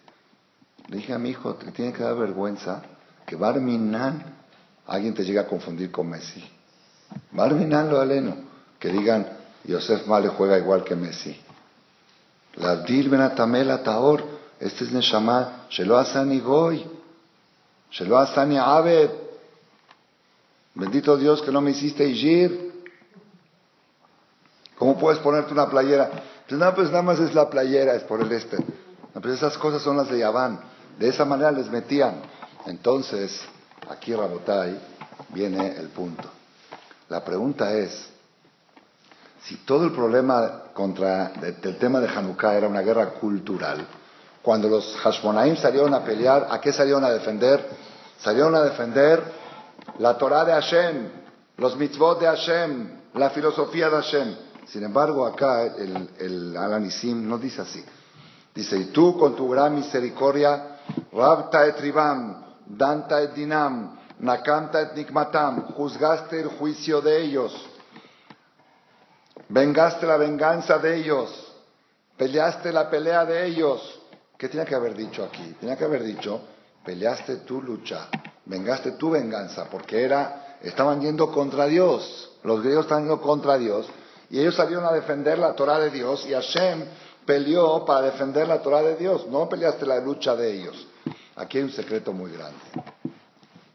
Le 0.86 0.96
dije 0.98 1.12
a 1.12 1.18
mi 1.18 1.30
hijo, 1.30 1.54
te 1.54 1.72
tiene 1.72 1.92
que 1.92 2.04
dar 2.04 2.14
vergüenza 2.14 2.82
que 3.26 3.34
Barminan 3.34 4.36
alguien 4.86 5.12
te 5.14 5.24
llega 5.24 5.42
a 5.42 5.46
confundir 5.46 5.90
con 5.90 6.08
Messi. 6.08 6.44
Marvinalo 7.32 8.00
aleno, 8.00 8.36
que 8.78 8.90
digan, 8.90 9.26
Yosef 9.64 10.06
Male 10.06 10.28
juega 10.28 10.58
igual 10.58 10.84
que 10.84 10.94
Messi. 10.94 11.38
La 12.56 12.76
Ben 12.76 13.34
Tamela 13.34 13.82
Taor, 13.82 14.24
este 14.58 14.84
es 14.84 14.92
Neshama, 14.92 15.66
Shelo 15.68 15.98
Asani 15.98 16.40
Goy, 16.40 16.97
Shelo 17.90 18.18
Asani 18.18 18.58
Abed. 18.58 19.10
Bendito 20.74 21.16
Dios 21.16 21.42
que 21.42 21.50
no 21.50 21.60
me 21.60 21.72
hiciste 21.72 22.06
Ijir. 22.06 22.68
¿Cómo 24.76 24.96
puedes 24.96 25.18
ponerte 25.20 25.52
una 25.52 25.68
playera? 25.68 26.10
Pues 26.48 26.58
nada, 26.58 26.74
pues 26.74 26.90
más 26.90 27.18
es 27.18 27.34
la 27.34 27.50
playera, 27.50 27.94
es 27.94 28.04
por 28.04 28.20
el 28.20 28.30
este. 28.30 28.58
Pues 29.12 29.34
esas 29.34 29.58
cosas 29.58 29.82
son 29.82 29.96
las 29.96 30.08
de 30.08 30.18
Yaván. 30.18 30.60
De 30.98 31.08
esa 31.08 31.24
manera 31.24 31.50
les 31.50 31.68
metían. 31.70 32.22
Entonces, 32.66 33.42
aquí 33.88 34.14
Rabotai 34.14 34.78
viene 35.30 35.76
el 35.76 35.88
punto. 35.88 36.30
La 37.08 37.24
pregunta 37.24 37.74
es, 37.74 38.08
si 39.42 39.56
todo 39.56 39.84
el 39.84 39.92
problema 39.92 40.64
contra 40.74 41.30
del 41.30 41.76
tema 41.78 42.00
de 42.00 42.08
Hanukkah 42.08 42.56
era 42.56 42.68
una 42.68 42.82
guerra 42.82 43.10
cultural, 43.14 43.86
cuando 44.48 44.70
los 44.70 44.96
Hashmonaim 44.96 45.56
salieron 45.56 45.92
a 45.92 46.02
pelear, 46.02 46.46
¿a 46.50 46.58
qué 46.58 46.72
salieron 46.72 47.04
a 47.04 47.10
defender? 47.10 47.68
Salieron 48.18 48.54
a 48.54 48.62
defender 48.62 49.22
la 49.98 50.16
Torah 50.16 50.42
de 50.46 50.52
Hashem, 50.52 51.10
los 51.58 51.76
mitzvot 51.76 52.18
de 52.18 52.28
Hashem, 52.28 52.88
la 53.12 53.28
filosofía 53.28 53.90
de 53.90 53.96
Hashem. 53.96 54.36
Sin 54.66 54.84
embargo, 54.84 55.26
acá 55.26 55.64
el, 55.66 56.08
el 56.18 56.56
Alanisim 56.56 57.28
no 57.28 57.36
dice 57.36 57.60
así. 57.60 57.84
Dice, 58.54 58.78
y 58.78 58.84
tú 58.86 59.18
con 59.18 59.36
tu 59.36 59.50
gran 59.50 59.74
misericordia, 59.74 60.78
rabta 61.12 61.66
et 61.66 61.78
ribam, 61.80 62.42
danta 62.64 63.20
et 63.20 63.34
dinam, 63.34 63.98
Nakanta 64.20 64.80
et 64.80 64.94
nikmatam, 64.96 65.74
juzgaste 65.76 66.40
el 66.40 66.48
juicio 66.48 67.02
de 67.02 67.20
ellos, 67.20 67.52
vengaste 69.50 70.06
la 70.06 70.16
venganza 70.16 70.78
de 70.78 70.96
ellos, 70.96 71.52
peleaste 72.16 72.72
la 72.72 72.88
pelea 72.88 73.26
de 73.26 73.44
ellos. 73.44 73.97
¿Qué 74.38 74.48
tenía 74.48 74.64
que 74.64 74.76
haber 74.76 74.94
dicho 74.94 75.24
aquí? 75.24 75.56
Tenía 75.58 75.76
que 75.76 75.84
haber 75.84 76.04
dicho, 76.04 76.40
peleaste 76.84 77.38
tu 77.38 77.60
lucha, 77.60 78.08
vengaste 78.46 78.92
tu 78.92 79.10
venganza, 79.10 79.68
porque 79.68 80.00
era, 80.00 80.58
estaban 80.62 81.00
yendo 81.00 81.32
contra 81.32 81.66
Dios, 81.66 82.30
los 82.44 82.62
griegos 82.62 82.84
estaban 82.84 83.04
yendo 83.04 83.20
contra 83.20 83.58
Dios, 83.58 83.88
y 84.30 84.38
ellos 84.38 84.54
salieron 84.54 84.84
a 84.84 84.92
defender 84.92 85.40
la 85.40 85.54
Torah 85.54 85.80
de 85.80 85.90
Dios, 85.90 86.24
y 86.24 86.34
Hashem 86.34 86.84
peleó 87.26 87.84
para 87.84 88.02
defender 88.02 88.46
la 88.46 88.62
Torah 88.62 88.82
de 88.82 88.94
Dios, 88.94 89.26
no 89.26 89.48
peleaste 89.48 89.84
la 89.84 89.98
lucha 89.98 90.36
de 90.36 90.52
ellos. 90.52 90.86
Aquí 91.34 91.58
hay 91.58 91.64
un 91.64 91.72
secreto 91.72 92.12
muy 92.12 92.30
grande. 92.30 92.60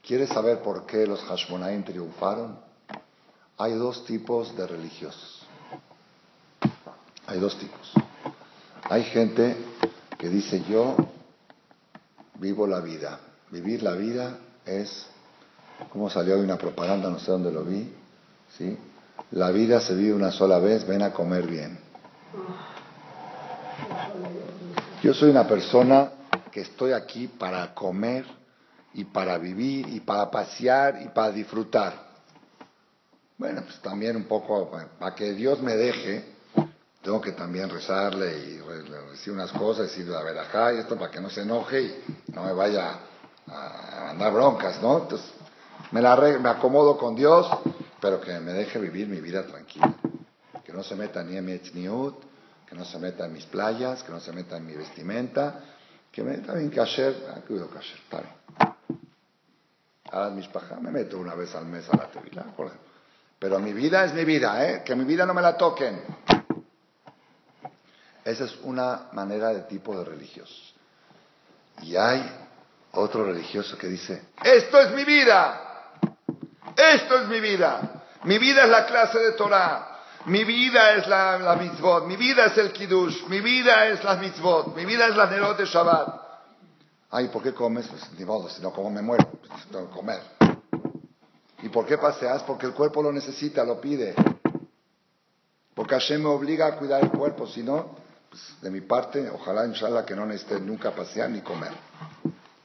¿Quieres 0.01 0.29
saber 0.29 0.61
por 0.61 0.85
qué 0.85 1.05
los 1.05 1.21
Hashmonaim 1.23 1.83
triunfaron? 1.83 2.57
Hay 3.57 3.73
dos 3.73 4.05
tipos 4.05 4.55
de 4.55 4.65
religiosos. 4.65 5.45
Hay 7.27 7.39
dos 7.39 7.57
tipos. 7.57 7.93
Hay 8.89 9.03
gente 9.03 9.55
que 10.23 10.29
dice 10.29 10.63
yo 10.69 10.95
vivo 12.35 12.65
la 12.65 12.79
vida. 12.79 13.19
Vivir 13.51 13.83
la 13.83 13.91
vida 13.91 14.37
es, 14.65 15.05
como 15.91 16.09
salió 16.09 16.35
hoy 16.35 16.39
una 16.39 16.57
propaganda, 16.57 17.09
no 17.09 17.19
sé 17.19 17.29
dónde 17.29 17.51
lo 17.51 17.65
vi, 17.65 17.93
¿sí? 18.57 18.77
La 19.31 19.51
vida 19.51 19.81
se 19.81 19.93
vive 19.93 20.13
una 20.13 20.31
sola 20.31 20.59
vez, 20.59 20.87
ven 20.87 21.01
a 21.01 21.11
comer 21.11 21.45
bien. 21.45 21.77
Yo 25.01 25.13
soy 25.13 25.29
una 25.29 25.45
persona 25.45 26.11
que 26.53 26.61
estoy 26.61 26.93
aquí 26.93 27.27
para 27.27 27.73
comer 27.73 28.25
y 28.93 29.03
para 29.03 29.37
vivir 29.37 29.89
y 29.89 29.99
para 29.99 30.31
pasear 30.31 31.01
y 31.01 31.09
para 31.09 31.33
disfrutar. 31.33 32.01
Bueno, 33.37 33.61
pues 33.63 33.77
también 33.81 34.15
un 34.15 34.23
poco, 34.23 34.71
para 34.97 35.13
que 35.15 35.33
Dios 35.33 35.61
me 35.61 35.75
deje, 35.75 36.32
tengo 37.03 37.21
que 37.21 37.33
también 37.33 37.69
rezarle 37.69 38.37
y 38.37 38.61
decir 39.11 39.33
unas 39.33 39.51
cosas, 39.51 39.89
decir 39.89 40.07
la 40.07 40.23
verdad 40.23 40.73
y 40.73 40.79
esto 40.79 40.97
para 40.97 41.11
que 41.11 41.19
no 41.19 41.29
se 41.29 41.41
enoje 41.41 41.81
y 41.81 42.03
no 42.33 42.43
me 42.43 42.53
vaya 42.53 42.99
a 43.47 44.05
mandar 44.07 44.33
broncas, 44.33 44.81
¿no? 44.81 44.99
Entonces, 44.99 45.29
me, 45.91 46.01
la 46.01 46.15
me 46.15 46.49
acomodo 46.49 46.97
con 46.97 47.15
Dios, 47.15 47.47
pero 47.99 48.21
que 48.21 48.39
me 48.39 48.53
deje 48.53 48.79
vivir 48.79 49.07
mi 49.07 49.19
vida 49.19 49.45
tranquila. 49.45 49.93
Que 50.63 50.71
no 50.71 50.81
se 50.81 50.95
meta 50.95 51.21
ni 51.23 51.35
en 51.35 51.45
mi 51.45 51.51
etniut, 51.51 52.15
que 52.65 52.75
no 52.75 52.85
se 52.85 52.97
meta 52.97 53.25
en 53.25 53.33
mis 53.33 53.45
playas, 53.45 54.01
que 54.01 54.11
no 54.11 54.21
se 54.21 54.31
meta 54.31 54.55
en 54.55 54.65
mi 54.65 54.73
vestimenta, 54.73 55.59
que 56.11 56.23
me 56.23 56.37
meta 56.37 56.53
en 56.53 56.69
kasher, 56.69 57.27
ah, 57.29 57.41
cuido 57.45 57.69
kasher, 57.69 57.97
está 57.97 58.21
bien 58.21 58.43
a 60.13 60.29
mis 60.29 60.47
pajas, 60.47 60.79
me 60.79 60.91
meto 60.91 61.17
una 61.17 61.33
vez 61.33 61.53
al 61.55 61.65
mes 61.65 61.89
a 61.89 61.97
la 61.97 62.07
tevila, 62.07 62.45
pero 63.39 63.59
mi 63.59 63.73
vida 63.73 64.05
es 64.05 64.13
mi 64.13 64.23
vida, 64.23 64.69
¿eh? 64.69 64.83
que 64.85 64.95
mi 64.95 65.03
vida 65.05 65.25
no 65.25 65.33
me 65.33 65.41
la 65.41 65.57
toquen. 65.57 66.01
Esa 68.25 68.45
es 68.45 68.55
una 68.63 69.09
manera 69.11 69.49
de 69.49 69.61
tipo 69.61 69.97
de 69.97 70.05
religiosos. 70.05 70.73
Y 71.81 71.95
hay 71.95 72.23
otro 72.93 73.25
religioso 73.25 73.77
que 73.77 73.87
dice, 73.87 74.27
esto 74.43 74.79
es 74.79 74.91
mi 74.91 75.03
vida, 75.03 75.73
Esto 76.75 77.19
es 77.19 77.27
mi 77.27 77.39
vida. 77.39 78.03
Mi 78.23 78.37
vida 78.37 78.63
es 78.63 78.69
la 78.69 78.85
clase 78.85 79.19
de 79.19 79.33
Torah. 79.33 79.89
Mi 80.25 80.43
vida 80.43 80.93
es 80.93 81.07
la, 81.07 81.37
la 81.37 81.55
mitzvot. 81.55 82.05
Mi 82.05 82.15
vida 82.15 82.45
es 82.45 82.57
el 82.57 82.71
kiddush. 82.71 83.27
Mi 83.27 83.41
vida 83.41 83.87
es 83.87 84.03
la 84.03 84.15
mitzvot. 84.15 84.75
Mi 84.75 84.85
vida 84.85 85.07
es 85.07 85.15
la 85.15 85.27
nerot 85.27 85.57
de 85.57 85.65
Shabbat. 85.65 86.21
Ay, 87.11 87.27
¿por 87.27 87.43
qué 87.43 87.53
comes? 87.53 87.87
Pues 87.87 88.09
ni 88.17 88.25
modo, 88.25 88.49
si 88.49 88.61
no 88.61 88.71
como 88.71 88.89
me 88.89 89.01
muero. 89.01 89.29
Pues 89.47 89.87
comer. 89.93 90.21
¿Y 91.61 91.69
por 91.69 91.85
qué 91.85 91.97
paseas? 91.97 92.41
Porque 92.43 92.65
el 92.65 92.73
cuerpo 92.73 93.03
lo 93.03 93.11
necesita, 93.11 93.63
lo 93.63 93.79
pide. 93.79 94.15
Porque 95.75 95.95
Hashem 95.95 96.21
me 96.21 96.29
obliga 96.29 96.67
a 96.67 96.75
cuidar 96.75 97.03
el 97.03 97.11
cuerpo, 97.11 97.47
si 97.47 97.61
no, 97.61 97.95
pues 98.33 98.55
de 98.63 98.71
mi 98.71 98.81
parte, 98.81 99.29
ojalá 99.29 99.67
inshallah 99.67 100.03
que 100.05 100.15
no 100.15 100.25
necesite 100.25 100.59
nunca 100.59 100.89
pasear 100.89 101.29
ni 101.29 101.41
comer. 101.41 101.71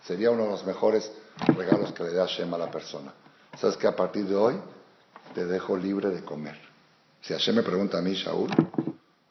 Sería 0.02 0.30
uno 0.30 0.44
de 0.44 0.48
los 0.48 0.64
mejores 0.64 1.12
regalos 1.46 1.92
que 1.92 2.04
le 2.04 2.14
da 2.14 2.26
Hashem 2.26 2.54
a 2.54 2.56
la 2.56 2.70
persona. 2.70 3.12
¿Sabes 3.60 3.76
que 3.76 3.86
a 3.86 3.94
partir 3.94 4.24
de 4.24 4.34
hoy 4.34 4.54
te 5.34 5.44
dejo 5.44 5.76
libre 5.76 6.08
de 6.08 6.24
comer? 6.24 6.58
Si 7.20 7.34
Hashem 7.34 7.56
me 7.56 7.62
pregunta 7.62 7.98
a 7.98 8.00
mí, 8.00 8.14
Shaul, 8.14 8.48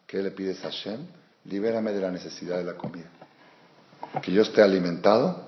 ¿qué 0.06 0.22
le 0.22 0.30
pides 0.30 0.60
a 0.64 0.70
Hashem? 0.70 1.08
Libérame 1.46 1.92
de 1.92 2.02
la 2.02 2.12
necesidad 2.12 2.58
de 2.58 2.66
la 2.66 2.76
comida. 2.76 3.10
Que 4.22 4.32
yo 4.32 4.44
esté 4.44 4.62
alimentado, 4.62 5.44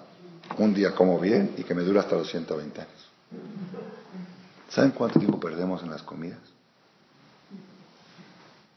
un 0.58 0.74
día 0.74 0.96
como 0.96 1.20
bien 1.20 1.54
y 1.56 1.66
que 1.66 1.76
me 1.76 1.84
dure 1.84 2.00
hasta 2.00 2.16
los 2.16 2.32
120 2.32 2.82
años. 2.82 3.12
¿Saben 4.70 4.90
cuánto 4.90 5.20
tiempo 5.20 5.40
perdemos 5.40 5.84
en 5.84 5.92
las 5.92 6.02
comidas? 6.02 6.40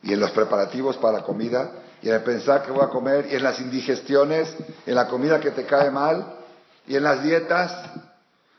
Y 0.02 0.12
en 0.12 0.20
los 0.20 0.30
preparativos 0.32 0.98
para 0.98 1.20
la 1.20 1.24
comida, 1.24 1.82
y 2.03 2.09
en 2.09 2.14
el 2.16 2.22
pensar 2.22 2.62
que 2.64 2.72
voy 2.72 2.82
a 2.84 2.88
comer, 2.88 3.28
y 3.30 3.36
en 3.36 3.42
las 3.42 3.61
indigestiones, 3.61 4.55
en 4.84 4.94
la 4.94 5.07
comida 5.07 5.38
que 5.38 5.53
te 5.53 5.64
cae 5.64 5.90
mal, 5.90 6.34
y 6.86 6.96
en 6.96 7.05
las 7.05 7.22
dietas, 7.22 7.72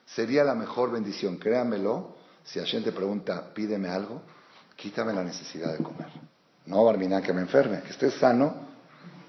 sería 0.05 0.43
la 0.43 0.55
mejor 0.55 0.91
bendición, 0.91 1.37
créanmelo, 1.37 2.15
si 2.43 2.59
Hashem 2.59 2.83
te 2.83 2.91
pregunta, 2.91 3.51
pídeme 3.53 3.89
algo, 3.89 4.21
quítame 4.75 5.13
la 5.13 5.23
necesidad 5.23 5.71
de 5.73 5.83
comer. 5.83 6.07
No, 6.65 6.83
Barminá, 6.83 7.21
que 7.21 7.33
me 7.33 7.41
enferme, 7.41 7.81
que 7.81 7.91
estés 7.91 8.13
sano. 8.15 8.53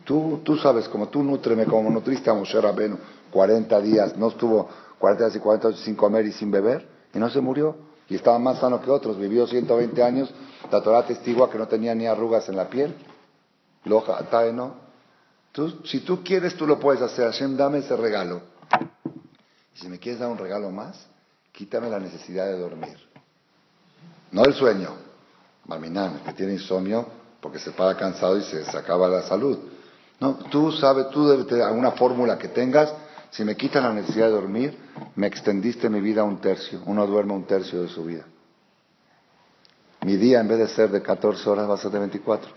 Tú, 0.05 0.43
tú 0.45 0.57
sabes, 0.57 0.89
como 0.89 1.09
tú 1.09 1.23
nutreme, 1.23 1.65
como 1.65 1.91
nutriste 1.91 2.31
a 2.31 2.35
Moshe 2.35 2.61
Rabenu 2.61 2.99
40 3.33 3.81
días, 3.81 4.17
no 4.17 4.29
estuvo 4.29 4.69
40 4.99 5.25
días 5.25 5.37
y 5.37 5.41
40 5.41 5.73
sin 5.79 5.97
comer 5.97 6.27
y 6.27 6.33
sin 6.33 6.51
beber, 6.51 6.87
y 7.13 7.19
no 7.19 7.29
se 7.31 7.41
murió, 7.41 7.77
y 8.09 8.15
estaba 8.15 8.39
más 8.39 8.59
sano 8.59 8.81
que 8.81 8.91
otros, 8.91 9.19
vivió 9.19 9.47
120 9.47 10.03
años, 10.03 10.33
la 10.71 10.83
Torah 10.83 11.05
testigua 11.05 11.51
que 11.51 11.59
no 11.59 11.67
tenía 11.67 11.95
ni 11.95 12.07
arrugas 12.07 12.49
en 12.49 12.57
la 12.57 12.69
piel. 12.69 12.95
Loja, 13.85 14.21
no. 14.53 14.75
Tú, 15.53 15.83
si 15.85 16.01
tú 16.01 16.23
quieres, 16.25 16.57
tú 16.57 16.67
lo 16.67 16.81
puedes 16.81 17.01
hacer. 17.03 17.27
Hashem, 17.27 17.57
dame 17.57 17.79
ese 17.79 17.97
regalo. 17.97 18.43
Y 19.75 19.79
si 19.79 19.89
me 19.89 19.99
quieres 19.99 20.21
dar 20.21 20.31
un 20.31 20.39
regalo 20.39 20.71
más, 20.71 21.07
quítame 21.53 21.89
la 21.89 22.01
necesidad 22.01 22.47
de 22.47 22.59
dormir. 22.59 22.97
No 24.33 24.45
el 24.45 24.55
sueño. 24.55 24.91
Barminan, 25.67 26.21
que 26.25 26.33
tiene 26.33 26.55
insomnio 26.55 27.07
porque 27.45 27.59
se 27.59 27.73
para 27.73 27.95
cansado 27.95 28.39
y 28.39 28.43
se, 28.43 28.65
acaba 28.75 29.07
la 29.07 29.21
salud. 29.21 29.59
No, 30.19 30.37
tú 30.51 30.73
sabes, 30.73 31.11
tú 31.11 31.29
debes 31.29 31.47
tener 31.47 31.65
alguna 31.65 31.91
fórmula 31.91 32.39
que 32.39 32.49
tengas. 32.49 32.91
Si 33.31 33.45
me 33.45 33.55
quitan 33.55 33.83
la 33.83 33.93
necesidad 33.93 34.29
de 34.29 34.33
dormir, 34.33 34.79
me 35.15 35.27
extendiste 35.27 35.91
mi 35.91 36.01
vida 36.01 36.25
un 36.25 36.41
tercio. 36.41 36.81
Uno 36.87 37.07
duerme 37.07 37.35
un 37.35 37.45
tercio 37.45 37.83
de 37.83 37.89
su 37.89 38.03
vida. 38.03 38.25
Mi 40.07 40.17
día, 40.17 40.41
en 40.41 40.49
vez 40.49 40.59
de 40.59 40.69
ser 40.69 40.91
de 40.91 41.03
14 41.03 41.51
horas, 41.51 41.69
va 41.69 41.75
a 41.75 41.77
ser 41.77 41.91
de 41.91 41.99
24. 41.99 42.51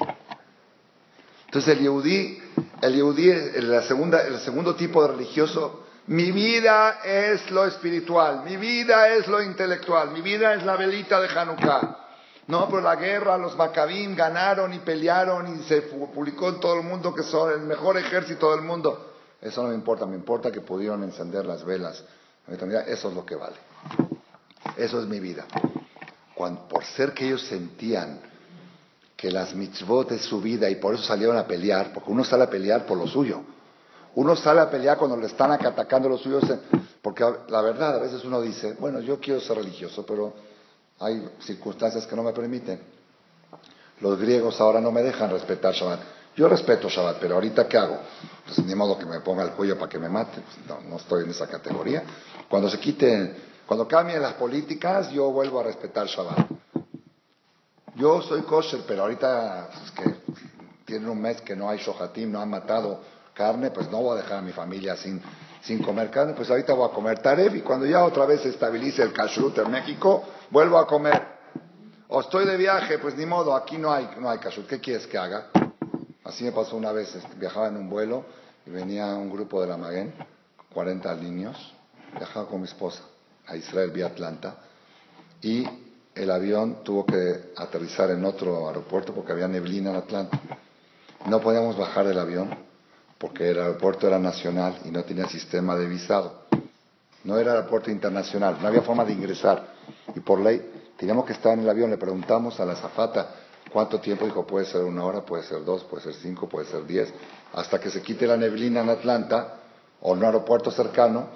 Entonces 1.47 1.77
el 1.77 1.83
yehudí, 1.83 2.39
el 2.81 2.93
yehudí, 2.93 3.29
el 3.29 3.81
segundo 3.83 4.75
tipo 4.75 5.01
de 5.01 5.07
religioso, 5.09 5.87
mi 6.07 6.31
vida 6.31 6.99
es 7.03 7.51
lo 7.51 7.65
espiritual, 7.65 8.43
mi 8.43 8.55
vida 8.55 9.09
es 9.09 9.27
lo 9.27 9.41
intelectual, 9.41 10.11
mi 10.11 10.21
vida 10.21 10.53
es 10.53 10.63
la 10.63 10.77
velita 10.77 11.19
de 11.19 11.27
Hanukkah. 11.27 11.97
No, 12.47 12.69
pero 12.69 12.81
la 12.81 12.95
guerra, 12.95 13.37
los 13.37 13.57
Maccabim 13.57 14.15
ganaron 14.15 14.73
y 14.73 14.79
pelearon 14.79 15.53
y 15.53 15.63
se 15.63 15.81
publicó 15.81 16.47
en 16.49 16.61
todo 16.61 16.75
el 16.75 16.83
mundo 16.83 17.13
que 17.13 17.23
son 17.23 17.51
el 17.51 17.59
mejor 17.59 17.97
ejército 17.97 18.51
del 18.51 18.61
mundo. 18.61 19.11
Eso 19.41 19.63
no 19.63 19.69
me 19.69 19.75
importa, 19.75 20.05
me 20.05 20.15
importa 20.15 20.49
que 20.49 20.61
pudieron 20.61 21.03
encender 21.03 21.45
las 21.45 21.65
velas. 21.65 22.03
Eso 22.87 23.09
es 23.09 23.13
lo 23.13 23.25
que 23.25 23.35
vale. 23.35 23.57
Eso 24.77 25.01
es 25.01 25.07
mi 25.07 25.19
vida. 25.19 25.45
por 26.35 26.85
ser 26.85 27.13
que 27.13 27.25
ellos 27.25 27.41
sentían 27.41 28.21
que 29.17 29.31
las 29.31 29.55
mitzvot 29.55 30.11
es 30.11 30.21
su 30.21 30.39
vida 30.39 30.69
y 30.69 30.75
por 30.75 30.93
eso 30.93 31.03
salieron 31.03 31.37
a 31.37 31.47
pelear, 31.47 31.91
porque 31.91 32.11
uno 32.11 32.23
sale 32.23 32.43
a 32.43 32.49
pelear 32.49 32.85
por 32.85 32.99
lo 32.99 33.07
suyo. 33.07 33.41
Uno 34.13 34.35
sale 34.35 34.61
a 34.61 34.69
pelear 34.69 34.97
cuando 34.97 35.17
le 35.17 35.25
están 35.25 35.51
atacando 35.51 36.07
los 36.07 36.21
suyos, 36.21 36.43
porque 37.01 37.25
la 37.49 37.61
verdad, 37.61 37.95
a 37.95 37.99
veces 37.99 38.23
uno 38.23 38.39
dice, 38.41 38.75
bueno, 38.79 38.99
yo 38.99 39.19
quiero 39.19 39.41
ser 39.41 39.57
religioso, 39.57 40.05
pero 40.05 40.33
hay 40.99 41.27
circunstancias 41.39 42.05
que 42.05 42.15
no 42.15 42.21
me 42.21 42.31
permiten. 42.31 42.79
Los 44.01 44.19
griegos 44.19 44.61
ahora 44.61 44.79
no 44.79 44.91
me 44.91 45.01
dejan 45.01 45.31
respetar 45.31 45.73
Shabbat. 45.73 45.99
Yo 46.35 46.47
respeto 46.47 46.87
Shabbat, 46.87 47.17
pero 47.19 47.35
ahorita 47.35 47.67
¿qué 47.67 47.77
hago? 47.77 47.97
Pues 48.45 48.59
ni 48.59 48.75
modo 48.75 48.97
que 48.99 49.05
me 49.07 49.19
ponga 49.21 49.43
el 49.43 49.51
cuello 49.51 49.77
para 49.79 49.89
que 49.89 49.97
me 49.97 50.09
mate. 50.09 50.41
Pues, 50.41 50.67
no, 50.67 50.87
no 50.87 50.97
estoy 50.97 51.23
en 51.23 51.31
esa 51.31 51.47
categoría. 51.47 52.03
Cuando 52.47 52.69
se 52.69 52.79
quiten, 52.79 53.35
cuando 53.65 53.87
cambien 53.87 54.21
las 54.21 54.33
políticas, 54.33 55.09
yo 55.09 55.31
vuelvo 55.31 55.59
a 55.59 55.63
respetar 55.63 56.05
Shabbat. 56.05 56.66
Yo 57.97 58.21
soy 58.21 58.43
kosher, 58.43 58.81
pero 58.87 59.01
ahorita 59.01 59.69
pues, 59.73 59.91
que 59.91 60.15
tienen 60.85 61.09
un 61.09 61.19
mes 61.19 61.41
que 61.41 61.55
no 61.55 61.67
hay 61.67 61.79
shohatim, 61.79 62.31
no 62.31 62.39
han 62.39 62.49
matado 62.49 63.01
carne, 63.33 63.71
pues 63.71 63.89
no 63.89 64.03
voy 64.03 64.19
a 64.19 64.21
dejar 64.21 64.37
a 64.37 64.41
mi 64.43 64.51
familia 64.51 64.95
sin, 64.95 65.19
sin 65.63 65.81
comer 65.81 66.11
carne, 66.11 66.33
pues 66.33 66.47
ahorita 66.47 66.73
voy 66.73 66.87
a 66.87 66.93
comer 66.93 67.19
taref 67.23 67.55
y 67.55 67.61
cuando 67.61 67.87
ya 67.87 68.03
otra 68.03 68.27
vez 68.27 68.41
se 68.41 68.49
estabilice 68.49 69.01
el 69.01 69.11
kashrut 69.11 69.57
en 69.57 69.71
México, 69.71 70.23
vuelvo 70.51 70.77
a 70.77 70.85
comer. 70.85 71.37
O 72.09 72.21
estoy 72.21 72.45
de 72.45 72.55
viaje, 72.55 72.99
pues 72.99 73.17
ni 73.17 73.25
modo, 73.25 73.55
aquí 73.55 73.79
no 73.79 73.91
hay, 73.91 74.07
no 74.19 74.29
hay 74.29 74.37
kashrut. 74.37 74.67
¿Qué 74.67 74.79
quieres 74.79 75.07
que 75.07 75.17
haga? 75.17 75.47
Así 76.23 76.43
me 76.43 76.51
pasó 76.51 76.77
una 76.77 76.91
vez, 76.91 77.15
este, 77.15 77.33
viajaba 77.35 77.67
en 77.67 77.77
un 77.77 77.89
vuelo 77.89 78.25
y 78.67 78.69
venía 78.69 79.07
un 79.07 79.31
grupo 79.31 79.59
de 79.59 79.67
la 79.69 79.77
Maguen, 79.77 80.13
40 80.71 81.15
niños, 81.15 81.73
viajaba 82.15 82.47
con 82.47 82.61
mi 82.61 82.67
esposa 82.67 83.01
a 83.47 83.55
Israel 83.55 83.89
vía 83.89 84.05
Atlanta 84.05 84.55
y 85.41 85.86
el 86.17 86.31
avión 86.31 86.83
tuvo 86.83 87.05
que 87.05 87.51
aterrizar 87.55 88.09
en 88.11 88.25
otro 88.25 88.67
aeropuerto 88.67 89.13
porque 89.13 89.31
había 89.31 89.47
neblina 89.47 89.91
en 89.91 89.95
Atlanta. 89.97 90.39
No 91.25 91.39
podíamos 91.41 91.77
bajar 91.77 92.07
del 92.07 92.19
avión 92.19 92.49
porque 93.17 93.49
el 93.51 93.59
aeropuerto 93.59 94.07
era 94.07 94.19
nacional 94.19 94.79
y 94.85 94.91
no 94.91 95.03
tenía 95.03 95.27
sistema 95.27 95.75
de 95.75 95.87
visado. 95.87 96.45
No 97.23 97.37
era 97.37 97.53
aeropuerto 97.53 97.91
internacional, 97.91 98.57
no 98.61 98.67
había 98.67 98.81
forma 98.81 99.03
de 99.03 99.13
ingresar. 99.13 99.73
Y 100.15 100.19
por 100.19 100.39
ley 100.39 100.93
teníamos 100.97 101.25
que 101.25 101.33
estar 101.33 101.53
en 101.53 101.59
el 101.59 101.69
avión. 101.69 101.89
Le 101.89 101.97
preguntamos 101.97 102.59
a 102.59 102.65
la 102.65 102.75
zafata 102.75 103.35
cuánto 103.71 103.99
tiempo. 103.99 104.25
Dijo, 104.25 104.45
puede 104.45 104.65
ser 104.65 104.83
una 104.83 105.03
hora, 105.03 105.21
puede 105.21 105.43
ser 105.43 105.63
dos, 105.65 105.83
puede 105.83 106.03
ser 106.03 106.13
cinco, 106.13 106.47
puede 106.47 106.67
ser 106.67 106.85
diez. 106.85 107.13
Hasta 107.53 107.79
que 107.79 107.89
se 107.89 108.01
quite 108.01 108.27
la 108.27 108.37
neblina 108.37 108.81
en 108.81 108.89
Atlanta 108.89 109.55
o 110.01 110.13
en 110.13 110.19
un 110.19 110.25
aeropuerto 110.25 110.71
cercano, 110.71 111.27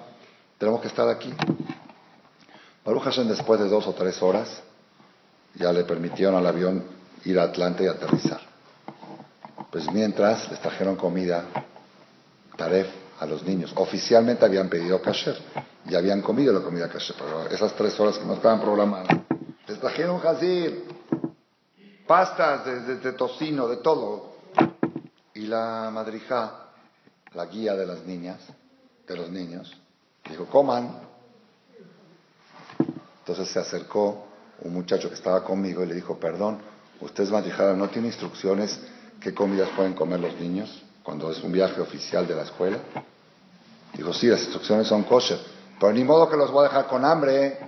tenemos 0.58 0.80
que 0.80 0.88
estar 0.88 1.08
aquí. 1.08 1.34
Baruch 2.84 3.02
Hashem, 3.02 3.28
después 3.28 3.60
de 3.60 3.68
dos 3.68 3.86
o 3.86 3.92
tres 3.92 4.20
horas, 4.22 4.62
ya 5.54 5.72
le 5.72 5.84
permitieron 5.84 6.34
al 6.34 6.46
avión 6.46 6.84
ir 7.24 7.38
a 7.38 7.44
Atlanta 7.44 7.82
y 7.82 7.86
aterrizar. 7.86 8.40
Pues 9.70 9.90
mientras 9.92 10.50
les 10.50 10.60
trajeron 10.60 10.96
comida 10.96 11.44
taref 12.56 12.88
a 13.20 13.26
los 13.26 13.42
niños. 13.44 13.72
Oficialmente 13.76 14.44
habían 14.44 14.68
pedido 14.68 15.00
kasher 15.00 15.36
y 15.86 15.94
habían 15.94 16.22
comido 16.22 16.52
la 16.52 16.60
comida 16.60 16.88
kasher, 16.88 17.16
pero 17.18 17.46
esas 17.48 17.72
tres 17.74 17.98
horas 18.00 18.18
que 18.18 18.24
no 18.24 18.34
estaban 18.34 18.60
programadas, 18.60 19.08
les 19.66 19.78
trajeron 19.78 20.18
jazir, 20.18 20.84
pastas 22.06 22.64
de, 22.64 23.12
tocino, 23.12 23.68
de 23.68 23.76
todo. 23.76 24.32
Y 25.34 25.46
la 25.46 25.90
madrija, 25.92 26.68
la 27.34 27.46
guía 27.46 27.74
de 27.74 27.86
las 27.86 28.04
niñas, 28.04 28.40
de 29.06 29.16
los 29.16 29.30
niños, 29.30 29.72
dijo, 30.28 30.46
coman. 30.46 30.98
Entonces 33.20 33.48
se 33.48 33.60
acercó 33.60 34.31
un 34.64 34.74
muchacho 34.74 35.08
que 35.08 35.14
estaba 35.14 35.44
conmigo 35.44 35.82
y 35.82 35.86
le 35.86 35.94
dijo, 35.94 36.18
perdón, 36.18 36.58
usted 37.00 37.24
es 37.24 37.30
madrijada, 37.30 37.74
¿no 37.74 37.88
tiene 37.88 38.08
instrucciones 38.08 38.80
qué 39.20 39.34
comidas 39.34 39.68
pueden 39.76 39.94
comer 39.94 40.20
los 40.20 40.38
niños? 40.40 40.82
cuando 41.02 41.30
es 41.30 41.42
un 41.42 41.52
viaje 41.52 41.80
oficial 41.80 42.26
de 42.26 42.34
la 42.34 42.42
escuela. 42.42 42.78
Digo, 43.94 44.12
sí, 44.12 44.28
las 44.28 44.40
instrucciones 44.40 44.86
son 44.86 45.02
kosher, 45.02 45.38
pero 45.78 45.92
ni 45.92 46.04
modo 46.04 46.28
que 46.28 46.36
los 46.36 46.50
voy 46.50 46.64
a 46.64 46.68
dejar 46.68 46.86
con 46.86 47.04
hambre. 47.04 47.46
¿eh? 47.46 47.58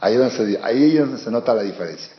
Ahí, 0.00 0.16
donde 0.16 0.34
se, 0.36 0.60
ahí 0.62 0.96
es 0.96 1.00
donde 1.00 1.18
se 1.18 1.30
nota 1.30 1.54
la 1.54 1.62
diferencia. 1.62 2.12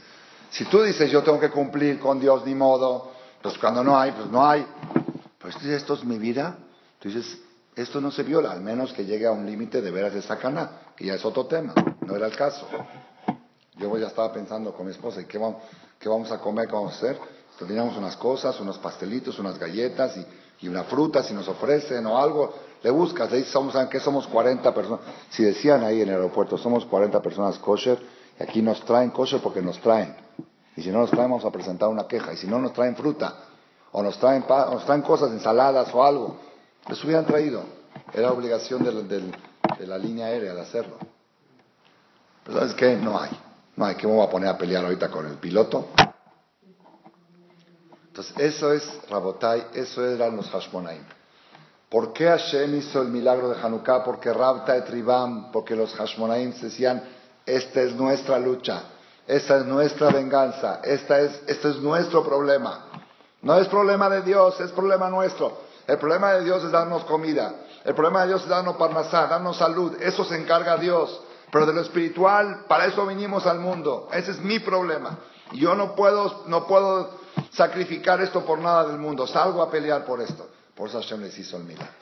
Si 0.50 0.66
tú 0.66 0.82
dices, 0.82 1.12
yo 1.12 1.22
tengo 1.22 1.40
que 1.40 1.50
cumplir 1.50 2.00
con 2.00 2.20
Dios, 2.20 2.46
ni 2.46 2.56
modo, 2.56 3.12
pues 3.42 3.58
cuando 3.58 3.84
no 3.84 3.98
hay, 3.98 4.12
pues 4.12 4.30
no 4.30 4.46
hay. 4.46 4.66
Pues 5.38 5.56
dices, 5.56 5.82
esto 5.82 5.94
es 5.94 6.04
mi 6.04 6.18
vida. 6.18 6.58
Tú 7.00 7.10
dices, 7.10 7.38
esto 7.76 8.00
no 8.00 8.10
se 8.10 8.24
viola, 8.24 8.52
al 8.52 8.62
menos 8.62 8.94
que 8.94 9.06
llegue 9.06 9.26
a 9.26 9.32
un 9.32 9.46
límite 9.46 9.82
de 9.82 9.92
veras 9.92 10.14
de 10.14 10.22
sacana, 10.22 10.94
que 10.96 11.06
ya 11.06 11.16
es 11.16 11.26
otro 11.26 11.46
tema, 11.46 11.74
no 12.02 12.16
era 12.16 12.28
el 12.28 12.36
caso. 12.36 12.68
Yo 13.78 13.98
ya 13.98 14.08
estaba 14.08 14.32
pensando 14.32 14.74
con 14.74 14.86
mi 14.86 14.94
esposa, 14.94 15.20
¿y 15.20 15.26
qué 15.26 15.38
vamos, 15.38 15.62
qué 16.00 16.08
vamos 16.08 16.32
a 16.32 16.40
comer, 16.40 16.68
qué 16.68 16.74
vamos 16.74 16.94
a 16.94 16.96
hacer? 16.96 17.20
Teníamos 17.60 17.98
unas 17.98 18.16
cosas, 18.16 18.58
unos 18.60 18.78
pastelitos, 18.78 19.40
unas 19.40 19.60
galletas 19.60 20.18
y, 20.18 20.26
una 20.68 20.86
fruta 20.86 21.22
si 21.22 21.32
nos 21.32 21.48
ofrecen 21.48 22.04
o 22.08 22.18
algo. 22.18 22.52
le 22.82 22.90
buscas, 22.90 23.30
le 23.30 23.38
dices, 23.38 23.52
somos, 23.52 23.74
¿saben 23.74 23.88
qué? 23.88 24.00
Somos 24.00 24.26
40 24.26 24.74
personas. 24.74 25.02
Si 25.30 25.44
decían 25.44 25.84
ahí 25.84 26.02
en 26.02 26.10
el 26.10 26.16
aeropuerto, 26.16 26.58
somos 26.58 26.86
40 26.86 27.22
personas 27.22 27.60
kosher, 27.60 28.00
y 28.40 28.42
aquí 28.42 28.64
nos 28.64 28.84
traen 28.84 29.12
kosher 29.12 29.42
porque 29.42 29.62
nos 29.62 29.80
traen. 29.80 30.16
Y 30.76 30.82
si 30.82 30.90
no 30.90 31.00
nos 31.00 31.12
traen, 31.12 31.30
vamos 31.30 31.46
a 31.46 31.52
presentar 31.52 31.90
una 31.90 32.08
queja. 32.08 32.34
Y 32.34 32.38
si 32.38 32.48
no 32.48 32.58
nos 32.58 32.74
traen 32.74 32.96
fruta, 32.96 33.36
o 33.92 34.02
nos 34.02 34.18
traen, 34.18 34.44
nos 34.48 34.86
traen 34.86 35.04
cosas, 35.04 35.32
ensaladas 35.32 35.94
o 35.94 36.04
algo, 36.04 36.38
les 36.88 37.04
hubieran 37.04 37.26
traído. 37.26 37.64
Era 38.14 38.32
obligación 38.32 38.84
de 38.84 39.88
la 39.88 39.98
línea 39.98 40.28
aérea 40.28 40.54
de 40.54 40.62
hacerlo. 40.62 40.98
Pero 42.44 42.60
¿sabes 42.60 42.74
qué? 42.76 42.96
No 42.96 43.20
hay. 43.20 43.32
No 43.76 43.86
hay. 43.86 43.96
¿Qué 43.96 44.08
me 44.08 44.14
voy 44.14 44.26
a 44.26 44.30
poner 44.30 44.50
a 44.50 44.58
pelear 44.58 44.86
ahorita 44.86 45.10
con 45.10 45.26
el 45.26 45.38
piloto? 45.38 45.90
Entonces, 48.08 48.34
eso 48.38 48.72
es 48.72 49.02
Rabotai, 49.10 49.68
eso 49.74 50.06
eran 50.06 50.38
los 50.38 50.50
Hashmonaim. 50.50 51.04
¿Por 51.90 52.14
qué 52.14 52.28
Hashem 52.28 52.76
hizo 52.78 53.02
el 53.02 53.10
milagro 53.10 53.50
de 53.50 53.62
Hanukkah? 53.62 54.04
Porque 54.04 54.32
Rabta 54.32 54.78
et 54.78 54.88
Ribam, 54.90 55.52
porque 55.52 55.76
los 55.76 55.94
Hashmonaim 55.94 56.54
decían, 56.54 57.04
esta 57.46 57.82
es 57.82 57.94
nuestra 57.94 58.40
lucha, 58.40 58.84
esta 59.28 59.58
es 59.58 59.66
nuestra 59.66 60.12
venganza, 60.12 60.80
esta 60.84 61.20
es, 61.20 61.42
este 61.48 61.72
es 61.72 61.78
nuestro 61.78 62.24
problema. 62.24 62.86
No 63.42 63.58
es 63.58 63.68
problema 63.68 64.10
de 64.10 64.22
Dios, 64.22 64.60
es 64.62 64.72
problema 64.72 65.10
nuestro. 65.10 65.65
El 65.88 65.98
problema 65.98 66.34
de 66.34 66.44
Dios 66.44 66.64
es 66.64 66.72
darnos 66.72 67.04
comida. 67.06 67.54
El 67.84 67.94
problema 67.94 68.22
de 68.22 68.30
Dios 68.30 68.44
es 68.44 68.50
darnos 68.50 68.78
parnasá, 68.78 69.28
darnos 69.28 69.58
salud. 69.58 69.96
Eso 70.02 70.26
se 70.26 70.36
encarga 70.36 70.78
Dios. 70.78 71.22
Pero 71.52 71.66
de 71.66 71.74
lo 71.74 71.82
espiritual, 71.82 72.66
para 72.68 72.86
eso 72.86 73.06
vinimos 73.06 73.46
al 73.46 73.60
mundo. 73.60 74.10
Ese 74.12 74.32
es 74.32 74.40
mi 74.40 74.60
problema. 74.60 75.20
Yo 75.54 75.76
no 75.76 75.96
puedo, 75.96 76.44
no 76.48 76.66
puedo 76.66 77.20
sacrificar 77.52 78.20
esto 78.22 78.44
por 78.44 78.60
nada 78.60 78.88
del 78.88 78.98
mundo. 78.98 79.28
Salgo 79.28 79.62
a 79.62 79.70
pelear 79.70 80.06
por 80.06 80.22
esto. 80.22 80.50
Por 80.76 80.90
eso 80.90 81.00
Hashem 81.00 81.22
les 81.22 81.38
hizo 81.38 81.58
el 81.58 81.64
milagro. 81.64 81.94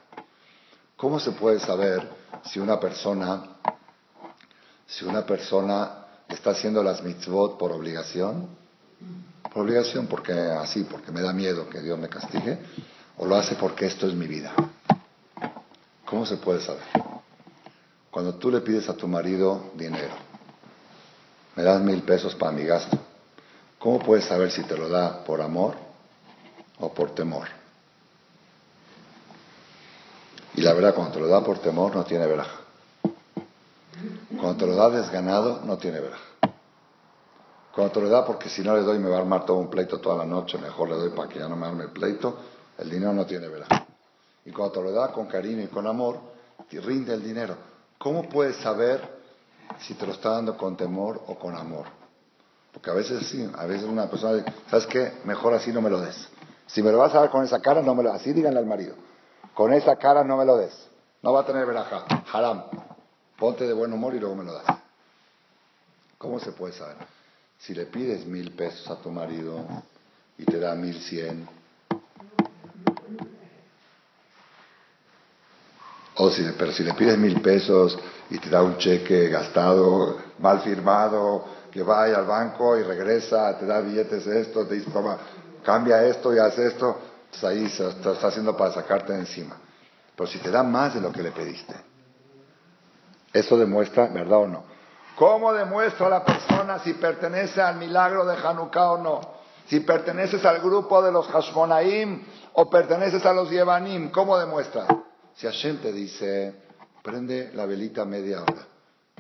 ¿Cómo 0.95 1.19
se 1.19 1.31
puede 1.31 1.59
saber 1.59 2.09
si 2.45 2.59
una 2.59 2.79
persona, 2.79 3.43
si 4.87 5.05
una 5.05 5.25
persona 5.25 6.05
está 6.29 6.51
haciendo 6.51 6.81
las 6.81 7.03
mitzvot 7.03 7.57
por 7.57 7.73
obligación? 7.73 8.47
Por 9.53 9.63
obligación, 9.63 10.07
porque 10.07 10.31
así, 10.31 10.85
porque 10.85 11.11
me 11.11 11.21
da 11.21 11.33
miedo 11.33 11.69
que 11.69 11.81
Dios 11.81 11.99
me 11.99 12.07
castigue, 12.07 12.57
o 13.17 13.25
lo 13.25 13.35
hace 13.35 13.55
porque 13.55 13.85
esto 13.85 14.07
es 14.07 14.13
mi 14.13 14.27
vida. 14.27 14.53
¿Cómo 16.05 16.25
se 16.25 16.37
puede 16.37 16.61
saber? 16.61 16.83
Cuando 18.11 18.35
tú 18.35 18.51
le 18.51 18.61
pides 18.61 18.87
a 18.89 18.93
tu 18.95 19.07
marido 19.07 19.71
dinero, 19.75 20.13
me 21.55 21.63
das 21.63 21.81
mil 21.81 22.01
pesos 22.03 22.35
para 22.35 22.51
mi 22.51 22.63
gasto, 22.63 22.97
¿cómo 23.79 23.99
puedes 23.99 24.25
saber 24.25 24.51
si 24.51 24.63
te 24.63 24.77
lo 24.77 24.89
da 24.89 25.23
por 25.23 25.41
amor 25.41 25.75
o 26.79 26.93
por 26.93 27.11
temor? 27.11 27.47
Y 30.55 30.61
la 30.61 30.73
verdad, 30.73 30.93
cuando 30.93 31.13
te 31.13 31.19
lo 31.19 31.27
da 31.27 31.43
por 31.43 31.59
temor, 31.59 31.95
no 31.95 32.03
tiene 32.03 32.27
veraja. 32.27 32.59
Cuando 34.39 34.57
te 34.57 34.67
lo 34.67 34.75
da 34.75 34.89
desganado, 34.89 35.61
no 35.65 35.77
tiene 35.77 35.99
veraja. 35.99 36.23
Cuando 37.73 37.91
te 37.91 38.01
lo 38.01 38.09
da 38.09 38.23
porque 38.23 38.49
si 38.49 38.61
no 38.61 38.75
le 38.75 38.83
doy 38.83 38.99
me 38.99 39.09
va 39.09 39.17
a 39.17 39.19
armar 39.21 39.45
todo 39.45 39.57
un 39.57 39.69
pleito 39.69 39.99
toda 39.99 40.17
la 40.17 40.25
noche, 40.25 40.59
mejor 40.59 40.89
le 40.89 40.95
doy 40.95 41.09
para 41.09 41.27
que 41.27 41.39
ya 41.39 41.47
no 41.47 41.55
me 41.55 41.65
arme 41.65 41.85
el 41.85 41.89
pleito, 41.89 42.37
el 42.77 42.89
dinero 42.89 43.13
no 43.13 43.25
tiene 43.25 43.47
veraja. 43.47 43.85
Y 44.45 44.51
cuando 44.51 44.73
te 44.73 44.81
lo 44.81 44.91
da 44.91 45.11
con 45.11 45.27
cariño 45.27 45.63
y 45.63 45.67
con 45.67 45.87
amor, 45.87 46.19
te 46.69 46.79
rinde 46.79 47.13
el 47.13 47.23
dinero. 47.23 47.55
¿Cómo 47.97 48.27
puedes 48.27 48.57
saber 48.57 49.01
si 49.79 49.93
te 49.93 50.05
lo 50.05 50.13
está 50.13 50.31
dando 50.31 50.57
con 50.57 50.75
temor 50.75 51.21
o 51.27 51.35
con 51.37 51.55
amor? 51.55 51.85
Porque 52.73 52.89
a 52.89 52.93
veces 52.93 53.27
sí, 53.27 53.49
a 53.55 53.65
veces 53.65 53.87
una 53.87 54.09
persona 54.09 54.33
dice, 54.33 54.53
¿sabes 54.69 54.87
qué? 54.87 55.13
Mejor 55.23 55.53
así 55.53 55.71
no 55.71 55.81
me 55.81 55.89
lo 55.89 56.01
des. 56.01 56.27
Si 56.65 56.81
me 56.81 56.91
lo 56.91 56.97
vas 56.97 57.13
a 57.13 57.19
dar 57.19 57.29
con 57.29 57.43
esa 57.43 57.61
cara, 57.61 57.81
no 57.81 57.93
me 57.93 58.03
lo 58.03 58.11
Así 58.11 58.33
díganle 58.33 58.59
al 58.59 58.65
marido. 58.65 58.95
Con 59.53 59.71
esa 59.73 59.95
cara 59.95 60.23
no 60.23 60.37
me 60.37 60.45
lo 60.45 60.57
des. 60.57 60.73
No 61.21 61.31
va 61.31 61.41
a 61.41 61.45
tener 61.45 61.65
veraja. 61.65 62.05
Haram. 62.31 62.63
Ponte 63.37 63.67
de 63.67 63.73
buen 63.73 63.93
humor 63.93 64.15
y 64.15 64.19
luego 64.19 64.35
me 64.35 64.43
lo 64.43 64.53
das. 64.53 64.65
¿Cómo 66.17 66.39
se 66.39 66.51
puede 66.51 66.73
saber? 66.73 66.97
Si 67.59 67.73
le 67.73 67.85
pides 67.85 68.25
mil 68.25 68.51
pesos 68.51 68.89
a 68.89 68.95
tu 69.01 69.11
marido 69.11 69.65
y 70.37 70.45
te 70.45 70.59
da 70.59 70.73
mil 70.75 70.99
cien, 71.01 71.47
o 76.15 76.29
si, 76.29 76.43
pero 76.57 76.71
si 76.71 76.83
le 76.83 76.93
pides 76.93 77.17
mil 77.17 77.41
pesos 77.41 77.97
y 78.29 78.37
te 78.37 78.49
da 78.49 78.61
un 78.61 78.77
cheque 78.77 79.29
gastado, 79.29 80.17
mal 80.39 80.61
firmado, 80.61 81.45
que 81.71 81.81
vaya 81.81 82.17
al 82.17 82.25
banco 82.25 82.77
y 82.77 82.83
regresa, 82.83 83.57
te 83.57 83.65
da 83.65 83.81
billetes 83.81 84.27
esto, 84.27 84.65
te 84.67 84.75
dice, 84.75 84.91
toma, 84.91 85.17
cambia 85.63 86.03
esto 86.05 86.33
y 86.33 86.37
haz 86.37 86.57
esto, 86.59 86.99
pues 87.29 87.43
ahí 87.43 87.67
se 87.69 87.87
está, 87.87 88.11
está 88.11 88.27
haciendo 88.27 88.55
para 88.55 88.73
sacarte 88.73 89.13
de 89.13 89.19
encima. 89.19 89.57
Pero 90.15 90.29
si 90.29 90.37
te 90.37 90.51
da 90.51 90.61
más 90.61 90.93
de 90.93 91.01
lo 91.01 91.11
que 91.11 91.23
le 91.23 91.31
pediste, 91.31 91.73
eso 93.31 93.57
demuestra, 93.57 94.07
¿verdad 94.07 94.39
o 94.39 94.47
no? 94.47 94.63
¿Cómo 95.15 95.53
demuestra 95.53 96.09
la 96.09 96.23
persona 96.23 96.79
si 96.79 96.93
pertenece 96.93 97.61
al 97.61 97.77
milagro 97.77 98.25
de 98.25 98.35
Hanukkah 98.35 98.91
o 98.91 98.97
no? 98.97 99.21
Si 99.67 99.79
perteneces 99.79 100.45
al 100.45 100.59
grupo 100.59 101.01
de 101.01 101.11
los 101.11 101.27
Hashmonaim 101.27 102.23
o 102.53 102.69
perteneces 102.69 103.25
a 103.25 103.33
los 103.33 103.49
Yevanim, 103.49 104.11
¿cómo 104.11 104.37
demuestra? 104.37 104.85
Si 105.35 105.47
Hashem 105.47 105.77
te 105.77 105.91
dice, 105.91 106.53
prende 107.01 107.51
la 107.53 107.65
velita 107.65 108.05
media 108.05 108.41
hora. 108.41 108.67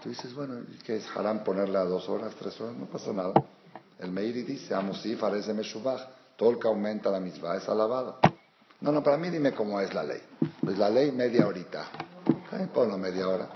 Tú 0.01 0.09
dices, 0.09 0.33
bueno, 0.33 0.61
¿qué 0.85 0.97
es 0.97 1.05
haram 1.15 1.43
ponerla 1.43 1.81
a 1.81 1.85
dos 1.85 2.07
horas, 2.09 2.33
tres 2.37 2.59
horas? 2.61 2.75
No 2.75 2.85
pasa 2.85 3.13
nada. 3.13 3.33
El 3.99 4.11
Meiri 4.11 4.43
dice, 4.43 4.75
si 5.01 5.15
parece 5.15 5.53
Meshubach. 5.53 6.01
Todo 6.35 6.49
el 6.49 6.59
que 6.59 6.67
aumenta 6.67 7.11
la 7.11 7.19
misma 7.19 7.55
es 7.55 7.69
alabado. 7.69 8.17
No, 8.81 8.91
no, 8.91 9.03
para 9.03 9.17
mí 9.17 9.29
dime 9.29 9.53
cómo 9.53 9.79
es 9.79 9.93
la 9.93 10.03
ley. 10.03 10.21
Pues 10.61 10.77
la 10.77 10.89
ley 10.89 11.11
media 11.11 11.47
horita. 11.47 11.85
ponlo 12.73 12.97
media 12.97 13.29
hora. 13.29 13.49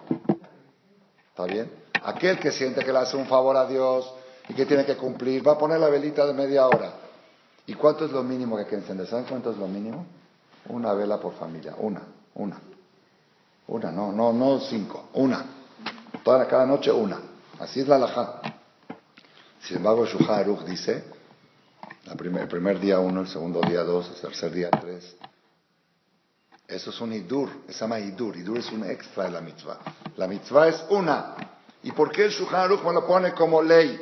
¿Está 1.30 1.46
bien? 1.46 1.70
Aquel 2.04 2.40
que 2.40 2.52
siente 2.52 2.86
que 2.86 2.94
le 2.94 3.00
hace 3.00 3.18
un 3.18 3.26
favor 3.26 3.58
a 3.58 3.66
Dios 3.66 4.14
y 4.48 4.54
que 4.54 4.66
tiene 4.66 4.86
que 4.86 4.96
cumplir, 4.96 5.46
va 5.46 5.54
a 5.54 5.58
poner 5.58 5.80
la 5.80 5.90
velita 5.90 6.26
de 6.26 6.34
media 6.34 6.68
hora. 6.68 6.94
¿Y 7.66 7.74
cuánto 7.74 8.06
es 8.06 8.12
lo 8.12 8.24
mínimo 8.24 8.56
que 8.56 8.64
hay 8.64 8.70
que 8.70 8.76
encender? 8.76 9.08
¿Saben 9.08 9.26
cuánto 9.26 9.52
es 9.52 9.58
lo 9.58 9.68
mínimo? 9.68 10.06
Una 10.70 10.94
vela 10.94 11.20
por 11.20 11.34
familia, 11.34 11.76
una, 11.80 12.02
una. 12.38 12.60
Una, 13.68 13.92
no, 13.92 14.12
no, 14.12 14.32
no 14.32 14.60
cinco, 14.62 15.10
una. 15.14 15.46
Toda, 16.24 16.48
cada 16.48 16.66
noche 16.66 16.92
una. 16.92 17.20
Así 17.60 17.82
es 17.82 17.88
la 17.88 17.96
alajá. 17.96 18.42
Sin 19.62 19.78
embargo, 19.78 20.06
Shuhar 20.06 20.66
dice, 20.66 21.04
el 22.06 22.48
primer 22.48 22.80
día 22.80 23.00
uno, 23.00 23.22
el 23.22 23.28
segundo 23.28 23.60
día 23.62 23.84
dos, 23.84 24.10
el 24.10 24.22
tercer 24.22 24.52
día 24.52 24.70
tres, 24.72 25.18
eso 26.68 26.90
es 26.90 27.02
un 27.02 27.14
idur, 27.14 27.50
se 27.68 27.74
llama 27.74 28.00
idur. 28.00 28.36
Idur 28.36 28.58
es 28.58 28.72
un 28.72 28.84
extra 28.90 29.24
de 29.26 29.32
la 29.32 29.42
mitzvah. 29.42 29.80
La 30.18 30.28
mitzvah 30.28 30.68
es 30.68 30.84
una. 30.90 31.36
¿Y 31.84 31.92
por 31.92 32.12
qué 32.12 32.26
el 32.26 32.32
Shulchan 32.32 32.60
Aruch 32.60 32.84
me 32.84 32.94
lo 32.94 33.08
pone 33.08 33.34
como 33.34 33.62
ley? 33.62 33.98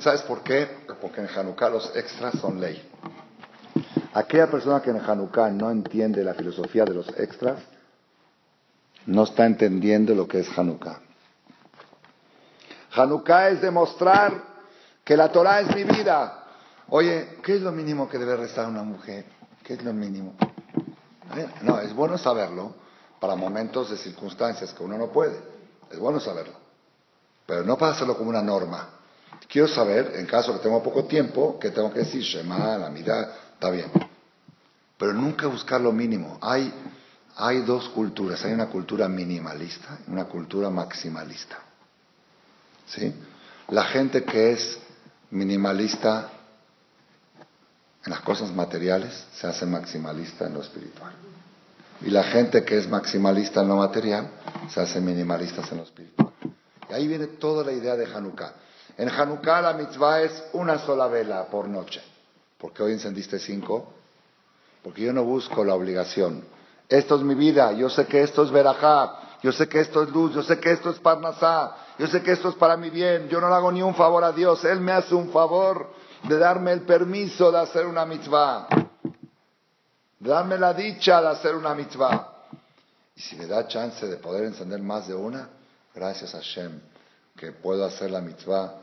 ¿Sabes 0.00 0.22
por 0.22 0.42
qué? 0.42 0.68
Porque 1.00 1.20
en 1.20 1.28
Hanukkah 1.28 1.70
los 1.70 1.96
extras 1.96 2.38
son 2.40 2.60
ley. 2.60 2.80
Aquella 4.14 4.50
persona 4.50 4.80
que 4.80 4.90
en 4.90 5.00
Hanukkah 5.00 5.50
no 5.50 5.70
entiende 5.70 6.24
la 6.24 6.34
filosofía 6.34 6.84
de 6.84 6.94
los 6.94 7.08
extras, 7.18 7.60
no 9.06 9.24
está 9.24 9.46
entendiendo 9.46 10.14
lo 10.14 10.26
que 10.26 10.40
es 10.40 10.58
Hanukkah. 10.58 11.00
Hanukkah 12.92 13.48
es 13.50 13.60
demostrar 13.60 14.32
que 15.04 15.16
la 15.16 15.30
Torah 15.30 15.60
es 15.60 15.74
mi 15.74 15.84
vida. 15.84 16.44
Oye, 16.88 17.38
¿qué 17.42 17.56
es 17.56 17.62
lo 17.62 17.72
mínimo 17.72 18.08
que 18.08 18.18
debe 18.18 18.36
rezar 18.36 18.66
una 18.66 18.82
mujer? 18.82 19.24
¿Qué 19.62 19.74
es 19.74 19.82
lo 19.82 19.92
mínimo? 19.92 20.34
No, 21.62 21.78
es 21.80 21.94
bueno 21.94 22.16
saberlo 22.16 22.74
para 23.20 23.34
momentos 23.34 23.90
de 23.90 23.96
circunstancias 23.96 24.72
que 24.72 24.82
uno 24.82 24.96
no 24.96 25.08
puede. 25.08 25.38
Es 25.90 25.98
bueno 25.98 26.20
saberlo. 26.20 26.54
Pero 27.46 27.64
no 27.64 27.76
para 27.76 27.92
hacerlo 27.92 28.16
como 28.16 28.30
una 28.30 28.42
norma. 28.42 28.88
Quiero 29.48 29.68
saber, 29.68 30.12
en 30.16 30.26
caso 30.26 30.52
que 30.54 30.58
tengo 30.60 30.82
poco 30.82 31.04
tiempo, 31.04 31.58
que 31.58 31.70
tengo 31.70 31.92
que 31.92 32.00
decir, 32.00 32.22
Shema, 32.22 32.76
la 32.76 32.90
mirada, 32.90 33.34
está 33.58 33.70
bien. 33.70 33.90
Pero 34.96 35.12
nunca 35.12 35.48
buscar 35.48 35.80
lo 35.80 35.90
mínimo. 35.90 36.38
Hay, 36.40 36.72
hay 37.36 37.62
dos 37.62 37.88
culturas. 37.88 38.44
Hay 38.44 38.52
una 38.52 38.66
cultura 38.66 39.08
minimalista 39.08 39.98
y 40.06 40.12
una 40.12 40.26
cultura 40.26 40.70
maximalista. 40.70 41.58
¿Sí? 42.86 43.12
La 43.68 43.84
gente 43.84 44.22
que 44.22 44.52
es 44.52 44.78
minimalista 45.30 46.30
en 48.04 48.12
las 48.12 48.20
cosas 48.20 48.52
materiales 48.52 49.26
se 49.34 49.48
hace 49.48 49.66
maximalista 49.66 50.46
en 50.46 50.54
lo 50.54 50.62
espiritual. 50.62 51.12
Y 52.00 52.10
la 52.10 52.22
gente 52.22 52.64
que 52.64 52.78
es 52.78 52.88
maximalista 52.88 53.62
en 53.62 53.68
lo 53.68 53.76
material 53.76 54.30
se 54.70 54.80
hace 54.80 55.00
minimalista 55.00 55.62
en 55.68 55.78
lo 55.78 55.82
espiritual. 55.82 56.32
Y 56.88 56.92
ahí 56.92 57.08
viene 57.08 57.26
toda 57.26 57.64
la 57.64 57.72
idea 57.72 57.96
de 57.96 58.06
Hanukkah. 58.06 58.52
En 58.96 59.08
Hanukkah 59.08 59.60
la 59.60 59.72
mitzvah 59.72 60.22
es 60.22 60.44
una 60.52 60.78
sola 60.78 61.08
vela 61.08 61.44
por 61.46 61.68
noche. 61.68 62.00
Porque 62.58 62.82
hoy 62.82 62.92
encendiste 62.92 63.38
cinco? 63.38 63.92
Porque 64.82 65.02
yo 65.02 65.12
no 65.12 65.24
busco 65.24 65.64
la 65.64 65.74
obligación. 65.74 66.44
Esto 66.88 67.16
es 67.16 67.22
mi 67.22 67.34
vida, 67.34 67.72
yo 67.72 67.88
sé 67.88 68.06
que 68.06 68.22
esto 68.22 68.42
es 68.42 68.50
verajá, 68.50 69.38
yo 69.42 69.52
sé 69.52 69.68
que 69.68 69.80
esto 69.80 70.02
es 70.02 70.10
luz, 70.10 70.34
yo 70.34 70.42
sé 70.42 70.58
que 70.58 70.72
esto 70.72 70.90
es 70.90 70.98
parnasá, 70.98 71.76
yo 71.98 72.06
sé 72.06 72.22
que 72.22 72.32
esto 72.32 72.48
es 72.48 72.54
para 72.54 72.76
mi 72.76 72.90
bien, 72.90 73.28
yo 73.28 73.40
no 73.40 73.48
le 73.48 73.54
hago 73.54 73.70
ni 73.70 73.82
un 73.82 73.94
favor 73.94 74.24
a 74.24 74.32
Dios, 74.32 74.64
Él 74.64 74.80
me 74.80 74.92
hace 74.92 75.14
un 75.14 75.30
favor 75.30 75.92
de 76.26 76.38
darme 76.38 76.72
el 76.72 76.82
permiso 76.82 77.52
de 77.52 77.58
hacer 77.58 77.86
una 77.86 78.04
mitzvah, 78.04 78.66
de 80.18 80.28
darme 80.28 80.58
la 80.58 80.72
dicha 80.72 81.20
de 81.20 81.28
hacer 81.28 81.54
una 81.54 81.74
mitzvah. 81.74 82.34
Y 83.14 83.20
si 83.20 83.36
me 83.36 83.46
da 83.46 83.68
chance 83.68 84.06
de 84.06 84.16
poder 84.16 84.44
encender 84.44 84.80
más 84.80 85.06
de 85.08 85.14
una, 85.14 85.48
gracias 85.94 86.34
a 86.34 86.38
Hashem, 86.38 86.80
que 87.36 87.52
puedo 87.52 87.84
hacer 87.84 88.10
la 88.10 88.20
mitzvah. 88.20 88.74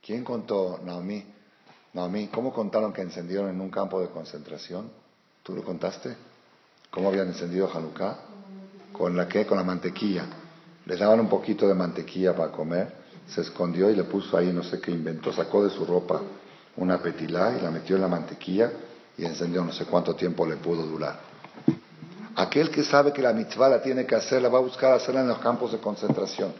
¿Quién 0.00 0.24
contó, 0.24 0.78
Naomi? 0.82 1.39
Naomi, 1.92 2.28
¿cómo 2.28 2.52
contaron 2.52 2.92
que 2.92 3.02
encendieron 3.02 3.50
en 3.50 3.60
un 3.60 3.70
campo 3.70 4.00
de 4.00 4.08
concentración? 4.08 4.90
¿Tú 5.42 5.54
lo 5.54 5.64
contaste? 5.64 6.16
¿Cómo 6.90 7.08
habían 7.08 7.26
encendido 7.28 7.68
Hanukkah? 7.72 8.16
¿Con 8.92 9.16
la 9.16 9.26
qué? 9.26 9.44
Con 9.44 9.58
la 9.58 9.64
mantequilla. 9.64 10.24
Les 10.86 10.98
daban 10.98 11.18
un 11.18 11.28
poquito 11.28 11.66
de 11.66 11.74
mantequilla 11.74 12.34
para 12.34 12.52
comer, 12.52 12.92
se 13.28 13.40
escondió 13.40 13.90
y 13.90 13.96
le 13.96 14.04
puso 14.04 14.36
ahí, 14.36 14.52
no 14.52 14.62
sé 14.62 14.80
qué 14.80 14.92
inventó, 14.92 15.32
sacó 15.32 15.64
de 15.64 15.70
su 15.70 15.84
ropa 15.84 16.20
una 16.76 16.98
petilá 17.02 17.56
y 17.58 17.60
la 17.60 17.70
metió 17.70 17.96
en 17.96 18.02
la 18.02 18.08
mantequilla 18.08 18.70
y 19.18 19.24
encendió 19.24 19.64
no 19.64 19.72
sé 19.72 19.84
cuánto 19.84 20.14
tiempo 20.14 20.46
le 20.46 20.56
pudo 20.56 20.86
durar. 20.86 21.18
Aquel 22.36 22.70
que 22.70 22.84
sabe 22.84 23.12
que 23.12 23.20
la 23.20 23.32
mitzvah 23.32 23.68
la 23.68 23.82
tiene 23.82 24.06
que 24.06 24.14
hacer, 24.14 24.40
la 24.40 24.48
va 24.48 24.58
a 24.58 24.62
buscar 24.62 24.92
hacerla 24.92 25.20
en 25.20 25.28
los 25.28 25.38
campos 25.38 25.72
de 25.72 25.78
concentración. 25.78 26.52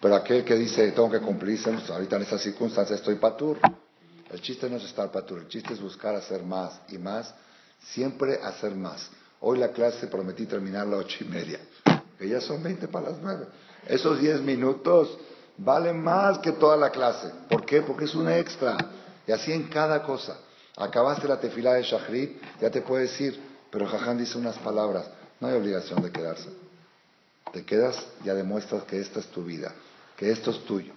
Pero 0.00 0.14
aquel 0.14 0.44
que 0.44 0.56
dice, 0.56 0.90
tengo 0.90 1.10
que 1.10 1.20
cumplirse, 1.20 1.70
pues, 1.70 1.88
ahorita 1.88 2.16
en 2.16 2.22
estas 2.22 2.42
circunstancias 2.42 2.98
estoy 2.98 3.14
patur. 3.14 3.58
El 4.30 4.40
chiste 4.40 4.68
no 4.68 4.76
es 4.76 4.84
estar 4.84 5.10
patur, 5.10 5.38
el 5.38 5.48
chiste 5.48 5.72
es 5.72 5.80
buscar 5.80 6.14
hacer 6.14 6.42
más 6.42 6.80
y 6.88 6.98
más, 6.98 7.32
siempre 7.80 8.40
hacer 8.42 8.74
más. 8.74 9.08
Hoy 9.40 9.58
la 9.58 9.68
clase 9.68 10.08
prometí 10.08 10.46
terminar 10.46 10.82
a 10.82 10.90
las 10.90 11.00
ocho 11.00 11.18
y 11.24 11.28
media, 11.28 11.60
que 12.18 12.28
ya 12.28 12.40
son 12.40 12.62
veinte 12.62 12.88
para 12.88 13.10
las 13.10 13.18
nueve. 13.20 13.46
Esos 13.86 14.20
diez 14.20 14.40
minutos 14.40 15.16
valen 15.58 16.02
más 16.02 16.38
que 16.38 16.52
toda 16.52 16.76
la 16.76 16.90
clase. 16.90 17.30
¿Por 17.48 17.64
qué? 17.64 17.82
Porque 17.82 18.06
es 18.06 18.14
un 18.14 18.28
extra. 18.28 18.76
Y 19.26 19.32
así 19.32 19.52
en 19.52 19.68
cada 19.68 20.02
cosa. 20.02 20.38
Acabaste 20.76 21.28
la 21.28 21.40
tefilá 21.40 21.74
de 21.74 21.82
Shachrit, 21.82 22.42
ya 22.60 22.70
te 22.70 22.82
puedes 22.82 23.18
ir, 23.20 23.40
pero 23.70 23.86
Jaján 23.86 24.18
dice 24.18 24.36
unas 24.36 24.58
palabras. 24.58 25.08
No 25.40 25.48
hay 25.48 25.54
obligación 25.54 26.02
de 26.02 26.10
quedarse. 26.10 26.50
Te 27.52 27.64
quedas, 27.64 28.04
ya 28.24 28.34
demuestras 28.34 28.82
que 28.84 29.00
esta 29.00 29.20
es 29.20 29.26
tu 29.26 29.44
vida, 29.44 29.72
que 30.16 30.30
esto 30.30 30.50
es 30.50 30.64
tuyo. 30.64 30.92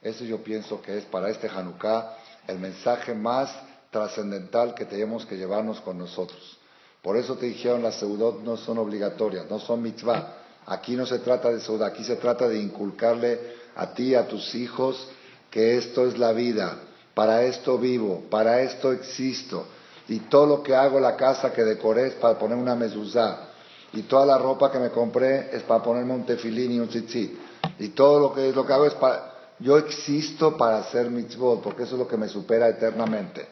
Eso 0.00 0.24
yo 0.24 0.42
pienso 0.42 0.80
que 0.80 0.98
es 0.98 1.04
para 1.04 1.30
este 1.30 1.48
Hanukkah 1.48 2.16
el 2.46 2.58
mensaje 2.58 3.14
más 3.14 3.54
trascendental 3.90 4.74
que 4.74 4.84
tenemos 4.84 5.24
que 5.26 5.36
llevarnos 5.36 5.80
con 5.80 5.98
nosotros. 5.98 6.58
Por 7.02 7.16
eso 7.16 7.36
te 7.36 7.46
dijeron 7.46 7.82
las 7.82 7.96
seudot 7.96 8.42
no 8.42 8.56
son 8.56 8.78
obligatorias, 8.78 9.48
no 9.50 9.58
son 9.58 9.82
mitzvah. 9.82 10.38
Aquí 10.66 10.96
no 10.96 11.04
se 11.04 11.18
trata 11.18 11.50
de 11.50 11.60
seudot, 11.60 11.82
aquí 11.82 12.02
se 12.02 12.16
trata 12.16 12.48
de 12.48 12.58
inculcarle 12.58 13.38
a 13.76 13.92
ti, 13.92 14.14
a 14.14 14.26
tus 14.26 14.54
hijos, 14.54 15.08
que 15.50 15.76
esto 15.76 16.06
es 16.06 16.18
la 16.18 16.32
vida, 16.32 16.78
para 17.14 17.42
esto 17.42 17.78
vivo, 17.78 18.22
para 18.30 18.62
esto 18.62 18.90
existo. 18.92 19.66
Y 20.08 20.20
todo 20.20 20.46
lo 20.46 20.62
que 20.62 20.74
hago, 20.74 20.98
la 20.98 21.16
casa 21.16 21.52
que 21.52 21.62
decoré 21.62 22.08
es 22.08 22.14
para 22.14 22.38
poner 22.38 22.56
una 22.58 22.74
mezuzá. 22.74 23.50
Y 23.92 24.02
toda 24.02 24.26
la 24.26 24.38
ropa 24.38 24.72
que 24.72 24.78
me 24.78 24.90
compré 24.90 25.54
es 25.54 25.62
para 25.62 25.82
ponerme 25.82 26.14
un 26.14 26.26
tefilín 26.26 26.72
y 26.72 26.80
un 26.80 26.88
tzitzit. 26.88 27.38
Y 27.78 27.88
todo 27.90 28.18
lo 28.18 28.34
que, 28.34 28.52
lo 28.52 28.66
que 28.66 28.72
hago 28.72 28.86
es 28.86 28.94
para... 28.94 29.33
Yo 29.58 29.78
existo 29.78 30.56
para 30.56 30.78
hacer 30.78 31.10
mitzvot, 31.10 31.62
porque 31.62 31.84
eso 31.84 31.94
es 31.94 31.98
lo 31.98 32.08
que 32.08 32.16
me 32.16 32.28
supera 32.28 32.68
eternamente. 32.68 33.46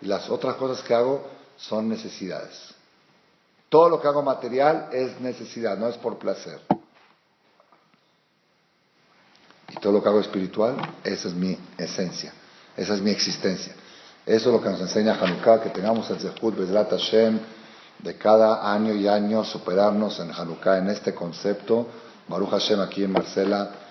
Y 0.00 0.06
las 0.06 0.28
otras 0.30 0.56
cosas 0.56 0.82
que 0.82 0.94
hago 0.94 1.22
son 1.56 1.88
necesidades. 1.88 2.74
Todo 3.68 3.88
lo 3.88 4.00
que 4.00 4.08
hago 4.08 4.22
material 4.22 4.88
es 4.92 5.20
necesidad, 5.20 5.76
no 5.76 5.88
es 5.88 5.96
por 5.96 6.18
placer. 6.18 6.60
Y 9.68 9.76
todo 9.80 9.92
lo 9.92 10.02
que 10.02 10.08
hago 10.08 10.20
espiritual, 10.20 10.76
esa 11.02 11.28
es 11.28 11.34
mi 11.34 11.58
esencia. 11.76 12.32
Esa 12.76 12.94
es 12.94 13.00
mi 13.00 13.10
existencia. 13.10 13.74
Eso 14.24 14.48
es 14.48 14.54
lo 14.54 14.62
que 14.62 14.70
nos 14.70 14.80
enseña 14.80 15.18
Hanukkah, 15.20 15.60
que 15.60 15.70
tengamos 15.70 16.08
el 16.10 16.18
Zehut 16.18 16.56
Bezrat 16.56 16.90
Hashem 16.90 17.38
de 17.98 18.16
cada 18.16 18.72
año 18.72 18.94
y 18.94 19.06
año 19.06 19.44
superarnos 19.44 20.18
en 20.20 20.32
Hanukkah, 20.32 20.78
en 20.78 20.88
este 20.88 21.14
concepto. 21.14 21.86
Baruch 22.28 22.50
Hashem 22.50 22.80
aquí 22.80 23.04
en 23.04 23.12
Marcela 23.12 23.83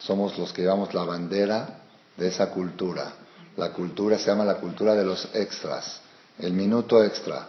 somos 0.00 0.36
los 0.36 0.52
que 0.52 0.62
llevamos 0.62 0.92
la 0.92 1.04
bandera 1.04 1.78
de 2.16 2.28
esa 2.28 2.50
cultura. 2.50 3.12
La 3.56 3.72
cultura 3.72 4.18
se 4.18 4.26
llama 4.26 4.44
la 4.44 4.56
cultura 4.56 4.94
de 4.94 5.04
los 5.04 5.28
extras, 5.34 6.00
el 6.38 6.52
minuto 6.52 7.02
extra, 7.04 7.46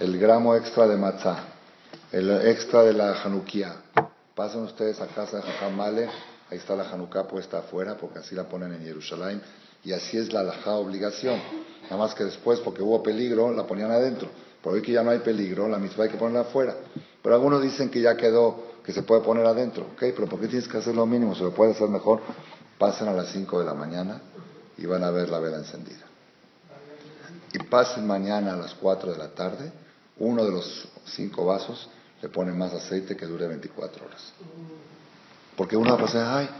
el 0.00 0.18
gramo 0.18 0.56
extra 0.56 0.88
de 0.88 0.96
matzah, 0.96 1.44
el 2.10 2.30
extra 2.46 2.82
de 2.82 2.92
la 2.92 3.22
Hanukkah. 3.22 3.76
Pasen 4.34 4.62
ustedes 4.62 5.00
a 5.00 5.06
casa 5.06 5.36
de 5.36 5.42
Jajam 5.44 5.76
Male 5.76 6.08
Ahí 6.50 6.58
está 6.58 6.76
la 6.76 6.88
Hanukkah 6.90 7.26
puesta 7.26 7.58
afuera, 7.58 7.96
porque 7.96 8.18
así 8.18 8.34
la 8.34 8.44
ponen 8.44 8.72
en 8.72 8.82
Jerusalén. 8.82 9.40
Y 9.82 9.92
así 9.92 10.18
es 10.18 10.32
la 10.32 10.40
alajá 10.40 10.72
obligación. 10.74 11.40
Nada 11.84 11.96
más 11.96 12.14
que 12.14 12.24
después, 12.24 12.60
porque 12.60 12.82
hubo 12.82 13.02
peligro, 13.02 13.52
la 13.52 13.66
ponían 13.66 13.90
adentro. 13.90 14.28
Por 14.62 14.74
hoy 14.74 14.82
que 14.82 14.92
ya 14.92 15.02
no 15.02 15.10
hay 15.10 15.18
peligro, 15.18 15.68
la 15.68 15.78
misma 15.78 16.04
hay 16.04 16.10
que 16.10 16.16
ponerla 16.16 16.42
afuera. 16.42 16.76
Pero 17.22 17.34
algunos 17.34 17.62
dicen 17.62 17.90
que 17.90 18.00
ya 18.00 18.16
quedó, 18.16 18.73
que 18.84 18.92
se 18.92 19.02
puede 19.02 19.22
poner 19.22 19.46
adentro. 19.46 19.84
Ok, 19.94 20.00
pero 20.14 20.26
¿por 20.26 20.40
qué 20.40 20.48
tienes 20.48 20.68
que 20.68 20.78
hacer 20.78 20.94
lo 20.94 21.06
mínimo? 21.06 21.34
Se 21.34 21.42
lo 21.42 21.52
puede 21.52 21.72
hacer 21.72 21.88
mejor. 21.88 22.20
Pasen 22.78 23.08
a 23.08 23.12
las 23.12 23.28
5 23.28 23.60
de 23.60 23.64
la 23.64 23.74
mañana 23.74 24.20
y 24.76 24.86
van 24.86 25.04
a 25.04 25.10
ver 25.10 25.28
la 25.28 25.38
vela 25.38 25.58
encendida. 25.58 26.04
Y 27.52 27.58
pasen 27.60 28.06
mañana 28.06 28.54
a 28.54 28.56
las 28.56 28.74
4 28.74 29.12
de 29.12 29.18
la 29.18 29.28
tarde, 29.28 29.72
uno 30.18 30.44
de 30.44 30.50
los 30.50 30.88
cinco 31.04 31.46
vasos 31.46 31.88
le 32.20 32.28
pone 32.28 32.52
más 32.52 32.72
aceite 32.72 33.16
que 33.16 33.26
dure 33.26 33.46
24 33.46 34.06
horas. 34.06 34.32
Porque 35.56 35.76
uno 35.76 35.90
va 35.90 35.96
a 35.96 36.04
pasar, 36.04 36.38
ay, 36.38 36.50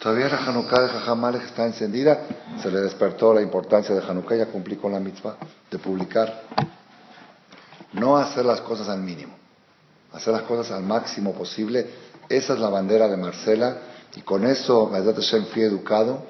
todavía 0.00 0.28
la 0.28 0.38
Hanukkah 0.38 0.82
de 0.82 0.88
Jajamales 0.88 1.44
está 1.44 1.64
encendida, 1.64 2.26
se 2.60 2.70
le 2.70 2.80
despertó 2.80 3.32
la 3.32 3.40
importancia 3.40 3.94
de 3.94 4.00
Hanukkah, 4.00 4.36
ya 4.36 4.46
cumplí 4.46 4.76
con 4.76 4.92
la 4.92 5.00
mitzvah 5.00 5.36
de 5.70 5.78
publicar. 5.78 6.42
No 7.92 8.16
hacer 8.16 8.44
las 8.44 8.60
cosas 8.62 8.88
al 8.88 9.00
mínimo, 9.00 9.34
hacer 10.12 10.32
las 10.32 10.42
cosas 10.42 10.70
al 10.72 10.82
máximo 10.82 11.32
posible. 11.32 11.86
Esa 12.28 12.54
es 12.54 12.60
la 12.60 12.68
bandera 12.68 13.08
de 13.08 13.16
Marcela 13.16 13.78
y 14.14 14.20
con 14.22 14.46
eso, 14.46 14.88
verdad 14.90 15.14
Hashem, 15.14 15.46
fui 15.46 15.62
educado. 15.62 16.24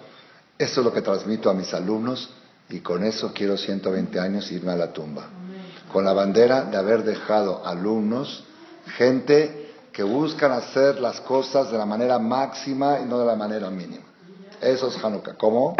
Eso 0.59 0.81
es 0.81 0.85
lo 0.85 0.93
que 0.93 1.03
transmito 1.03 1.51
a 1.51 1.55
mis 1.55 1.73
alumnos 1.75 2.31
y 2.69 2.81
con 2.81 3.05
eso 3.05 3.33
quiero 3.35 3.57
120 3.57 4.19
años 4.21 4.51
irme 4.53 4.73
a 4.73 4.77
la 4.77 4.93
tumba. 4.93 5.27
Con 5.93 6.05
la 6.05 6.13
bandera 6.13 6.63
de 6.65 6.77
haber 6.77 7.03
dejado 7.03 7.67
alumnos, 7.67 8.45
gente 8.97 9.73
que 9.93 10.03
buscan 10.03 10.53
hacer 10.53 11.01
las 11.01 11.21
cosas 11.21 11.71
de 11.71 11.77
la 11.77 11.85
manera 11.85 12.19
máxima 12.19 13.01
y 13.01 13.05
no 13.05 13.19
de 13.19 13.27
la 13.27 13.37
manera 13.37 13.69
mínima. 13.71 14.05
Eso 14.61 14.89
es 14.89 15.05
Hanukkah. 15.05 15.35
¿Cómo? 15.35 15.77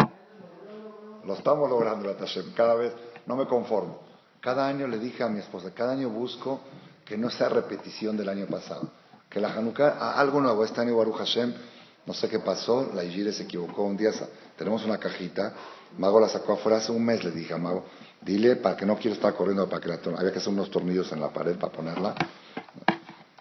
Lo 1.25 1.35
estamos 1.35 1.71
logrando, 1.71 2.09
la 2.09 2.17
Tashem. 2.17 2.53
Cada 2.53 2.75
vez 2.75 2.93
no 3.27 3.37
me 3.37 3.47
conformo. 3.47 4.01
Cada 4.41 4.67
año 4.67 4.89
le 4.89 4.99
dije 4.99 5.23
a 5.23 5.29
mi 5.29 5.39
esposa, 5.39 5.71
cada 5.73 5.93
año 5.93 6.11
busco 6.11 6.61
que 7.13 7.19
no 7.19 7.29
sea 7.29 7.51
repetición 7.51 8.17
del 8.17 8.31
año 8.31 8.47
pasado. 8.47 8.89
Que 9.29 9.39
la 9.39 9.53
Hanukkah, 9.53 10.19
algo 10.19 10.41
nuevo. 10.41 10.65
Este 10.65 10.81
año 10.81 10.97
Baruch 10.97 11.19
Hashem, 11.19 11.53
no 12.07 12.15
sé 12.15 12.27
qué 12.27 12.39
pasó, 12.39 12.91
la 12.95 13.05
Igire 13.05 13.35
se 13.35 13.43
equivocó 13.43 13.83
un 13.83 13.99
día. 13.99 14.13
Tenemos 14.57 14.83
una 14.87 14.97
cajita, 14.97 15.53
Mago 15.99 16.19
la 16.19 16.31
sacó 16.31 16.55
afuera 16.55 16.79
hace 16.79 16.91
un 16.91 17.05
mes, 17.05 17.23
le 17.23 17.31
dije 17.31 17.53
a 17.53 17.59
Mago, 17.59 17.85
dile 18.23 18.57
para 18.57 18.79
que 18.79 18.87
no 18.87 18.97
quiero 18.97 19.15
estar 19.15 19.35
corriendo 19.35 19.69
para 19.69 19.83
que 19.83 19.89
la 19.89 19.99
Había 20.19 20.33
que 20.33 20.39
hacer 20.39 20.55
unos 20.55 20.71
tornillos 20.71 21.13
en 21.13 21.21
la 21.21 21.29
pared 21.29 21.59
para 21.59 21.71
ponerla. 21.71 22.15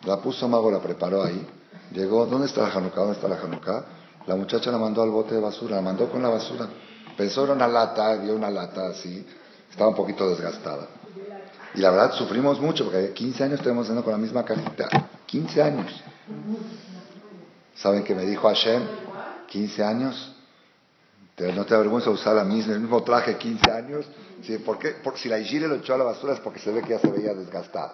La 0.03 0.17
puso 0.17 0.49
Mago, 0.49 0.69
la 0.69 0.81
preparó 0.81 1.23
ahí. 1.23 1.47
Llegó, 1.93 2.25
¿dónde 2.25 2.47
está 2.47 2.63
la 2.63 2.73
Hanukkah? 2.73 2.99
¿Dónde 2.99 3.13
está 3.13 3.29
la 3.29 3.37
Hanukkah? 3.37 3.85
La 4.27 4.35
muchacha 4.35 4.69
la 4.69 4.79
mandó 4.79 5.01
al 5.01 5.11
bote 5.11 5.35
de 5.35 5.39
basura, 5.39 5.77
la 5.77 5.81
mandó 5.81 6.11
con 6.11 6.21
la 6.21 6.27
basura. 6.27 6.67
Pensó 7.15 7.45
era 7.45 7.53
una 7.53 7.69
lata, 7.69 8.15
vio 8.17 8.35
una 8.35 8.49
lata 8.49 8.89
así, 8.89 9.25
estaba 9.69 9.89
un 9.91 9.95
poquito 9.95 10.29
desgastada. 10.29 11.00
Y 11.73 11.79
la 11.79 11.91
verdad 11.91 12.13
sufrimos 12.13 12.59
mucho, 12.59 12.85
porque 12.85 13.13
15 13.13 13.43
años 13.43 13.59
estuvimos 13.59 13.83
haciendo 13.85 14.03
con 14.03 14.11
la 14.11 14.17
misma 14.17 14.43
cajita. 14.43 14.89
15 15.25 15.61
años. 15.61 16.03
¿Saben 17.75 18.03
qué 18.03 18.13
me 18.13 18.25
dijo 18.25 18.47
Hashem? 18.47 18.83
15 19.47 19.83
años. 19.83 20.35
¿No 21.55 21.65
te 21.65 21.73
avergüenza 21.73 22.09
usar 22.11 22.35
la 22.35 22.43
misma, 22.43 22.73
el 22.73 22.81
mismo 22.81 23.01
traje 23.03 23.37
15 23.37 23.71
años? 23.71 24.05
¿Por 24.63 24.77
qué? 24.77 24.95
Porque 25.03 25.19
si 25.19 25.29
la 25.29 25.39
Igire 25.39 25.67
lo 25.67 25.75
echó 25.75 25.95
a 25.95 25.97
la 25.97 26.03
basura 26.03 26.33
es 26.33 26.39
porque 26.39 26.59
se 26.59 26.71
ve 26.71 26.81
que 26.81 26.89
ya 26.89 26.99
se 26.99 27.09
veía 27.09 27.33
desgastada. 27.33 27.93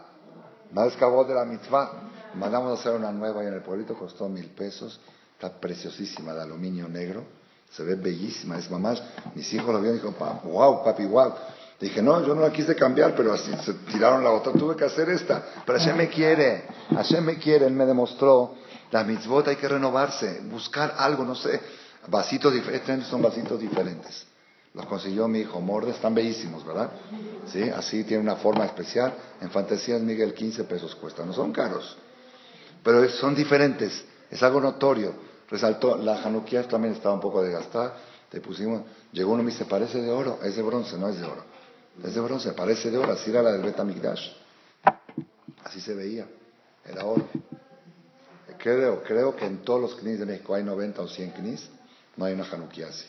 Más 0.73 0.95
acabó 0.95 1.23
de 1.23 1.33
la 1.33 1.45
mitzvah. 1.45 1.91
Mandamos 2.33 2.77
a 2.77 2.81
hacer 2.81 2.93
una 2.93 3.11
nueva 3.11 3.43
y 3.43 3.47
en 3.47 3.53
el 3.53 3.61
pueblito 3.61 3.95
costó 3.95 4.27
mil 4.27 4.47
pesos. 4.47 4.99
Está 5.33 5.49
preciosísima 5.49 6.33
de 6.33 6.41
aluminio 6.41 6.89
negro. 6.89 7.23
Se 7.71 7.83
ve 7.83 7.95
bellísima. 7.95 8.57
Es 8.57 8.69
mamá. 8.69 8.95
Mis 9.33 9.53
hijos 9.53 9.73
lo 9.73 9.79
vieron 9.79 9.99
y 9.99 10.01
dijeron, 10.01 10.41
wow, 10.43 10.83
papi, 10.83 11.05
wow. 11.05 11.33
Dije, 11.79 12.01
no, 12.01 12.25
yo 12.25 12.33
no 12.33 12.41
la 12.41 12.51
quise 12.51 12.75
cambiar, 12.75 13.15
pero 13.15 13.33
así 13.33 13.51
se 13.63 13.73
tiraron 13.91 14.23
la 14.23 14.31
otra. 14.31 14.51
Tuve 14.53 14.75
que 14.75 14.85
hacer 14.85 15.09
esta. 15.09 15.45
Pero 15.65 15.77
Hashem 15.77 15.95
me 15.95 16.07
quiere. 16.07 16.65
Hashem 16.89 17.23
me 17.23 17.37
quiere. 17.37 17.67
Él 17.67 17.73
me 17.73 17.85
demostró. 17.85 18.55
La 18.91 19.03
mitzvot 19.03 19.47
hay 19.47 19.57
que 19.57 19.67
renovarse. 19.67 20.41
Buscar 20.49 20.95
algo, 20.97 21.23
no 21.23 21.35
sé. 21.35 21.61
Vasitos 22.07 22.53
diferentes. 22.53 23.07
Son 23.07 23.21
vasitos 23.21 23.59
diferentes. 23.59 24.25
Los 24.77 24.85
consiguió 24.85 25.27
mi 25.27 25.39
hijo 25.39 25.59
Morde, 25.59 25.89
están 25.89 26.13
bellísimos, 26.13 26.63
¿verdad? 26.63 26.91
Sí, 27.47 27.63
así 27.63 28.03
tiene 28.03 28.21
una 28.21 28.35
forma 28.35 28.63
especial. 28.63 29.11
En 29.41 29.49
Fantasías 29.49 29.99
Miguel 30.01 30.35
15 30.35 30.65
pesos 30.65 30.93
cuesta, 30.93 31.25
no 31.25 31.33
son 31.33 31.51
caros, 31.51 31.97
pero 32.83 33.09
son 33.09 33.33
diferentes, 33.33 34.05
es 34.29 34.43
algo 34.43 34.61
notorio. 34.61 35.15
Resaltó, 35.49 35.97
la 35.97 36.21
Hanukkah 36.21 36.67
también 36.67 36.93
estaba 36.93 37.15
un 37.15 37.21
poco 37.21 37.41
desgastada, 37.41 37.95
te 38.29 38.39
pusimos, 38.39 38.83
llegó 39.11 39.31
uno 39.31 39.41
y 39.41 39.45
me 39.45 39.51
dice, 39.51 39.65
parece 39.65 39.99
de 39.99 40.11
oro, 40.11 40.39
es 40.43 40.55
de 40.55 40.61
bronce, 40.61 40.95
no 40.95 41.09
es 41.09 41.19
de 41.19 41.25
oro. 41.25 41.43
Es 42.03 42.15
bronce, 42.15 42.51
parece 42.53 42.91
de 42.91 42.97
oro, 42.97 43.13
así 43.13 43.29
era 43.29 43.41
la 43.41 43.51
del 43.51 43.61
Betamigdash. 43.61 44.31
Así 45.63 45.81
se 45.81 45.93
veía, 45.93 46.27
era 46.85 47.05
oro. 47.05 47.27
Creo, 48.57 49.03
creo 49.03 49.35
que 49.35 49.45
en 49.45 49.59
todos 49.59 49.81
los 49.81 49.95
knis 49.95 50.19
de 50.19 50.25
México 50.25 50.53
hay 50.53 50.63
90 50.63 51.01
o 51.01 51.07
100 51.07 51.31
knis, 51.31 51.69
no 52.15 52.25
hay 52.25 52.33
una 52.33 52.43
Hanukkah 52.43 52.87
así. 52.87 53.05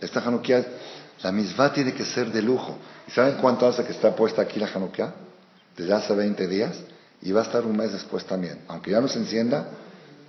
Esta 0.00 0.20
Hanukkah, 0.20 0.64
la 1.22 1.32
misma 1.32 1.72
tiene 1.72 1.94
que 1.94 2.04
ser 2.04 2.30
de 2.30 2.42
lujo. 2.42 2.76
¿Y 3.06 3.10
saben 3.10 3.36
cuánto 3.40 3.66
hace 3.66 3.84
que 3.84 3.92
está 3.92 4.14
puesta 4.14 4.42
aquí 4.42 4.60
la 4.60 4.68
Hanukkah? 4.68 5.14
Desde 5.76 5.92
hace 5.92 6.14
20 6.14 6.46
días 6.46 6.78
y 7.22 7.32
va 7.32 7.40
a 7.40 7.44
estar 7.44 7.64
un 7.64 7.76
mes 7.76 7.92
después 7.92 8.24
también. 8.24 8.64
Aunque 8.68 8.90
ya 8.90 9.00
no 9.00 9.08
se 9.08 9.18
encienda, 9.18 9.68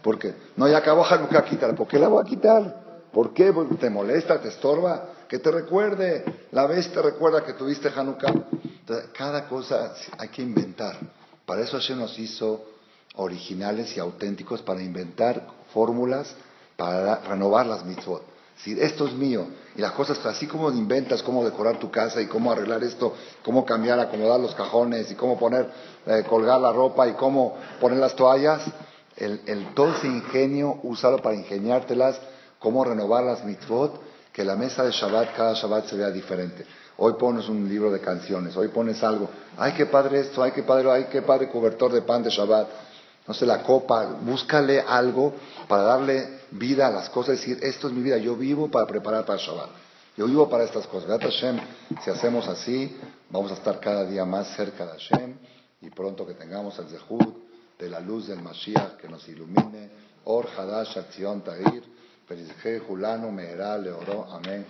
porque 0.02 0.34
no, 0.56 0.68
ya 0.68 0.78
acabó 0.78 1.06
Hanukkah, 1.06 1.44
quítala. 1.44 1.76
¿Por 1.76 1.88
qué 1.88 2.00
la 2.00 2.08
voy 2.08 2.22
a 2.22 2.28
quitar? 2.28 3.08
¿Por 3.12 3.34
qué? 3.34 3.54
Te 3.80 3.90
molesta, 3.90 4.40
te 4.40 4.50
estorba. 4.50 5.10
Que 5.30 5.40
te 5.40 5.52
recuerde. 5.52 6.26
La 6.52 6.66
vez 6.66 6.92
te 6.92 7.02
recuerda 7.02 7.46
que 7.46 7.54
tuviste 7.54 7.90
Hanukkah. 7.96 8.34
Entonces, 8.80 9.10
cada 9.16 9.48
cosa 9.48 9.94
hay 10.18 10.30
que 10.30 10.42
inventar. 10.42 10.98
Para 11.46 11.62
eso 11.62 11.78
Hashem 11.78 12.00
nos 12.00 12.18
hizo 12.18 12.66
originales 13.16 13.96
y 13.96 14.00
auténticos 14.00 14.62
para 14.62 14.82
inventar 14.82 15.48
fórmulas 15.74 16.36
para 16.76 17.20
renovar 17.20 17.66
las 17.66 17.86
mitzvot. 17.86 18.24
Si 18.64 18.72
esto 18.80 19.06
es 19.06 19.14
mío 19.14 19.48
y 19.76 19.82
las 19.82 19.92
cosas, 19.92 20.26
así 20.26 20.48
como 20.48 20.72
inventas 20.72 21.22
cómo 21.22 21.46
decorar 21.46 21.78
tu 21.78 21.92
casa 21.92 22.22
y 22.22 22.28
cómo 22.28 22.52
arreglar 22.52 22.84
esto, 22.84 23.14
cómo 23.44 23.66
cambiar, 23.66 24.00
acomodar 24.00 24.40
los 24.40 24.56
cajones 24.56 25.12
y 25.12 25.16
cómo 25.16 25.38
poner, 25.38 25.70
eh, 26.06 26.24
colgar 26.28 26.60
la 26.60 26.72
ropa 26.72 27.08
y 27.08 27.14
cómo 27.14 27.56
poner 27.80 28.00
las 28.00 28.16
toallas, 28.16 28.64
el, 29.18 29.42
el, 29.46 29.74
todo 29.74 29.96
ese 29.96 30.08
ingenio, 30.08 30.80
úsalo 30.84 31.22
para 31.22 31.36
ingeniártelas, 31.36 32.20
cómo 32.60 32.84
renovar 32.84 33.24
las 33.26 33.44
mitzvot, 33.44 34.02
que 34.40 34.46
la 34.46 34.56
mesa 34.56 34.86
de 34.86 34.92
Shabbat, 34.92 35.36
cada 35.36 35.54
Shabbat 35.54 35.88
se 35.88 35.98
vea 35.98 36.10
diferente. 36.12 36.66
Hoy 36.96 37.16
pones 37.20 37.50
un 37.50 37.68
libro 37.68 37.92
de 37.92 38.00
canciones, 38.00 38.56
hoy 38.56 38.70
pones 38.70 39.04
algo, 39.04 39.30
ay 39.58 39.74
qué 39.74 39.86
padre 39.86 40.22
esto, 40.22 40.42
ay 40.42 40.54
qué 40.54 40.64
padre, 40.64 40.90
ay 40.90 41.08
qué 41.12 41.22
padre 41.24 41.50
cobertor 41.50 41.92
de 41.92 42.04
pan 42.04 42.24
de 42.24 42.30
Shabbat 42.30 42.70
no 43.28 43.34
sé, 43.34 43.46
la 43.46 43.62
copa, 43.62 44.06
búscale 44.22 44.80
algo 44.80 45.34
para 45.68 45.84
darle 45.84 46.40
vida 46.52 46.88
a 46.88 46.90
las 46.90 47.10
cosas, 47.10 47.38
decir, 47.38 47.60
esto 47.62 47.88
es 47.90 47.94
mi 47.94 48.02
vida, 48.02 48.16
yo 48.16 48.38
vivo 48.38 48.72
para 48.72 48.88
preparar 48.88 49.26
para 49.26 49.38
Shabbat. 49.38 49.72
Yo 50.16 50.26
vivo 50.26 50.50
para 50.50 50.64
estas 50.64 50.88
cosas. 50.88 51.20
Hashem, 51.20 51.60
si 52.02 52.10
hacemos 52.10 52.48
así, 52.48 52.98
vamos 53.30 53.52
a 53.52 53.56
estar 53.56 53.82
cada 53.82 54.06
día 54.06 54.24
más 54.24 54.56
cerca 54.56 54.86
de 54.86 54.92
Hashem 54.94 55.36
y 55.82 55.90
pronto 55.90 56.26
que 56.26 56.36
tengamos 56.36 56.80
el 56.80 56.88
Zehud 56.88 57.34
de 57.78 57.90
la 57.90 58.00
luz 58.00 58.28
del 58.28 58.42
Mashiach 58.42 58.96
que 58.96 59.10
nos 59.10 59.28
ilumine. 59.28 60.08
Or 60.24 60.48
Hadash 60.58 60.98
Acción 60.98 61.42
Tahir, 61.42 61.84
Ferizje 62.30 62.80
Julano 62.82 63.32
Meherá 63.32 63.76
Leoró, 63.76 64.28
Amén, 64.32 64.68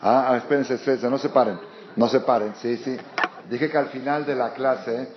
Ah, 0.00 0.32
ah, 0.32 0.36
espérense, 0.36 0.74
espérense, 0.74 1.08
no 1.08 1.18
se 1.18 1.28
paren, 1.28 1.60
no 1.94 2.08
se 2.08 2.18
paren, 2.20 2.54
sí, 2.56 2.76
sí. 2.78 2.96
Dije 3.48 3.70
que 3.70 3.78
al 3.78 3.90
final 3.90 4.26
de 4.26 4.34
la 4.34 4.52
clase 4.52 5.08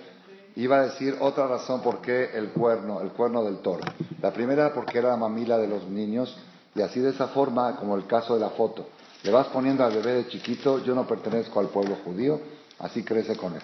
iba 0.54 0.76
a 0.76 0.82
decir 0.82 1.16
otra 1.18 1.48
razón 1.48 1.82
por 1.82 2.00
qué 2.00 2.30
el 2.34 2.50
cuerno, 2.50 3.00
el 3.00 3.10
cuerno 3.10 3.42
del 3.42 3.58
toro. 3.58 3.82
La 4.20 4.32
primera 4.32 4.72
porque 4.72 4.98
era 4.98 5.08
la 5.08 5.16
mamila 5.16 5.58
de 5.58 5.66
los 5.66 5.88
niños 5.88 6.36
y 6.76 6.82
así 6.82 7.00
de 7.00 7.10
esa 7.10 7.26
forma, 7.26 7.74
como 7.74 7.96
el 7.96 8.06
caso 8.06 8.34
de 8.34 8.40
la 8.40 8.50
foto, 8.50 8.86
le 9.24 9.32
vas 9.32 9.48
poniendo 9.48 9.84
al 9.84 9.92
bebé 9.92 10.14
de 10.14 10.28
chiquito, 10.28 10.78
yo 10.84 10.94
no 10.94 11.04
pertenezco 11.04 11.58
al 11.58 11.66
pueblo 11.66 11.96
judío, 12.04 12.40
así 12.78 13.02
crece 13.02 13.36
con 13.36 13.54
él. 13.54 13.62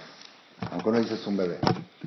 Aunque 0.70 0.90
no 0.90 0.98
dices 0.98 1.26
un 1.26 1.36
bebé. 1.36 1.58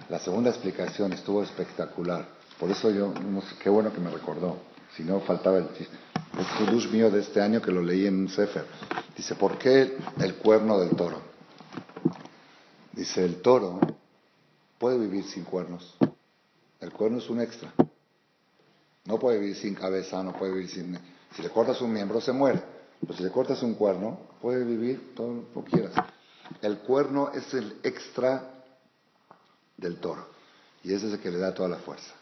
La 0.10 0.20
segunda 0.20 0.50
explicación 0.50 1.14
estuvo 1.14 1.44
espectacular. 1.44 2.28
Por 2.60 2.70
eso 2.70 2.92
yo, 2.92 3.14
qué 3.62 3.70
bueno 3.70 3.94
que 3.94 4.00
me 4.00 4.10
recordó. 4.10 4.58
Si 4.96 5.04
no, 5.04 5.20
faltaba 5.22 5.58
el 5.58 5.74
chiste. 5.74 5.96
Es 6.38 6.48
Kudush 6.58 6.90
mío 6.92 7.10
de 7.10 7.22
este 7.22 7.42
año 7.42 7.62
que 7.62 7.72
lo 7.72 7.82
leí 7.82 8.06
en 8.06 8.20
un 8.20 8.30
Sefer. 8.30 8.66
Dice, 9.16 9.36
¿por 9.36 9.58
qué 9.58 9.98
el 10.20 10.36
cuerno 10.36 10.80
del 10.80 10.92
toro? 10.92 11.22
Dice, 12.94 13.24
el 13.24 13.42
toro 13.42 13.80
puede 14.78 14.98
vivir 14.98 15.24
sin 15.24 15.44
cuernos. 15.44 15.96
El 16.80 16.92
cuerno 16.92 17.20
es 17.20 17.30
un 17.30 17.42
extra. 17.42 17.74
No 19.06 19.18
puede 19.18 19.40
vivir 19.40 19.56
sin 19.56 19.76
cabeza, 19.76 20.22
no 20.24 20.34
puede 20.34 20.54
vivir 20.54 20.70
sin... 20.70 20.98
Si 21.36 21.42
le 21.42 21.50
cortas 21.50 21.82
un 21.82 21.94
miembro, 21.94 22.20
se 22.20 22.32
muere. 22.32 22.62
Pero 23.00 23.14
si 23.14 23.24
le 23.24 23.32
cortas 23.32 23.64
un 23.64 23.76
cuerno, 23.76 24.20
puede 24.42 24.64
vivir 24.64 25.14
todo 25.16 25.46
lo 25.56 25.64
que 25.64 25.72
quieras. 25.72 25.94
El 26.62 26.80
cuerno 26.80 27.32
es 27.34 27.54
el 27.54 27.80
extra 27.84 28.44
del 29.78 29.98
toro. 29.98 30.26
Y 30.84 30.94
ese 30.94 31.08
es 31.08 31.14
el 31.14 31.20
que 31.20 31.32
le 31.32 31.38
da 31.38 31.54
toda 31.54 31.70
la 31.70 31.78
fuerza. 31.78 32.14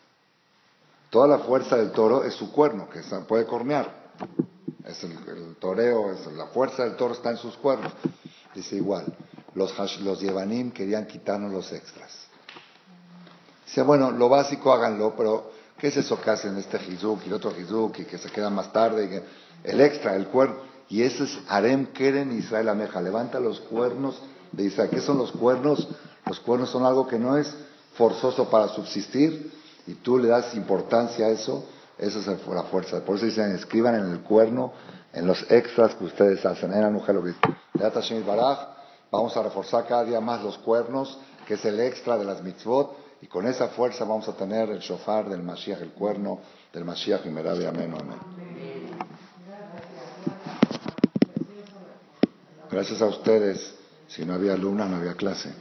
Toda 1.10 1.28
la 1.28 1.40
fuerza 1.40 1.78
del 1.78 1.92
toro 1.92 2.24
es 2.24 2.34
su 2.36 2.52
cuerno, 2.52 2.90
que 2.90 3.02
puede 3.28 3.46
cornear. 3.46 4.12
Es 4.86 5.04
el, 5.04 5.56
toreo, 5.60 6.12
es, 6.12 6.26
la 6.34 6.48
fuerza 6.48 6.84
del 6.84 6.96
toro 6.96 7.14
está 7.14 7.32
en 7.32 7.38
sus 7.38 7.56
cuernos. 7.58 7.92
Dice 8.54 8.76
igual, 8.76 9.06
los, 9.56 9.74
los 10.02 10.20
Yevanim 10.20 10.72
querían 10.72 11.08
quitarnos 11.08 11.52
los 11.52 11.72
extras. 11.72 12.28
Dice, 13.66 13.82
bueno, 13.84 14.12
lo 14.12 14.30
básico 14.30 14.74
háganlo, 14.74 15.16
pero 15.16 15.52
¿qué 15.78 15.88
es 15.88 15.98
eso 15.98 16.20
que 16.20 16.30
hacen 16.30 16.58
este 16.58 16.78
Hizuk 16.78 17.24
y 17.24 17.28
el 17.28 17.34
otro 17.34 17.54
Hizuk 17.58 18.00
y 18.00 18.06
que 18.06 18.18
se 18.18 18.30
queda 18.30 18.50
más 18.50 18.72
tarde? 18.72 19.24
el 19.64 19.82
extra, 19.82 20.16
el 20.16 20.28
cuerno. 20.28 20.69
Y 20.90 21.04
ese 21.04 21.26
es 21.26 21.40
Arem 21.48 21.86
Keren 21.88 22.38
Israel 22.38 22.70
Ameja. 22.70 23.00
Levanta 23.02 23.40
los 23.40 23.60
cuernos 23.60 24.22
de 24.52 24.66
Israel. 24.66 24.90
¿Qué 24.90 25.02
son 25.02 25.18
los 25.20 25.32
cuernos? 25.32 25.88
Los 26.26 26.40
cuernos 26.40 26.70
son 26.70 26.86
algo 26.86 27.08
que 27.08 27.20
no 27.20 27.38
es 27.38 27.56
forzoso 28.00 28.50
para 28.50 28.70
subsistir, 28.70 29.52
y 29.86 29.96
tú 29.96 30.18
le 30.18 30.30
das 30.30 30.56
importancia 30.56 31.26
a 31.26 31.30
eso, 31.30 31.66
esa 31.98 32.20
es 32.20 32.48
la 32.48 32.64
fuerza. 32.64 33.04
Por 33.04 33.18
eso 33.18 33.26
dicen, 33.26 33.54
escriban 33.54 33.96
en 33.96 34.12
el 34.12 34.20
cuerno, 34.22 34.72
en 35.12 35.28
los 35.28 35.50
extras 35.52 35.96
que 35.96 36.06
ustedes 36.06 36.46
hacen. 36.46 36.72
Mujer 36.94 37.16
lo 37.16 37.24
Vamos 39.12 39.36
a 39.36 39.44
reforzar 39.44 39.88
cada 39.88 40.06
día 40.06 40.22
más 40.22 40.44
los 40.44 40.58
cuernos, 40.60 41.18
que 41.48 41.56
es 41.56 41.66
el 41.66 41.80
extra 41.80 42.18
de 42.18 42.26
las 42.26 42.44
mitzvot, 42.44 42.96
y 43.22 43.28
con 43.28 43.48
esa 43.48 43.68
fuerza 43.70 44.06
vamos 44.06 44.30
a 44.30 44.34
tener 44.34 44.70
el 44.70 44.80
shofar 44.80 45.28
del 45.28 45.44
Mashiach, 45.44 45.82
el 45.82 45.92
cuerno 45.92 46.40
del 46.72 46.86
Mashiach, 46.86 47.26
y 47.26 47.30
Merabi, 47.30 47.66
amén, 47.66 47.94
amén. 48.00 48.49
Gracias 52.72 53.02
a 53.02 53.08
ustedes. 53.08 53.76
Si 54.08 54.26
no 54.26 54.34
había 54.34 54.54
alumnas, 54.54 54.90
no 54.90 54.98
había 54.98 55.14
clase. 55.14 55.54